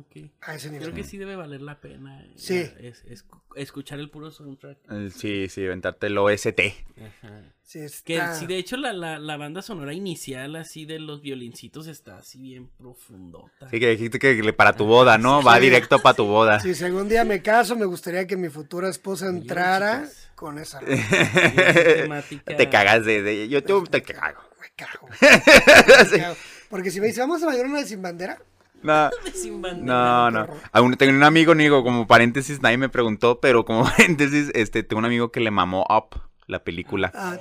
ok. 0.00 0.30
A 0.42 0.54
ese 0.54 0.68
nivel. 0.70 0.82
Creo 0.90 0.94
que 0.94 1.04
sí 1.04 1.16
debe 1.16 1.36
valer 1.36 1.62
la 1.62 1.80
pena. 1.80 2.22
eh, 2.22 2.32
Sí. 2.36 2.58
es- 2.58 3.02
es- 3.08 3.24
escuchar 3.56 3.98
el 3.98 4.10
puro 4.10 4.30
soundtrack. 4.30 4.78
Eh, 4.90 5.10
Sí, 5.10 5.48
sí, 5.48 5.64
aventarte 5.64 6.06
el 6.08 6.18
OST. 6.18 6.74
Ajá. 7.00 7.54
Sí, 7.70 7.80
Que 8.02 8.18
sí, 8.32 8.46
de 8.46 8.56
hecho, 8.56 8.78
la, 8.78 8.94
la, 8.94 9.18
la 9.18 9.36
banda 9.36 9.60
sonora 9.60 9.92
inicial, 9.92 10.56
así 10.56 10.86
de 10.86 10.98
los 10.98 11.20
violincitos, 11.20 11.86
está 11.86 12.16
así 12.16 12.40
bien 12.40 12.70
profundota. 12.78 13.68
Sí, 13.68 13.78
que 13.78 13.90
dijiste 13.90 14.18
que 14.18 14.52
para 14.54 14.72
tu 14.72 14.86
boda, 14.86 15.18
¿no? 15.18 15.40
Sí. 15.42 15.46
Va 15.46 15.60
directo 15.60 15.98
para 15.98 16.16
tu 16.16 16.24
boda. 16.24 16.60
Si 16.60 16.82
algún 16.82 17.10
día 17.10 17.26
me 17.26 17.42
caso, 17.42 17.76
me 17.76 17.84
gustaría 17.84 18.26
que 18.26 18.38
mi 18.38 18.48
futura 18.48 18.88
esposa 18.88 19.26
entrara 19.28 20.08
con 20.34 20.58
esa. 20.58 20.80
temática- 20.80 22.56
Te 22.56 22.70
cagas 22.70 23.04
de, 23.04 23.22
de- 23.22 23.48
yo 23.50 23.62
tú 23.62 23.84
te 23.84 24.00
cago. 24.02 24.40
Me 24.60 24.70
cago. 24.74 25.08
Me 25.20 26.18
cago. 26.20 26.36
Porque 26.70 26.90
si 26.90 27.00
me 27.02 27.08
dice, 27.08 27.20
vamos 27.20 27.42
a 27.42 27.46
bailar 27.46 27.66
una 27.66 27.80
de 27.80 27.86
sin 27.86 28.00
bandera. 28.00 28.38
No, 28.82 29.10
Sin 29.34 29.60
bandera. 29.60 29.84
no, 29.86 30.30
no. 30.30 30.46
Aún 30.72 30.94
tengo 30.96 31.12
un 31.14 31.22
amigo, 31.22 31.54
digo, 31.54 31.82
como 31.84 32.06
paréntesis, 32.06 32.62
nadie 32.62 32.78
me 32.78 32.88
preguntó, 32.88 33.40
pero 33.40 33.64
como 33.66 33.84
paréntesis, 33.84 34.50
este, 34.54 34.82
tengo 34.84 35.00
un 35.00 35.04
amigo 35.04 35.30
que 35.32 35.40
le 35.40 35.50
mamó 35.50 35.84
Up, 35.90 36.20
la 36.48 36.64
película. 36.64 37.12
Ah. 37.14 37.38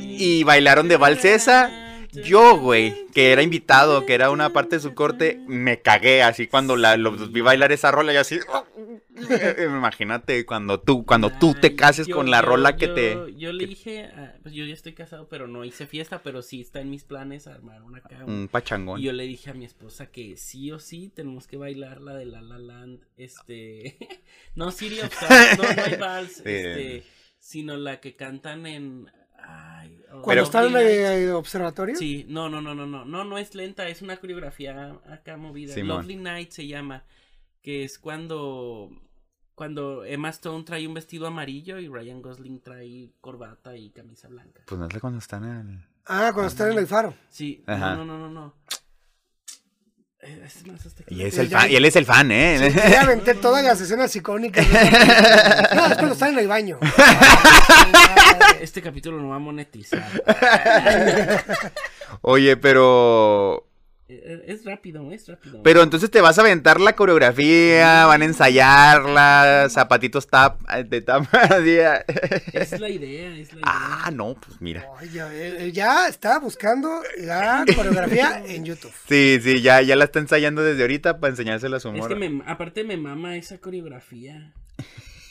Y 0.00 0.44
bailaron 0.44 0.86
de 0.86 0.96
valsesa. 0.96 1.82
Yo, 2.12 2.56
güey, 2.58 3.06
que 3.12 3.32
era 3.32 3.42
invitado, 3.42 4.06
que 4.06 4.14
era 4.14 4.30
una 4.30 4.50
parte 4.50 4.76
de 4.76 4.80
su 4.80 4.94
corte, 4.94 5.38
me 5.48 5.82
cagué 5.82 6.22
así 6.22 6.46
cuando 6.46 6.76
la, 6.76 6.96
los 6.96 7.30
vi 7.30 7.42
bailar 7.42 7.72
esa 7.72 7.90
rola 7.90 8.14
y 8.14 8.16
así. 8.16 8.38
Imagínate 9.66 10.44
cuando 10.46 10.80
tú, 10.80 11.04
cuando 11.04 11.30
tú 11.30 11.54
te 11.54 11.68
Ay, 11.68 11.76
cases 11.76 12.06
yo- 12.06 12.16
con 12.16 12.30
la 12.30 12.40
yo- 12.40 12.46
rola 12.46 12.76
que 12.76 12.86
yo- 12.86 12.94
te. 12.94 13.18
Yo 13.36 13.52
le 13.52 13.66
dije, 13.66 14.08
pues 14.42 14.54
yo 14.54 14.64
ya 14.64 14.72
estoy 14.74 14.92
casado, 14.94 15.28
pero 15.28 15.46
no 15.46 15.64
hice 15.64 15.86
fiesta, 15.86 16.22
pero 16.22 16.40
sí 16.42 16.60
está 16.60 16.80
en 16.80 16.90
mis 16.90 17.04
planes 17.04 17.46
armar 17.46 17.82
una 17.82 17.98
acá. 17.98 18.24
un- 18.24 18.32
Un 18.32 18.48
pachangón. 18.48 19.00
Y 19.00 19.04
yo 19.04 19.12
le 19.12 19.24
dije 19.24 19.50
a 19.50 19.54
mi 19.54 19.64
esposa 19.64 20.06
que 20.06 20.36
sí 20.36 20.70
o 20.72 20.78
sí 20.78 21.10
tenemos 21.14 21.46
que 21.46 21.56
bailar 21.56 22.00
la 22.00 22.14
de 22.14 22.26
La 22.26 22.40
La 22.40 22.58
Land, 22.58 23.00
este, 23.16 23.96
no 24.54 24.70
City 24.70 25.00
of 25.00 25.12
Stars, 25.12 25.58
no, 25.58 25.64
no 25.64 25.82
hay 25.82 25.96
vals, 25.96 26.38
este, 26.44 27.02
sino 27.46 27.76
la 27.76 28.00
que 28.00 28.16
cantan 28.16 28.66
en, 28.66 29.08
ay, 29.38 30.02
oh, 30.12 30.20
Cuando 30.20 30.42
están 30.42 30.76
en 30.76 30.76
el, 30.76 31.30
observatorio. 31.30 31.94
Sí, 31.94 32.26
no, 32.28 32.48
no, 32.48 32.60
no, 32.60 32.74
no, 32.74 32.86
no, 32.86 33.04
no, 33.04 33.22
no 33.22 33.38
es 33.38 33.54
lenta, 33.54 33.86
es 33.86 34.02
una 34.02 34.16
coreografía 34.16 34.98
acá 35.08 35.36
movida. 35.36 35.72
Simón. 35.72 35.98
Lovely 35.98 36.16
Night 36.16 36.50
se 36.50 36.66
llama, 36.66 37.04
que 37.62 37.84
es 37.84 38.00
cuando, 38.00 38.90
cuando 39.54 40.04
Emma 40.04 40.30
Stone 40.30 40.64
trae 40.64 40.88
un 40.88 40.94
vestido 40.94 41.28
amarillo 41.28 41.78
y 41.78 41.86
Ryan 41.86 42.20
Gosling 42.20 42.62
trae 42.62 43.12
corbata 43.20 43.76
y 43.76 43.90
camisa 43.90 44.26
blanca. 44.26 44.62
Pues 44.66 44.80
no 44.80 44.90
sé 44.90 45.00
cuando 45.00 45.20
están 45.20 45.44
en 45.44 45.70
el. 45.70 45.84
Ah, 46.06 46.32
cuando 46.34 46.48
están 46.48 46.72
en 46.72 46.78
el 46.78 46.88
faro. 46.88 47.14
Sí, 47.28 47.62
Ajá. 47.68 47.94
no, 47.94 48.04
no, 48.04 48.18
no, 48.18 48.28
no, 48.28 48.54
Es 50.26 50.66
más, 50.66 50.84
hasta 50.84 51.04
que 51.04 51.14
Y, 51.14 51.22
es 51.22 51.38
el 51.38 51.48
fan, 51.48 51.70
y 51.70 51.76
él 51.76 51.84
es 51.84 51.94
el 51.96 52.04
fan, 52.04 52.30
¿eh? 52.32 52.72
Ya 52.90 53.02
aventé 53.02 53.34
todas 53.34 53.64
las 53.64 53.80
escenas 53.80 54.14
icónicas. 54.16 54.66
película. 54.66 55.70
No, 55.74 55.86
es 55.86 55.94
cuando 55.94 56.12
están 56.14 56.32
en 56.32 56.38
el 56.40 56.48
baño. 56.48 56.78
Este 58.60 58.82
capítulo 58.82 59.20
no 59.20 59.28
va 59.28 59.36
a 59.36 59.38
monetizar. 59.38 60.04
Oye, 62.22 62.56
pero. 62.56 63.66
Eh, 64.08 64.44
Es 64.46 64.64
rápido, 64.64 65.10
es 65.10 65.26
rápido. 65.26 65.62
Pero 65.64 65.82
entonces 65.82 66.10
te 66.10 66.20
vas 66.20 66.38
a 66.38 66.42
aventar 66.42 66.80
la 66.80 66.94
coreografía, 66.94 68.06
van 68.06 68.22
a 68.22 68.24
ensayarla, 68.24 69.66
zapatitos 69.68 70.28
tap, 70.28 70.60
de 70.62 71.00
tap. 71.00 71.24
ah. 71.32 71.58
Es 72.52 72.78
la 72.78 72.88
idea, 72.88 73.30
es 73.36 73.52
la 73.52 73.58
idea. 73.58 73.62
Ah, 73.64 74.10
no, 74.14 74.34
pues 74.34 74.60
mira. 74.60 74.86
Oye, 75.00 75.20
él- 75.48 75.56
él 75.56 75.72
ya 75.72 76.06
está 76.08 76.38
buscando 76.38 77.02
la 77.18 77.64
coreografía 77.74 78.42
en 78.46 78.64
YouTube. 78.64 78.92
Sí, 79.08 79.40
sí, 79.42 79.60
ya, 79.60 79.82
ya 79.82 79.96
la 79.96 80.04
está 80.04 80.20
ensayando 80.20 80.62
desde 80.62 80.82
ahorita 80.82 81.18
para 81.18 81.32
enseñársela 81.32 81.78
a 81.78 81.80
su 81.80 81.88
Es 81.88 81.94
morra. 81.96 82.16
que 82.16 82.28
me, 82.28 82.42
aparte 82.46 82.84
me 82.84 82.96
mama 82.96 83.36
esa 83.36 83.58
coreografía. 83.58 84.52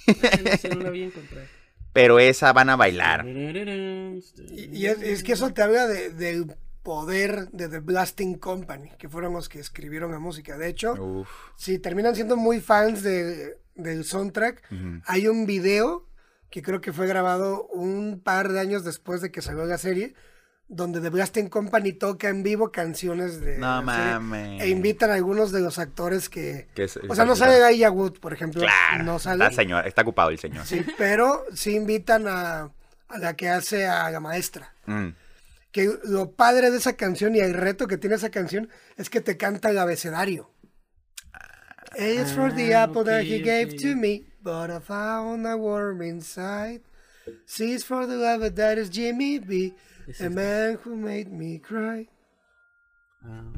Ay, 0.08 0.42
no 0.44 0.58
sé, 0.58 0.70
no 0.70 0.82
la 0.82 0.90
voy 0.90 1.04
a 1.04 1.06
encontrar. 1.06 1.46
Pero 1.94 2.20
esa 2.20 2.52
van 2.52 2.70
a 2.70 2.76
bailar. 2.76 3.26
Y, 3.26 4.70
y 4.74 4.86
es, 4.88 5.02
es 5.02 5.24
que 5.24 5.32
eso 5.32 5.50
te 5.54 5.62
habla 5.62 5.88
de- 5.88 6.10
del 6.10 6.46
poder 6.86 7.50
de 7.52 7.68
The 7.68 7.80
Blasting 7.80 8.36
Company, 8.38 8.92
que 8.98 9.10
fueron 9.10 9.34
los 9.34 9.50
que 9.50 9.60
escribieron 9.60 10.12
la 10.14 10.20
música. 10.20 10.58
De 10.58 10.70
hecho, 10.70 10.94
Uf. 10.94 11.28
si 11.58 11.80
terminan 11.80 12.16
siendo 12.16 12.38
muy 12.38 12.62
fans 12.62 13.04
de- 13.04 13.58
del 13.76 14.06
soundtrack, 14.06 14.62
hay 15.06 15.28
un 15.28 15.46
video 15.46 16.08
que 16.50 16.62
creo 16.62 16.80
que 16.80 16.94
fue 16.94 17.08
grabado 17.08 17.66
un 17.74 18.22
par 18.24 18.50
de 18.50 18.62
años 18.62 18.86
después 18.86 19.20
de 19.22 19.32
que 19.32 19.42
salió 19.42 19.66
la 19.66 19.78
serie, 19.78 20.14
donde 20.68 21.02
The 21.02 21.10
Blasting 21.10 21.50
Company 21.50 21.92
toca 21.94 22.30
en 22.30 22.42
vivo 22.44 22.72
canciones 22.72 23.42
de 23.42 23.58
No 23.58 23.82
mames. 23.82 24.62
e 24.62 24.70
invitan 24.70 25.10
a 25.12 25.16
algunos 25.16 25.52
de 25.52 25.62
los 25.62 25.78
actores 25.80 26.30
que... 26.30 26.68
Que 26.76 26.84
es- 26.86 26.98
O 27.10 27.14
sea, 27.16 27.26
no 27.26 27.36
sale 27.36 27.58
Elijah 27.58 27.92
Wood, 27.92 28.20
por 28.20 28.32
ejemplo. 28.32 28.62
Claro. 28.62 29.04
No 29.04 29.20
sale. 29.20 29.44
Está, 29.44 29.56
señor, 29.62 29.86
está 29.88 30.04
ocupado 30.04 30.30
el 30.30 30.40
señor. 30.40 30.66
Sí, 30.66 30.86
pero 30.98 31.44
sí 31.54 31.76
invitan 31.76 32.28
a, 32.28 32.72
a 33.10 33.18
la 33.18 33.36
que 33.36 33.50
hace 33.50 33.86
a 33.88 34.10
la 34.12 34.20
maestra. 34.20 34.74
Mm. 34.86 35.10
Que 35.76 35.90
lo 36.06 36.32
padre 36.38 36.72
de 36.72 36.78
esa 36.78 36.94
canción 36.96 37.36
y 37.36 37.40
el 37.40 37.54
reto 37.54 37.86
que 37.86 37.98
tiene 37.98 38.16
esa 38.16 38.30
canción 38.30 38.70
es 38.96 39.10
que 39.10 39.20
te 39.20 39.36
canta 39.36 39.72
el 39.72 39.78
abecedario. 39.78 40.50
A 42.00 42.08
is 42.08 42.32
for 42.32 42.54
the 42.56 42.74
Ah, 42.74 42.84
apple 42.84 43.04
that 43.04 43.24
he 43.26 43.42
gave 43.42 43.76
to 43.82 43.94
me, 43.94 44.24
but 44.42 44.70
I 44.70 44.80
found 44.80 45.46
a 45.46 45.58
worm 45.58 46.02
inside. 46.02 46.82
C 47.46 47.74
is 47.74 47.84
for 47.84 48.08
the 48.08 48.16
love 48.16 48.56
that 48.56 48.78
is 48.78 48.90
Jimmy 48.90 49.40
B, 49.40 49.76
Es 50.08 50.20
the 50.20 50.28
este. 50.28 50.30
man 50.30 50.80
who 50.86 50.96
made 50.96 51.30
me 51.30 51.60
cry. 51.60 52.08
Ah. 53.22 53.52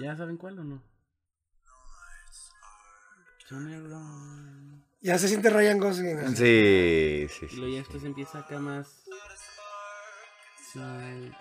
¿Ya 0.00 0.16
saben 0.16 0.38
cuál 0.38 0.58
o 0.58 0.64
no? 0.64 0.82
Ya 5.02 5.18
se 5.18 5.28
siente 5.28 5.50
Ryan 5.50 5.78
Gosling. 5.78 6.36
Sí, 6.36 7.26
sí, 7.28 7.46
Y 7.46 7.48
sí. 7.48 7.56
luego 7.56 7.72
ya 7.74 7.78
después 7.78 8.02
empieza 8.04 8.38
acá 8.40 8.58
más. 8.58 8.99
Dun, 10.74 11.34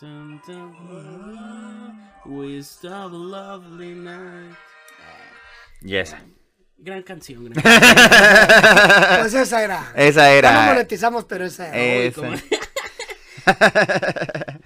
dun, 0.00 0.40
dun. 0.46 2.00
We 2.24 2.58
stop 2.62 3.12
a 3.12 3.16
lovely 3.16 3.94
night. 3.94 4.54
Y 5.82 5.96
esa. 5.96 6.22
Gran 6.78 7.02
canción, 7.02 7.44
gran 7.50 7.62
canción. 7.62 9.20
Pues 9.20 9.34
esa 9.34 9.62
era. 9.62 9.92
Esa 9.96 10.22
Ya 10.22 10.30
no 10.30 10.60
era. 10.60 10.66
monetizamos, 10.72 11.24
pero 11.24 11.44
esa 11.44 11.68
era. 11.68 12.04
Esa. 12.04 12.22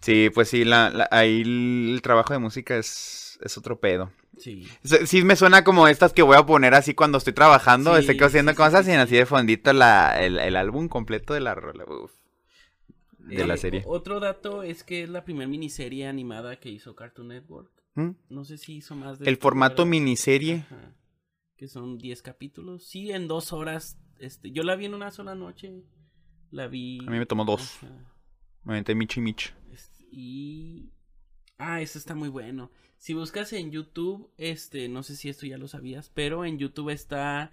Sí, 0.00 0.30
pues 0.30 0.48
sí, 0.48 0.64
la, 0.64 0.90
la- 0.90 1.08
ahí 1.12 1.42
el 1.42 2.00
trabajo 2.02 2.32
de 2.32 2.40
música 2.40 2.76
es, 2.76 3.38
es 3.40 3.56
otro 3.56 3.78
pedo. 3.78 4.10
Sí. 4.36 4.66
Sí 4.82 5.06
sí 5.06 5.22
me 5.22 5.36
suena 5.36 5.62
como 5.62 5.86
estas 5.86 6.12
que 6.12 6.22
voy 6.22 6.36
a 6.36 6.44
poner 6.44 6.74
así 6.74 6.92
cuando 6.94 7.18
estoy 7.18 7.32
trabajando, 7.34 7.94
Sí, 7.94 8.00
estoy 8.00 8.18
haciendo 8.26 8.50
sí, 8.50 8.56
cosas 8.56 8.84
sí, 8.84 8.90
y 8.90 8.94
así 8.94 9.14
de 9.14 9.26
fondito 9.26 9.72
la, 9.72 10.18
el, 10.20 10.40
el 10.40 10.56
álbum 10.56 10.88
completo 10.88 11.34
de 11.34 11.40
la 11.40 11.54
rola. 11.54 11.84
uf. 11.84 12.10
De 13.26 13.46
la 13.46 13.54
Eh, 13.54 13.58
serie. 13.58 13.82
Otro 13.86 14.20
dato 14.20 14.62
es 14.62 14.84
que 14.84 15.02
es 15.02 15.08
la 15.08 15.24
primera 15.24 15.46
miniserie 15.48 16.06
animada 16.06 16.58
que 16.58 16.70
hizo 16.70 16.94
Cartoon 16.94 17.28
Network. 17.28 17.70
¿Mm? 17.94 18.10
No 18.30 18.44
sé 18.44 18.58
si 18.58 18.74
hizo 18.76 18.96
más 18.96 19.18
de... 19.18 19.28
El 19.28 19.36
formato 19.36 19.84
miniserie. 19.86 20.64
Ajá. 20.66 20.94
Que 21.56 21.68
son 21.68 21.98
10 21.98 22.22
capítulos. 22.22 22.84
Sí, 22.84 23.12
en 23.12 23.28
dos 23.28 23.52
horas. 23.52 23.98
Este, 24.18 24.50
yo 24.50 24.62
la 24.62 24.76
vi 24.76 24.86
en 24.86 24.94
una 24.94 25.10
sola 25.10 25.34
noche. 25.34 25.82
La 26.50 26.66
vi... 26.68 26.98
A 27.06 27.10
mí 27.10 27.18
me 27.18 27.26
tomó 27.26 27.44
dos. 27.44 27.76
Ajá. 27.82 28.14
Me 28.64 28.72
aventé 28.74 28.94
Michi 28.94 29.20
Mich. 29.20 29.52
Este, 29.70 30.04
Y... 30.10 30.90
Ah, 31.58 31.80
eso 31.80 31.98
está 31.98 32.14
muy 32.14 32.28
bueno. 32.28 32.70
Si 32.96 33.14
buscas 33.14 33.52
en 33.52 33.70
YouTube, 33.70 34.32
este, 34.36 34.88
no 34.88 35.02
sé 35.02 35.16
si 35.16 35.28
esto 35.28 35.46
ya 35.46 35.58
lo 35.58 35.68
sabías, 35.68 36.10
pero 36.10 36.44
en 36.44 36.58
YouTube 36.58 36.90
está... 36.90 37.52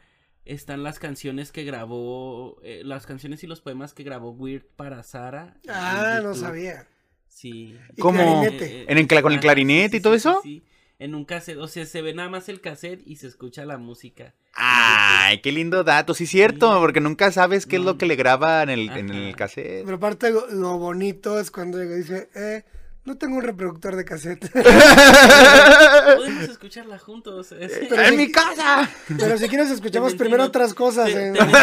Están 0.50 0.82
las 0.82 0.98
canciones 0.98 1.52
que 1.52 1.64
grabó, 1.64 2.60
eh, 2.64 2.82
las 2.84 3.06
canciones 3.06 3.44
y 3.44 3.48
los 3.48 3.62
poemas 3.62 3.94
que 3.94 4.04
grabó 4.04 4.32
Weird 4.32 4.64
para 4.76 5.04
Sara. 5.04 5.56
Ah, 5.68 6.22
no 6.24 6.34
sabía. 6.34 6.88
Sí. 7.28 7.78
¿Cómo? 8.00 8.18
clarinete. 8.42 8.92
¿En 8.92 8.98
el 8.98 9.08
con 9.22 9.32
el 9.32 9.40
clarinete 9.40 9.98
y 9.98 10.02
todo 10.02 10.16
eso? 10.16 10.40
Sí, 10.42 10.64
En 10.98 11.14
un 11.14 11.24
cassette, 11.24 11.60
o 11.60 11.68
sea, 11.68 11.86
se 11.86 12.02
ve 12.02 12.14
nada 12.16 12.30
más 12.30 12.50
el 12.50 12.62
cassette 12.62 13.02
y 13.06 13.18
se 13.18 13.28
escucha 13.28 13.64
la 13.64 13.78
música. 13.78 14.34
Ay, 14.54 15.40
qué 15.42 15.52
lindo 15.52 15.84
dato. 15.84 16.14
Sí, 16.16 16.26
cierto, 16.26 16.74
Sí. 16.74 16.80
porque 16.80 17.00
nunca 17.00 17.32
sabes 17.32 17.66
qué 17.68 17.76
es 17.78 17.84
lo 17.84 17.98
que 18.00 18.08
le 18.08 18.16
graba 18.16 18.64
en 18.64 18.70
el, 18.70 18.90
en 18.90 19.10
el 19.12 19.36
cassette. 19.36 19.84
Pero 19.86 19.98
aparte 19.98 20.32
lo, 20.32 20.48
lo 20.48 20.78
bonito 20.80 21.40
es 21.40 21.52
cuando 21.52 21.78
dice, 21.78 22.28
eh, 22.36 22.64
no 23.10 23.18
tengo 23.18 23.38
un 23.38 23.42
reproductor 23.44 23.96
de 23.96 24.06
cassette. 24.06 24.52
Podemos 26.16 26.44
escucharla 26.44 27.00
juntos. 27.00 27.48
Pero 27.90 28.02
¡En 28.04 28.16
mi 28.18 28.32
casa! 28.32 28.88
Pero 29.18 29.38
si 29.38 29.48
quieres 29.50 29.72
escuchamos 29.72 30.14
primero 30.16 30.44
no- 30.44 30.48
otras 30.48 30.74
cosas. 30.76 31.08
Te- 31.08 31.30
eh. 31.30 31.34
te 31.34 31.44
mentí, 31.44 31.54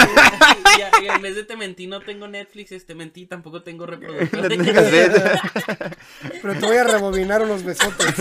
ya, 0.79 0.91
ya, 1.05 1.15
en 1.15 1.23
vez 1.23 1.37
de 1.37 1.45
te 1.45 1.57
mentí, 1.57 1.87
no 1.87 2.01
tengo 2.01 2.27
Netflix, 2.27 2.73
este 2.73 2.95
mentí, 2.97 3.27
tampoco 3.27 3.63
tengo 3.63 3.87
reproductor. 3.87 4.49
De 4.49 4.73
cassette. 4.73 5.97
Pero 6.43 6.55
te 6.55 6.67
voy 6.67 6.77
a 6.77 6.85
rebobinar 6.85 7.43
unos 7.43 7.63
besotes. 7.63 8.15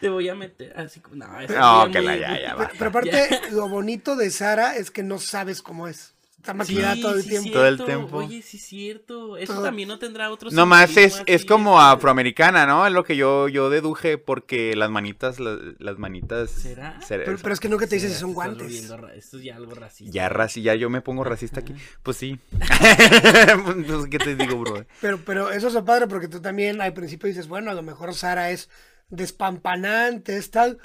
Te 0.00 0.08
voy 0.08 0.28
a 0.28 0.34
meter 0.34 0.72
así 0.76 1.00
como. 1.00 1.16
No, 1.16 1.40
eso 1.40 1.52
No, 1.52 1.90
que 1.90 2.00
la 2.00 2.16
ya, 2.16 2.40
ya 2.40 2.56
pero 2.78 2.90
aparte, 2.90 3.40
lo 3.52 3.68
bonito 3.68 4.16
de 4.16 4.30
Sara 4.30 4.76
es 4.76 4.90
que 4.90 5.02
no 5.02 5.18
sabes 5.18 5.60
cómo 5.62 5.86
es. 5.88 6.14
Está 6.46 6.54
maquillada 6.54 6.94
Sí, 6.94 7.00
todo 7.02 7.14
el 7.16 7.22
sí, 7.24 7.28
tiempo. 7.28 7.50
Todo 7.50 7.66
el 7.66 7.76
cierto. 7.76 7.84
tiempo. 7.92 8.16
Oye, 8.18 8.40
sí, 8.40 8.56
es 8.58 8.62
cierto. 8.62 9.36
Eso 9.36 9.54
Todo. 9.54 9.64
también 9.64 9.88
no 9.88 9.98
tendrá 9.98 10.30
otro 10.30 10.48
No 10.52 10.64
más 10.64 10.96
es, 10.96 11.20
es 11.26 11.44
como 11.44 11.80
afroamericana, 11.80 12.66
¿no? 12.66 12.86
Es 12.86 12.92
lo 12.92 13.02
que 13.02 13.16
yo, 13.16 13.48
yo 13.48 13.68
deduje 13.68 14.16
porque 14.16 14.76
las 14.76 14.88
manitas, 14.88 15.40
las, 15.40 15.58
las 15.80 15.98
manitas... 15.98 16.52
¿Será? 16.52 17.00
ser- 17.02 17.24
Pero, 17.24 17.38
pero 17.42 17.52
es 17.52 17.58
que 17.58 17.68
nunca 17.68 17.88
te 17.88 17.96
dicen 17.96 18.10
si 18.10 18.16
son 18.16 18.32
guantes. 18.32 18.72
Esto 18.72 19.38
es 19.38 19.42
ya 19.42 19.56
algo 19.56 19.74
racista. 19.74 20.12
Ya, 20.14 20.28
raci, 20.28 20.62
ya 20.62 20.76
yo 20.76 20.88
me 20.88 21.00
pongo 21.00 21.24
racista 21.24 21.58
aquí. 21.58 21.74
Pues 22.04 22.16
sí. 22.16 22.38
pues, 22.52 24.06
¿Qué 24.08 24.18
te 24.18 24.36
digo, 24.36 24.56
bro? 24.58 24.86
Pero, 25.00 25.18
pero 25.26 25.50
eso 25.50 25.66
es 25.66 25.74
lo 25.74 25.84
padre 25.84 26.06
porque 26.06 26.28
tú 26.28 26.40
también 26.40 26.80
al 26.80 26.92
principio 26.92 27.26
dices, 27.28 27.48
bueno, 27.48 27.72
a 27.72 27.74
lo 27.74 27.82
mejor 27.82 28.14
Sara 28.14 28.50
es 28.52 28.68
despampanante, 29.10 30.36
es 30.36 30.50
tal. 30.50 30.78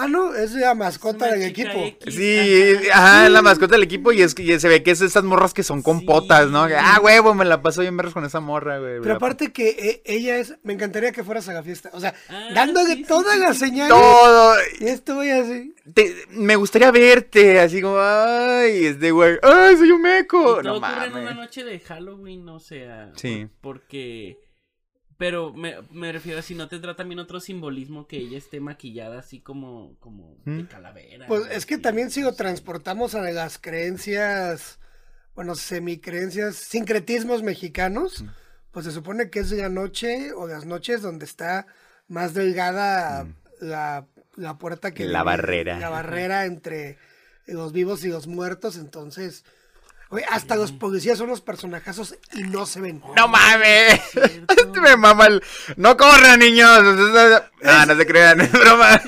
Ah, 0.00 0.06
no, 0.08 0.34
es 0.34 0.52
la 0.52 0.74
mascota 0.74 1.26
del 1.26 1.42
equipo. 1.42 1.70
X. 1.76 2.14
Sí, 2.14 2.74
ajá, 2.92 3.26
es 3.26 3.32
la 3.32 3.42
mascota 3.42 3.74
del 3.74 3.82
equipo 3.82 4.12
y 4.12 4.22
es 4.22 4.34
que 4.34 4.42
y 4.44 4.60
se 4.60 4.68
ve 4.68 4.82
que 4.82 4.92
es 4.92 5.00
esas 5.00 5.24
morras 5.24 5.52
que 5.54 5.62
son 5.64 5.82
compotas, 5.82 6.48
¿no? 6.50 6.66
Sí. 6.68 6.74
Ah, 6.76 7.00
huevo, 7.02 7.34
me 7.34 7.44
la 7.44 7.62
paso 7.62 7.80
bien 7.80 7.96
vergas 7.96 8.14
con 8.14 8.24
esa 8.24 8.40
morra, 8.40 8.78
güey. 8.78 9.00
Pero 9.02 9.14
aparte 9.16 9.52
que 9.52 9.68
eh, 9.70 10.02
ella 10.04 10.36
es, 10.38 10.54
me 10.62 10.72
encantaría 10.74 11.10
que 11.12 11.24
fueras 11.24 11.48
a 11.48 11.52
la 11.52 11.62
fiesta. 11.62 11.90
O 11.92 12.00
sea, 12.00 12.14
Ah, 12.28 12.48
dándole 12.54 12.94
sí, 12.94 13.04
todas 13.04 13.34
sí, 13.34 13.40
las 13.40 13.58
señales. 13.58 13.88
Todo. 13.94 14.54
Y 14.80 14.86
estoy 14.86 15.30
así. 15.30 15.74
Te- 15.94 16.14
me 16.30 16.54
gustaría 16.56 16.90
verte, 16.90 17.58
así 17.60 17.80
como, 17.82 17.98
ay, 17.98 18.86
es 18.86 19.00
de 19.00 19.10
güey, 19.10 19.38
ay, 19.42 19.76
soy 19.76 19.90
un 19.90 20.00
Y 20.00 20.02
meco. 20.02 20.42
todo 20.42 20.62
No 20.62 20.76
ocurre 20.76 21.06
en 21.06 21.12
una 21.12 21.20
mames. 21.22 21.36
noche 21.36 21.64
de 21.64 21.80
Halloween, 21.80 22.48
o 22.48 22.60
sea. 22.60 23.10
Sí. 23.16 23.48
por- 23.60 23.78
Porque. 23.78 24.38
Pero 25.18 25.52
me, 25.52 25.74
me 25.90 26.12
refiero 26.12 26.38
a 26.38 26.42
si 26.42 26.54
no 26.54 26.68
tendrá 26.68 26.94
también 26.94 27.18
otro 27.18 27.40
simbolismo 27.40 28.06
que 28.06 28.18
ella 28.18 28.38
esté 28.38 28.60
maquillada 28.60 29.18
así 29.18 29.40
como, 29.40 29.96
como 29.98 30.38
de 30.44 30.64
calavera. 30.68 31.26
Pues 31.26 31.50
es 31.50 31.66
que 31.66 31.76
también 31.76 32.12
si 32.12 32.22
lo 32.22 32.34
transportamos 32.34 33.16
a 33.16 33.22
las 33.32 33.58
creencias, 33.58 34.78
bueno, 35.34 35.56
semicreencias, 35.56 36.54
sincretismos 36.54 37.42
mexicanos, 37.42 38.24
pues 38.70 38.86
se 38.86 38.92
supone 38.92 39.28
que 39.28 39.40
es 39.40 39.50
la 39.50 39.68
noche 39.68 40.32
o 40.32 40.46
las 40.46 40.66
noches 40.66 41.02
donde 41.02 41.24
está 41.24 41.66
más 42.06 42.32
delgada 42.32 43.26
la, 43.60 44.06
la 44.36 44.56
puerta 44.58 44.94
que... 44.94 45.04
La 45.04 45.24
barrera. 45.24 45.80
La 45.80 45.90
barrera 45.90 46.46
entre 46.46 46.96
los 47.46 47.72
vivos 47.72 48.04
y 48.04 48.08
los 48.08 48.28
muertos, 48.28 48.76
entonces... 48.76 49.44
oye, 50.10 50.24
hasta 50.30 50.56
los 50.56 50.72
policías 50.72 51.18
son 51.18 51.28
los 51.28 51.40
personajazos 51.40 52.16
y 52.32 52.42
no 52.42 52.66
se 52.66 52.80
ven. 52.80 53.02
No 53.16 53.28
mames. 53.28 54.00
Cierto. 54.10 54.72
Me 54.80 54.96
mama 54.96 55.26
el... 55.26 55.42
No 55.76 55.96
corran, 55.96 56.40
niños. 56.40 56.82
No, 56.82 57.86
no 57.86 57.96
se 57.96 58.06
crean, 58.06 58.40
es 58.42 58.52
broma. 58.52 59.00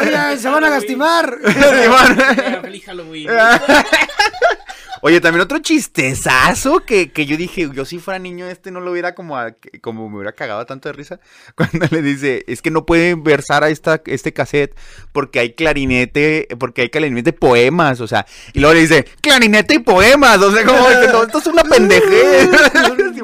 Oigan, 0.00 0.38
se 0.38 0.48
van 0.48 0.64
a 0.64 0.70
lastimar. 0.70 1.38
Feliz 2.62 2.84
Halloween. 2.84 3.28
Oye, 5.02 5.20
también 5.20 5.42
otro 5.42 5.58
chistezazo 5.58 6.80
que, 6.80 7.10
que 7.12 7.26
yo 7.26 7.36
dije, 7.36 7.68
yo 7.72 7.84
si 7.84 7.98
fuera 7.98 8.18
niño 8.18 8.46
este 8.46 8.70
no 8.70 8.80
lo 8.80 8.90
hubiera 8.92 9.14
como, 9.14 9.36
a- 9.36 9.54
como 9.80 10.08
me 10.08 10.16
hubiera 10.16 10.32
cagado 10.32 10.64
tanto 10.66 10.88
de 10.88 10.92
risa. 10.94 11.20
Cuando 11.54 11.86
le 11.90 12.02
dice, 12.02 12.44
es 12.48 12.62
que 12.62 12.70
no 12.70 12.86
pueden 12.86 13.22
versar 13.22 13.64
a 13.64 13.68
esta, 13.70 14.02
este 14.06 14.32
cassette 14.32 14.74
porque 15.12 15.40
hay 15.40 15.52
clarinete, 15.54 16.48
porque 16.58 16.82
hay 16.82 16.90
clarinete 16.90 17.32
poemas, 17.32 18.00
o 18.00 18.06
sea, 18.06 18.26
y 18.52 18.60
luego 18.60 18.74
le 18.74 18.80
dice, 18.80 19.04
clarinete 19.20 19.74
y 19.76 19.78
poemas, 19.80 20.38
o 20.42 20.52
sea, 20.52 20.64
como 20.64 20.86
que 20.86 21.08
no, 21.12 21.22
esto 21.22 21.38
es 21.38 21.46
una 21.46 21.62
pendejez. 21.64 22.48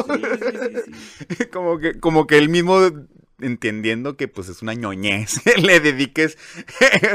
Como 1.52 1.78
que, 1.78 1.98
como 2.00 2.26
que 2.26 2.38
él 2.38 2.48
mismo 2.48 2.80
entendiendo 3.40 4.16
que 4.16 4.28
pues 4.28 4.48
es 4.48 4.62
una 4.62 4.74
ñoñez, 4.74 5.40
le 5.56 5.80
dediques 5.80 6.36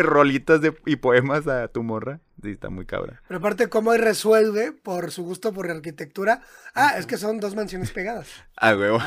rolitas 0.02 0.62
de, 0.62 0.74
y 0.86 0.96
poemas 0.98 1.48
a 1.48 1.68
tu 1.68 1.84
morra. 1.84 2.20
Sí, 2.44 2.52
está 2.52 2.70
muy 2.70 2.86
cabra. 2.86 3.22
Pero 3.28 3.40
aparte, 3.40 3.70
¿cómo 3.70 3.94
él 3.94 4.02
resuelve 4.02 4.72
por 4.72 5.12
su 5.12 5.24
gusto 5.24 5.52
por 5.54 5.68
la 5.68 5.74
arquitectura? 5.74 6.42
Ah, 6.76 6.96
es 6.98 7.06
que 7.06 7.18
son 7.18 7.40
dos 7.40 7.56
mansiones 7.56 7.92
pegadas. 7.92 8.28
Ah, 8.58 8.74
huevo. 8.74 9.00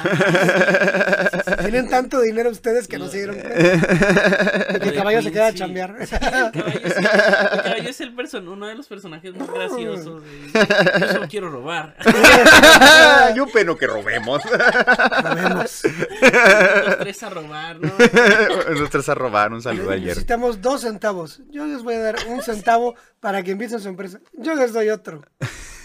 Tienen 1.61 1.89
tanto 1.89 2.21
dinero 2.21 2.51
ustedes 2.51 2.87
que 2.87 2.99
no 2.99 3.09
se 3.09 3.17
dieron 3.17 3.37
cuenta. 3.37 4.79
Que 4.79 4.89
el 4.91 4.95
caballo 4.95 5.23
se 5.23 5.33
queda 5.33 5.47
a 5.47 5.53
Sí. 5.53 5.57
chambear. 5.59 5.97
El 5.99 6.07
caballo. 6.07 6.51
El 7.77 7.87
es 7.87 8.01
el 8.03 8.15
person 8.15 8.47
uno 8.47 8.67
de 8.67 8.75
los 8.75 8.87
personajes 8.87 9.35
más 9.35 9.49
graciosos. 9.51 10.23
de- 10.23 11.01
Yo 11.01 11.13
solo 11.13 11.29
quiero 11.29 11.51
robar. 11.51 11.97
Yo 13.35 13.47
peno 13.47 13.77
que 13.79 13.87
robemos. 13.87 14.43
Lo 14.45 15.35
vemos. 15.35 15.83
Los 16.85 16.99
tres 16.99 17.23
a 17.23 17.31
robar, 17.31 17.77
¿no? 17.81 17.93
Nosotros 18.71 19.09
a 19.09 19.15
robar 19.15 19.53
un 19.53 19.63
saludo 19.63 19.91
ayer. 19.93 20.09
Necesitamos 20.09 20.61
dos 20.61 20.83
centavos. 20.83 21.41
Yo 21.51 21.67
les 21.67 21.83
voy 21.83 21.95
a 21.95 22.01
dar 22.01 22.17
un 22.29 22.43
centavo 22.43 22.95
para 23.21 23.28
que 23.45 23.51
empiecen 23.53 23.81
su 23.81 23.89
empresa. 23.89 24.21
Yo 24.33 24.55
les 24.55 24.73
doy 24.73 24.89
otro. 24.91 25.23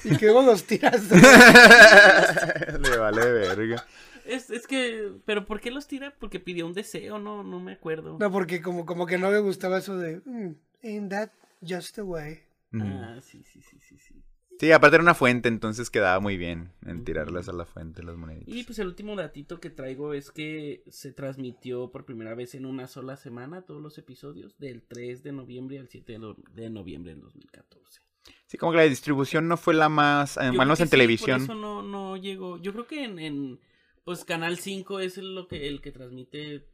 Y 0.04 0.18
que 0.18 0.30
vos 0.32 0.46
los 0.46 0.64
tiras. 0.66 1.02
Le 2.82 2.98
vale 2.98 3.32
verga. 3.32 3.86
Es, 4.26 4.50
es 4.50 4.68
que, 4.68 5.12
pero 5.26 5.46
¿por 5.46 5.60
qué 5.60 5.70
los 5.72 5.88
tira? 5.88 6.14
Porque 6.20 6.40
pidió 6.40 6.66
un 6.66 6.74
deseo, 6.74 7.20
no, 7.20 7.44
no 7.44 7.60
me 7.60 7.74
acuerdo. 7.74 8.18
No, 8.20 8.32
porque 8.32 8.62
como, 8.62 8.86
como 8.86 9.06
que 9.06 9.18
no 9.18 9.32
le 9.32 9.40
gustaba 9.40 9.80
eso 9.80 9.98
de... 9.98 10.22
"Mm, 10.26 10.56
ain't 10.84 11.10
that 11.10 11.30
just 11.62 11.96
the 11.96 12.02
way? 12.04 12.42
Ah, 12.82 13.20
sí, 13.22 13.44
sí, 13.44 13.62
sí, 13.62 13.78
sí, 13.80 13.98
sí. 13.98 14.16
Sí, 14.64 14.72
aparte 14.72 14.96
era 14.96 15.04
una 15.04 15.14
fuente, 15.14 15.50
entonces 15.50 15.90
quedaba 15.90 16.22
muy 16.22 16.38
bien 16.38 16.72
en 16.86 17.04
tirarlas 17.04 17.50
a 17.50 17.54
la 17.54 17.66
fuente 17.66 18.02
las 18.02 18.16
moneditas. 18.16 18.56
Y 18.56 18.64
pues 18.64 18.80
el 18.80 18.88
último 18.88 19.14
datito 19.18 19.60
que 19.60 19.70
traigo 19.70 20.14
es 20.14 20.32
que 20.32 20.84
se 20.88 21.12
transmitió 21.12 21.92
por 21.92 22.06
primera 22.06 22.34
vez 22.34 22.56
en 22.56 22.66
una 22.66 22.88
sola 22.88 23.18
semana 23.18 23.64
todos 23.64 23.82
los 23.82 23.98
episodios, 23.98 24.58
del 24.60 24.82
3 24.84 25.22
de 25.22 25.34
noviembre 25.34 25.80
al 25.80 25.90
7 25.90 26.14
de, 26.14 26.20
no- 26.20 26.38
de 26.54 26.70
noviembre 26.70 27.12
del 27.14 27.22
2014. 27.24 28.00
Sí, 28.46 28.58
como 28.58 28.72
que 28.72 28.78
la 28.78 28.84
distribución 28.84 29.50
no 29.50 29.58
fue 29.58 29.74
la 29.74 29.90
más, 29.90 30.38
eh, 30.38 30.42
al 30.42 30.54
menos 30.54 30.80
en 30.80 30.88
sí, 30.88 30.92
televisión. 30.92 31.46
por 31.46 31.56
eso 31.56 31.62
no, 31.62 31.82
no 31.84 32.16
llegó. 32.16 32.58
Yo 32.58 32.72
creo 32.72 32.88
que 32.88 33.04
en, 33.04 33.20
en, 33.20 33.60
pues 34.06 34.24
Canal 34.24 34.58
5 34.58 35.02
es 35.02 35.18
lo 35.18 35.50
que, 35.50 35.68
el 35.68 35.82
que 35.82 35.92
transmite 35.92 36.70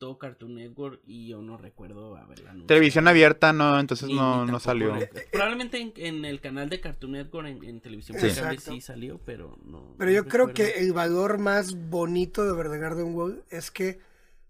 todo 0.00 0.18
Cartoon 0.18 0.56
Network 0.56 1.00
y 1.06 1.28
yo 1.28 1.40
no 1.42 1.56
recuerdo 1.56 2.16
haberla 2.16 2.50
anunciado. 2.50 2.66
Televisión 2.66 3.06
abierta 3.06 3.52
no, 3.52 3.78
entonces 3.78 4.08
Ni- 4.08 4.14
no, 4.16 4.44
ni 4.44 4.50
no 4.50 4.58
salió. 4.58 4.96
Probablemente 5.30 5.78
en, 5.78 5.92
en 5.94 6.24
el 6.24 6.40
canal 6.40 6.68
de 6.68 6.80
Cartoon 6.80 7.12
Network 7.12 7.46
en, 7.46 7.62
en 7.62 7.80
televisión 7.80 8.18
Sí. 8.18 8.28
cable 8.34 8.58
sí 8.58 8.80
salió, 8.80 9.20
pero 9.24 9.56
no. 9.64 9.94
Pero 9.98 10.10
no 10.10 10.16
yo 10.16 10.26
creo 10.26 10.52
que 10.52 10.70
el 10.78 10.92
valor 10.92 11.38
más 11.38 11.76
bonito 11.90 12.44
de 12.44 12.52
Verde 12.56 12.78
Garden 12.78 13.14
Wall 13.14 13.44
es 13.50 13.70
que 13.70 14.00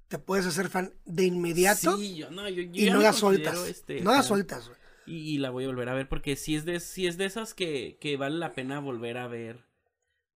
te 0.08 0.18
puedes 0.18 0.46
hacer 0.46 0.68
fan 0.70 0.94
de 1.04 1.24
inmediato 1.24 1.96
Sí, 1.98 2.16
yo, 2.16 2.30
no, 2.30 2.48
yo, 2.48 2.62
yo 2.62 2.70
y 2.72 2.86
ya 2.86 2.94
no 2.94 3.00
la 3.00 3.12
sueltas. 3.12 3.58
este, 3.68 4.00
no 4.00 4.12
la 4.12 4.22
sueltas, 4.22 4.68
güey. 4.68 4.78
Y, 5.06 5.34
y 5.34 5.38
la 5.38 5.50
voy 5.50 5.64
a 5.64 5.66
volver 5.66 5.88
a 5.88 5.94
ver 5.94 6.08
porque 6.08 6.36
si 6.36 6.54
es 6.54 6.64
de, 6.64 6.78
sí 6.78 7.06
es 7.08 7.16
de 7.18 7.24
esas 7.24 7.52
que, 7.54 7.98
que 8.00 8.16
vale 8.16 8.36
la 8.38 8.52
pena 8.52 8.78
volver 8.78 9.18
a 9.18 9.26
ver. 9.26 9.68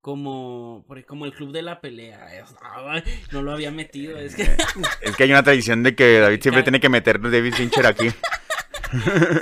Como, 0.04 0.84
como 1.06 1.24
el 1.24 1.32
club 1.32 1.50
de 1.50 1.62
la 1.62 1.80
pelea. 1.80 2.28
ay, 2.60 3.02
no 3.32 3.40
lo 3.40 3.52
había 3.52 3.70
metido. 3.70 4.18
Es 4.18 4.34
que 4.36 4.42
Es 5.00 5.16
que 5.16 5.24
hay 5.24 5.30
una 5.30 5.42
tradición 5.42 5.82
de 5.82 5.94
que 5.94 6.18
David 6.18 6.42
siempre 6.42 6.62
tiene 6.62 6.78
que 6.78 6.90
meter 6.90 7.18
David 7.22 7.54
Fincher 7.54 7.86
aquí. 7.86 8.08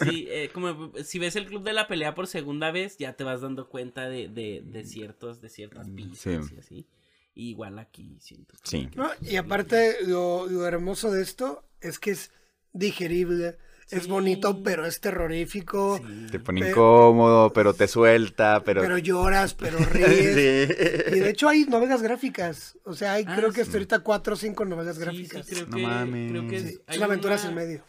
Sí, 0.05 0.29
eh, 0.31 0.51
como 0.55 0.93
si 1.03 1.19
ves 1.19 1.35
el 1.35 1.47
club 1.47 1.65
de 1.65 1.73
la 1.73 1.89
pelea 1.89 2.15
por 2.15 2.29
segunda 2.29 2.71
vez, 2.71 2.97
ya 2.97 3.15
te 3.15 3.25
vas 3.25 3.41
dando 3.41 3.69
cuenta 3.69 4.09
de, 4.09 4.29
de, 4.29 4.63
de 4.65 4.85
ciertos, 4.85 5.41
de 5.41 5.49
ciertas 5.49 5.89
pistas 5.91 6.47
Sí. 6.47 6.55
y 6.55 6.59
así. 6.61 6.87
Y 7.35 7.49
igual 7.51 7.81
aquí 7.81 8.17
siento. 8.21 8.55
Sí. 8.63 8.89
No, 8.95 9.11
y 9.21 9.35
aparte, 9.37 9.97
lo, 10.07 10.47
lo 10.47 10.65
hermoso 10.65 11.11
de 11.11 11.23
esto 11.23 11.65
es 11.81 11.99
que 11.99 12.13
es 12.13 12.31
digerible, 12.73 13.59
es 13.91 14.05
Sí. 14.05 14.09
bonito, 14.11 14.63
pero 14.63 14.87
es 14.87 15.01
terrorífico. 15.01 15.99
Sí. 15.99 16.27
Te 16.31 16.39
pone 16.41 16.61
Pero- 16.61 16.71
incómodo, 16.73 17.53
pero 17.53 17.75
te 17.75 17.89
suelta, 17.89 18.63
pero... 18.65 18.81
Pero 18.83 18.99
lloras, 18.99 19.55
pero 19.55 19.79
ríes. 19.93 20.35
Sí. 20.35 21.17
Y 21.17 21.21
de 21.21 21.31
hecho 21.31 21.49
hay 21.49 21.65
novelas 21.65 22.03
gráficas. 22.03 22.79
O 22.85 22.95
sea, 22.95 23.15
hay 23.15 23.25
Ah, 23.27 23.37
creo 23.37 23.51
que 23.51 23.57
sí. 23.57 23.61
hasta 23.63 23.77
ahorita 23.77 23.99
cuatro 24.01 24.35
o 24.35 24.37
cinco 24.37 24.65
novelas 24.65 24.97
Sí, 24.97 25.03
gráficas. 25.03 25.47
sí, 25.47 25.55
creo 25.55 25.67
No 25.67 25.77
que, 25.77 25.83
mames. 25.83 26.31
creo 26.31 26.49
que 26.49 26.61
Sí, 26.61 26.67
es, 26.67 26.73
es 26.75 26.81
hay 26.87 26.97
una 26.99 27.07
aventura 27.07 27.35
una- 27.35 27.43
sin 27.43 27.55
medio. 27.55 27.85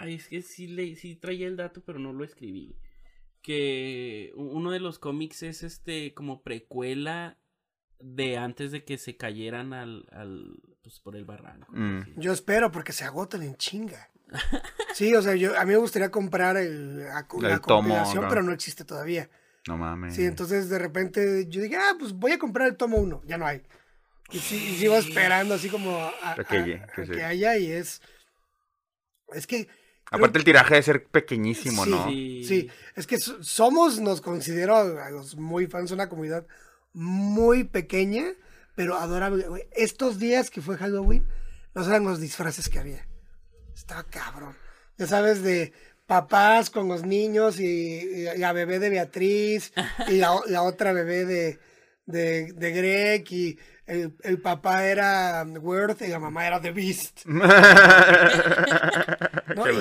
Ay, 0.00 0.14
es 0.14 0.28
que 0.28 0.42
sí, 0.42 0.66
le, 0.68 0.94
sí 0.96 1.16
traía 1.16 1.46
el 1.46 1.56
dato, 1.56 1.82
pero 1.84 1.98
no 1.98 2.12
lo 2.12 2.24
escribí. 2.24 2.76
Que 3.42 4.32
uno 4.36 4.70
de 4.70 4.80
los 4.80 4.98
cómics 4.98 5.42
es 5.42 5.62
este 5.62 6.14
como 6.14 6.42
precuela 6.42 7.38
de 8.06 8.36
antes 8.36 8.70
de 8.70 8.84
que 8.84 8.98
se 8.98 9.16
cayeran 9.16 9.72
al, 9.72 10.06
al 10.12 10.56
pues 10.82 11.00
por 11.00 11.16
el 11.16 11.24
barranco. 11.24 11.66
Mm. 11.72 12.20
Yo 12.20 12.32
espero 12.32 12.70
porque 12.70 12.92
se 12.92 13.04
agotan 13.04 13.42
en 13.42 13.56
chinga. 13.56 14.10
Sí, 14.94 15.12
o 15.12 15.20
sea, 15.22 15.34
yo, 15.34 15.58
a 15.58 15.64
mí 15.64 15.72
me 15.72 15.78
gustaría 15.78 16.08
comprar 16.12 16.56
el, 16.56 16.98
la, 17.00 17.26
la 17.40 17.54
El 17.54 17.60
tomo, 17.60 17.60
compilación, 17.60 18.22
¿no? 18.22 18.28
pero 18.28 18.44
no 18.44 18.52
existe 18.52 18.84
todavía. 18.84 19.28
No 19.66 19.76
mames. 19.76 20.14
Sí, 20.14 20.24
entonces 20.24 20.68
de 20.68 20.78
repente 20.78 21.46
yo 21.48 21.60
dije, 21.62 21.76
ah, 21.76 21.96
pues 21.98 22.12
voy 22.12 22.30
a 22.30 22.38
comprar 22.38 22.68
el 22.68 22.76
tomo 22.76 22.98
uno. 22.98 23.20
Ya 23.26 23.36
no 23.36 23.44
hay. 23.44 23.60
Y, 24.30 24.38
sí- 24.38 24.68
y 24.70 24.76
sigo 24.76 24.94
esperando 24.96 25.54
así 25.54 25.68
como 25.68 25.96
a, 25.96 26.12
a- 26.22 26.34
que 26.36 26.42
a 26.76 26.86
que 26.94 27.02
que 27.06 27.14
sí. 27.14 27.20
haya 27.20 27.56
y 27.56 27.72
es... 27.72 28.02
Es 29.32 29.48
que... 29.48 29.66
Aparte 30.12 30.38
el 30.38 30.44
tiraje 30.44 30.74
debe 30.74 30.82
ser 30.84 31.06
pequeñísimo, 31.06 31.84
Sí, 31.84 31.90
¿no? 31.90 32.06
Sí. 32.08 32.44
Sí, 32.44 32.70
es 32.94 33.06
que 33.08 33.18
so- 33.18 33.42
somos, 33.42 33.98
nos 33.98 34.20
considero 34.20 34.76
a 34.76 35.10
los 35.10 35.34
muy 35.36 35.66
fans, 35.66 35.90
una 35.90 36.08
comunidad 36.08 36.46
muy 36.94 37.64
pequeña, 37.64 38.24
pero 38.74 38.96
adorable. 38.96 39.46
güey. 39.48 39.64
Estos 39.72 40.18
días 40.18 40.48
que 40.50 40.62
fue 40.62 40.76
Halloween, 40.78 41.26
no 41.74 41.84
saben 41.84 42.04
los 42.04 42.20
disfraces 42.20 42.68
que 42.68 42.78
había. 42.78 43.06
Estaba 43.74 44.04
cabrón. 44.04 44.54
Ya 44.96 45.06
sabes, 45.06 45.42
de 45.42 45.72
papás 46.06 46.70
con 46.70 46.86
los 46.88 47.04
niños 47.04 47.58
y, 47.60 47.64
y 47.66 48.38
la 48.38 48.52
bebé 48.52 48.78
de 48.78 48.90
Beatriz 48.90 49.72
y 50.08 50.18
la, 50.18 50.62
otra 50.62 50.92
bebé 50.92 51.24
de, 51.24 51.58
de, 52.06 52.52
de 52.52 52.70
Greg 52.72 53.24
y 53.32 53.58
el, 53.86 54.14
el 54.22 54.40
papá 54.40 54.84
era 54.86 55.44
Worth 55.44 56.02
y 56.02 56.08
la 56.08 56.18
mamá 56.18 56.46
era 56.46 56.60
The 56.60 56.72
Beast. 56.72 57.20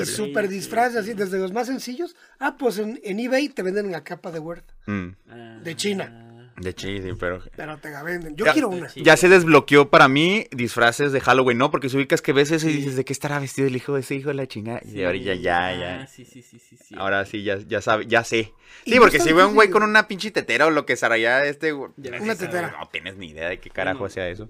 Y 0.01 0.05
súper 0.05 0.47
disfraces, 0.47 0.97
así, 0.97 1.14
desde 1.14 1.39
los 1.39 1.51
más 1.51 1.68
sencillos. 1.68 2.16
Ah, 2.39 2.57
pues 2.57 2.78
en, 2.78 2.99
en 3.03 3.20
eBay 3.20 3.49
te 3.49 3.64
venden 3.64 3.91
la 3.91 4.03
capa 4.03 4.32
de 4.32 4.39
Word, 4.39 4.64
Mm. 4.86 5.07
Ah, 5.30 5.59
de 5.64 5.76
China. 5.76 6.32
De 6.57 6.73
chile, 6.75 7.15
pero... 7.19 7.41
pero 7.55 7.77
te 7.79 7.89
la 7.89 8.03
venden. 8.03 8.35
Yo 8.35 8.45
Ya- 8.45 8.53
quiero 8.53 8.69
una. 8.69 8.87
Ya 8.95 9.17
se 9.17 9.27
desbloqueó 9.27 9.89
para 9.89 10.07
mí 10.07 10.45
disfraces 10.51 11.11
de 11.11 11.19
Halloween, 11.19 11.57
¿no? 11.57 11.71
Porque 11.71 11.89
si 11.89 11.97
ubicas 11.97 12.21
que 12.21 12.31
ves 12.31 12.51
eso 12.51 12.69
y 12.69 12.73
dices, 12.73 12.95
¿de 12.95 13.03
qué 13.03 13.11
estará 13.13 13.39
vestido 13.39 13.67
el 13.67 13.75
hijo 13.75 13.95
de 13.95 14.01
ese 14.01 14.15
hijo 14.15 14.29
de 14.29 14.35
la 14.35 14.47
chingada? 14.47 14.79
Y 14.85 15.03
ahora 15.03 15.17
ya, 15.17 15.33
ya, 15.33 15.65
Ah, 15.67 15.75
ya. 16.01 16.07
sí, 16.07 16.25
sí, 16.25 16.41
sí, 16.43 16.59
sí, 16.59 16.77
sí. 16.77 16.95
Ahora 16.97 17.25
sí, 17.25 17.43
ya, 17.43 17.57
ya 17.57 17.81
sabe, 17.81 18.05
ya 18.05 18.23
sé. 18.23 18.53
Sí, 18.85 18.99
porque 18.99 19.19
si 19.19 19.33
veo 19.33 19.47
un 19.47 19.55
güey 19.55 19.69
con 19.69 19.81
una 19.83 20.07
pinche 20.07 20.29
tetera 20.31 20.67
o 20.67 20.69
lo 20.69 20.85
que 20.85 20.95
será 20.95 21.17
ya 21.17 21.43
este... 21.43 21.71
güey, 21.71 21.91
Ya 21.97 22.11
Una 22.21 22.35
sé, 22.35 22.45
tetera. 22.45 22.75
No 22.79 22.87
tienes 22.89 23.17
ni 23.17 23.29
idea 23.29 23.49
de 23.49 23.59
qué 23.59 23.69
carajo 23.71 24.07
sea 24.09 24.29
eso. 24.29 24.49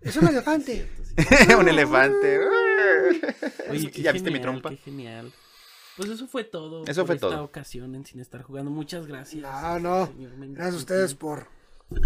Es 0.00 0.16
un 0.16 0.28
elefante. 0.28 0.86
un 1.58 1.68
elefante. 1.68 2.38
Oye, 3.68 3.90
qué 3.92 4.02
¿Ya 4.02 4.12
viste 4.12 4.30
mi 4.30 4.40
trompa? 4.40 4.70
Qué 4.70 4.76
genial. 4.76 5.32
Pues 5.96 6.08
eso 6.10 6.26
fue 6.26 6.44
todo. 6.44 6.84
Eso 6.86 7.02
por 7.02 7.06
fue 7.06 7.14
esta 7.16 7.28
todo. 7.28 7.44
ocasión 7.44 7.94
en 7.94 8.04
Sin 8.06 8.20
Estar 8.20 8.42
Jugando. 8.42 8.70
Muchas 8.70 9.06
gracias. 9.06 9.42
No, 9.42 9.78
no. 9.78 10.06
señor. 10.06 10.32
Gracias 10.38 10.74
a 10.74 10.78
ustedes 10.78 11.14
por, 11.14 11.46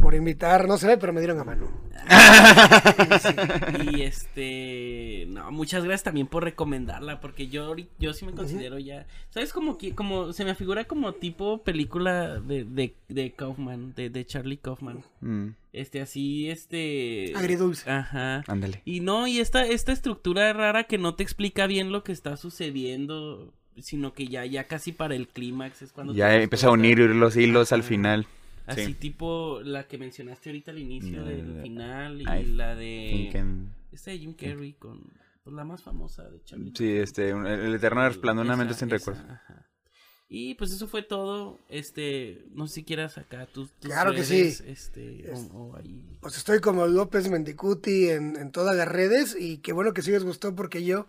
por 0.02 0.14
invitar. 0.14 0.66
No 0.66 0.76
se 0.78 0.86
ve, 0.88 0.96
pero 0.98 1.12
me 1.12 1.20
dieron 1.20 1.38
a 1.40 1.44
mano. 1.44 1.68
Y 3.92 4.02
este, 4.02 5.26
no, 5.28 5.50
muchas 5.50 5.84
gracias 5.84 6.04
también 6.04 6.26
por 6.26 6.44
recomendarla, 6.44 7.20
porque 7.20 7.48
yo 7.48 7.74
yo 7.98 8.12
sí 8.12 8.24
me 8.24 8.32
considero 8.32 8.78
ya, 8.78 9.06
¿sabes? 9.30 9.52
Como 9.52 9.78
que, 9.78 9.94
como, 9.94 10.32
se 10.32 10.44
me 10.44 10.54
figura 10.54 10.84
como 10.84 11.12
tipo 11.14 11.62
película 11.62 12.40
de, 12.40 12.64
de, 12.64 12.94
de 13.08 13.32
Kaufman, 13.32 13.94
de, 13.94 14.10
de 14.10 14.24
Charlie 14.26 14.58
Kaufman. 14.58 15.02
Mm, 15.20 15.48
Este, 15.72 16.00
así, 16.00 16.48
este... 16.50 17.32
Agridulce. 17.36 17.90
Ajá. 17.90 18.42
ándale. 18.46 18.82
Y 18.84 19.00
no, 19.00 19.26
y 19.26 19.38
esta, 19.40 19.64
esta 19.66 19.92
estructura 19.92 20.52
rara 20.52 20.84
que 20.84 20.98
no 20.98 21.14
te 21.14 21.22
explica 21.22 21.66
bien 21.66 21.92
lo 21.92 22.02
que 22.04 22.12
está 22.12 22.36
sucediendo, 22.36 23.52
sino 23.82 24.12
que 24.12 24.26
ya, 24.28 24.44
ya 24.46 24.64
casi 24.64 24.92
para 24.92 25.14
el 25.14 25.28
clímax 25.28 25.82
es 25.82 25.92
cuando... 25.92 26.14
Ya 26.14 26.34
empieza 26.34 26.68
a 26.68 26.70
unir 26.70 26.98
los 26.98 27.36
hilos 27.36 27.72
al 27.72 27.82
final. 27.82 28.26
Así 28.66 28.84
Sí. 28.86 28.94
tipo 28.94 29.60
la 29.62 29.84
que 29.86 29.96
mencionaste 29.96 30.50
ahorita 30.50 30.72
al 30.72 30.78
inicio 30.78 31.24
del 31.24 31.54
de- 31.56 31.62
final 31.62 32.20
y 32.20 32.24
I 32.24 32.44
la 32.52 32.74
de... 32.74 33.30
And- 33.34 33.70
Esta 33.92 34.10
de 34.10 34.18
Jim 34.18 34.34
Carrey 34.34 34.72
con 34.72 35.00
pues, 35.44 35.54
la 35.54 35.64
más 35.64 35.82
famosa 35.82 36.28
de 36.28 36.42
Charlie. 36.42 36.72
Sí, 36.76 36.90
este, 36.90 37.32
un- 37.32 37.46
el 37.46 37.74
eterno 37.74 38.06
resplandor 38.08 38.44
una 38.44 38.56
mente 38.56 38.74
sin 38.74 38.92
ajá. 38.92 39.66
Y 40.28 40.54
pues 40.54 40.72
eso 40.72 40.88
fue 40.88 41.02
todo. 41.04 41.60
Este, 41.68 42.46
no 42.52 42.66
sé 42.66 42.74
si 42.74 42.84
quieras 42.84 43.16
acá 43.16 43.46
tus, 43.46 43.70
tus 43.74 43.90
Claro 43.92 44.12
que 44.12 44.24
sí. 44.24 44.52
Este, 44.66 45.30
o, 45.32 45.38
o 45.56 45.76
ahí. 45.76 46.18
Pues 46.20 46.36
estoy 46.36 46.58
como 46.60 46.86
López 46.88 47.30
Mendicuti 47.30 48.08
en, 48.08 48.34
en 48.36 48.50
todas 48.50 48.74
las 48.76 48.88
redes. 48.88 49.36
Y 49.38 49.58
qué 49.58 49.72
bueno 49.72 49.92
que 49.92 50.02
sí 50.02 50.10
les 50.10 50.24
gustó 50.24 50.54
porque 50.56 50.84
yo 50.84 51.06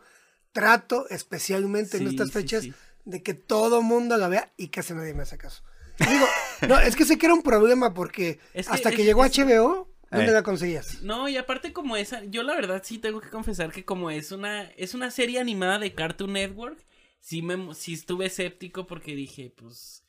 trato 0.62 1.08
especialmente 1.10 1.98
en 1.98 2.08
estas 2.08 2.32
fechas 2.32 2.64
sí. 2.64 2.74
de 3.06 3.22
que 3.22 3.34
todo 3.36 3.82
mundo 3.84 4.18
la 4.18 4.28
vea 4.28 4.52
y 4.58 4.70
casi 4.70 4.94
nadie 4.96 5.14
me 5.14 5.22
hace 5.24 5.38
caso. 5.38 5.62
Y 6.00 6.06
digo, 6.10 6.26
no, 6.68 6.80
es 6.80 6.96
que 6.96 7.06
sé 7.06 7.18
que 7.20 7.28
era 7.28 7.36
un 7.36 7.44
problema 7.44 7.94
porque 7.94 8.40
Es 8.54 8.68
que 8.68 8.74
hasta 8.74 8.90
que 8.92 9.02
es- 9.02 9.06
llegó 9.06 9.24
es- 9.24 9.38
HBO, 9.38 9.88
¿dónde 10.10 10.30
Eh. 10.30 10.34
la 10.34 10.42
conseguías? 10.42 11.02
No, 11.04 11.30
y 11.30 11.38
aparte 11.38 11.74
como 11.74 11.96
esa, 11.96 12.24
yo 12.24 12.42
la 12.42 12.56
verdad 12.56 12.82
sí 12.84 12.98
tengo 12.98 13.22
que 13.22 13.30
confesar 13.30 13.72
que 13.72 13.86
como 13.86 14.10
es 14.10 14.32
una, 14.32 14.64
es 14.78 14.94
una 14.96 15.12
serie 15.12 15.40
animada 15.40 15.78
de 15.80 15.94
Cartoon 15.94 16.34
Network, 16.34 16.84
sí 17.20 17.42
me, 17.44 17.76
sí 17.76 17.94
estuve 17.94 18.26
escéptico 18.28 18.88
porque 18.88 19.16
dije, 19.16 19.54
pues, 19.56 20.04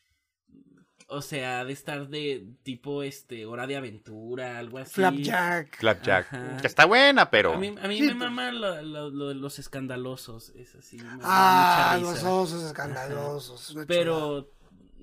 o 1.11 1.22
sea, 1.22 1.64
de 1.64 1.72
estar 1.72 2.09
de 2.09 2.46
tipo, 2.62 3.02
este, 3.02 3.46
hora 3.46 3.66
de 3.66 3.76
aventura, 3.76 4.59
algo 4.59 4.78
así. 4.78 4.94
Flapjack. 4.94 5.76
Flapjack. 5.78 6.32
Ajá. 6.34 6.56
Que 6.61 6.66
está 6.66 6.84
buena, 6.84 7.30
pero. 7.30 7.54
A 7.54 7.59
mí, 7.59 7.74
a 7.82 7.88
mí 7.88 7.96
Sí, 7.96 8.02
me 8.02 8.09
pues. 8.09 8.18
mama 8.18 8.52
lo, 8.52 9.11
lo- 9.11 9.34
los 9.34 9.59
escandalosos, 9.59 10.50
es 10.50 10.74
así. 10.74 10.98
Ah, 11.22 11.98
los 12.00 12.22
osos 12.22 12.62
escandalosos. 12.62 13.74
Pero, 13.86 14.50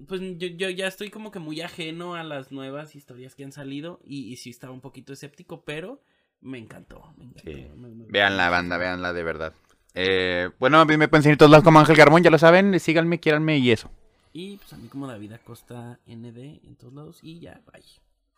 pues 0.08 0.22
yo, 0.38 0.48
yo 0.48 0.70
ya 0.70 0.88
estoy 0.88 1.10
como 1.10 1.32
que 1.32 1.40
muy 1.40 1.62
ajeno 1.62 2.16
a 2.16 2.24
las 2.24 2.52
nuevas 2.52 2.96
historias 2.96 3.34
que 3.36 3.44
han 3.44 3.52
salido 3.52 4.00
y, 4.04 4.32
y 4.32 4.36
sí 4.38 4.50
estaba 4.52 4.74
un 4.74 4.82
poquito 4.82 5.12
escéptico, 5.14 5.64
pero 5.66 6.02
me 6.42 6.58
encantó. 6.60 7.02
Me 7.18 7.26
encantó 7.26 7.50
Sí. 7.52 7.68
me- 7.76 7.90
me- 7.90 8.06
Vean 8.10 8.38
la 8.38 8.50
banda, 8.50 8.78
veanla 8.78 9.12
de 9.14 9.24
verdad. 9.24 9.54
Eh, 9.96 10.50
bueno, 10.60 10.80
a 10.82 10.86
mí 10.86 10.98
me 10.98 11.08
pueden 11.08 11.24
seguir 11.24 11.38
todos 11.38 11.50
lados 11.50 11.64
como 11.64 11.80
Ángel 11.80 11.96
Garmón, 11.96 12.22
ya 12.22 12.30
lo 12.30 12.38
saben. 12.38 12.80
Síganme, 12.80 13.20
quieranme 13.20 13.58
y 13.58 13.72
eso. 13.72 13.90
Y 14.38 14.58
pues 14.58 14.74
a 14.74 14.78
mí 14.78 14.90
como 14.90 15.08
David 15.08 15.32
Acosta 15.32 15.98
ND 16.06 16.60
en 16.66 16.76
todos 16.76 16.94
lados 16.94 17.20
y 17.22 17.40
ya, 17.40 17.62
bye. 17.72 17.86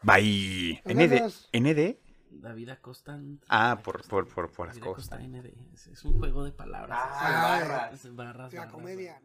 Bye. 0.03 0.79
¿ND? 0.85 1.23
¿ND? 1.53 1.97
David 2.29 2.69
Acosta. 2.69 3.19
Ah, 3.47 3.69
David 3.69 3.83
por, 3.83 3.95
Acosta. 3.95 4.09
por, 4.11 4.27
por, 4.27 4.51
por 4.51 4.67
David 4.67 4.83
Acosta. 4.83 5.17
ND. 5.17 5.45
Es, 5.73 5.87
es 5.87 6.05
un 6.05 6.19
juego 6.19 6.43
de 6.43 6.51
palabras. 6.51 6.99
Ah, 7.01 7.89
Es 7.91 8.15
barras, 8.15 8.53
La 8.53 8.59
barras, 8.59 8.71
comedia. 8.71 9.19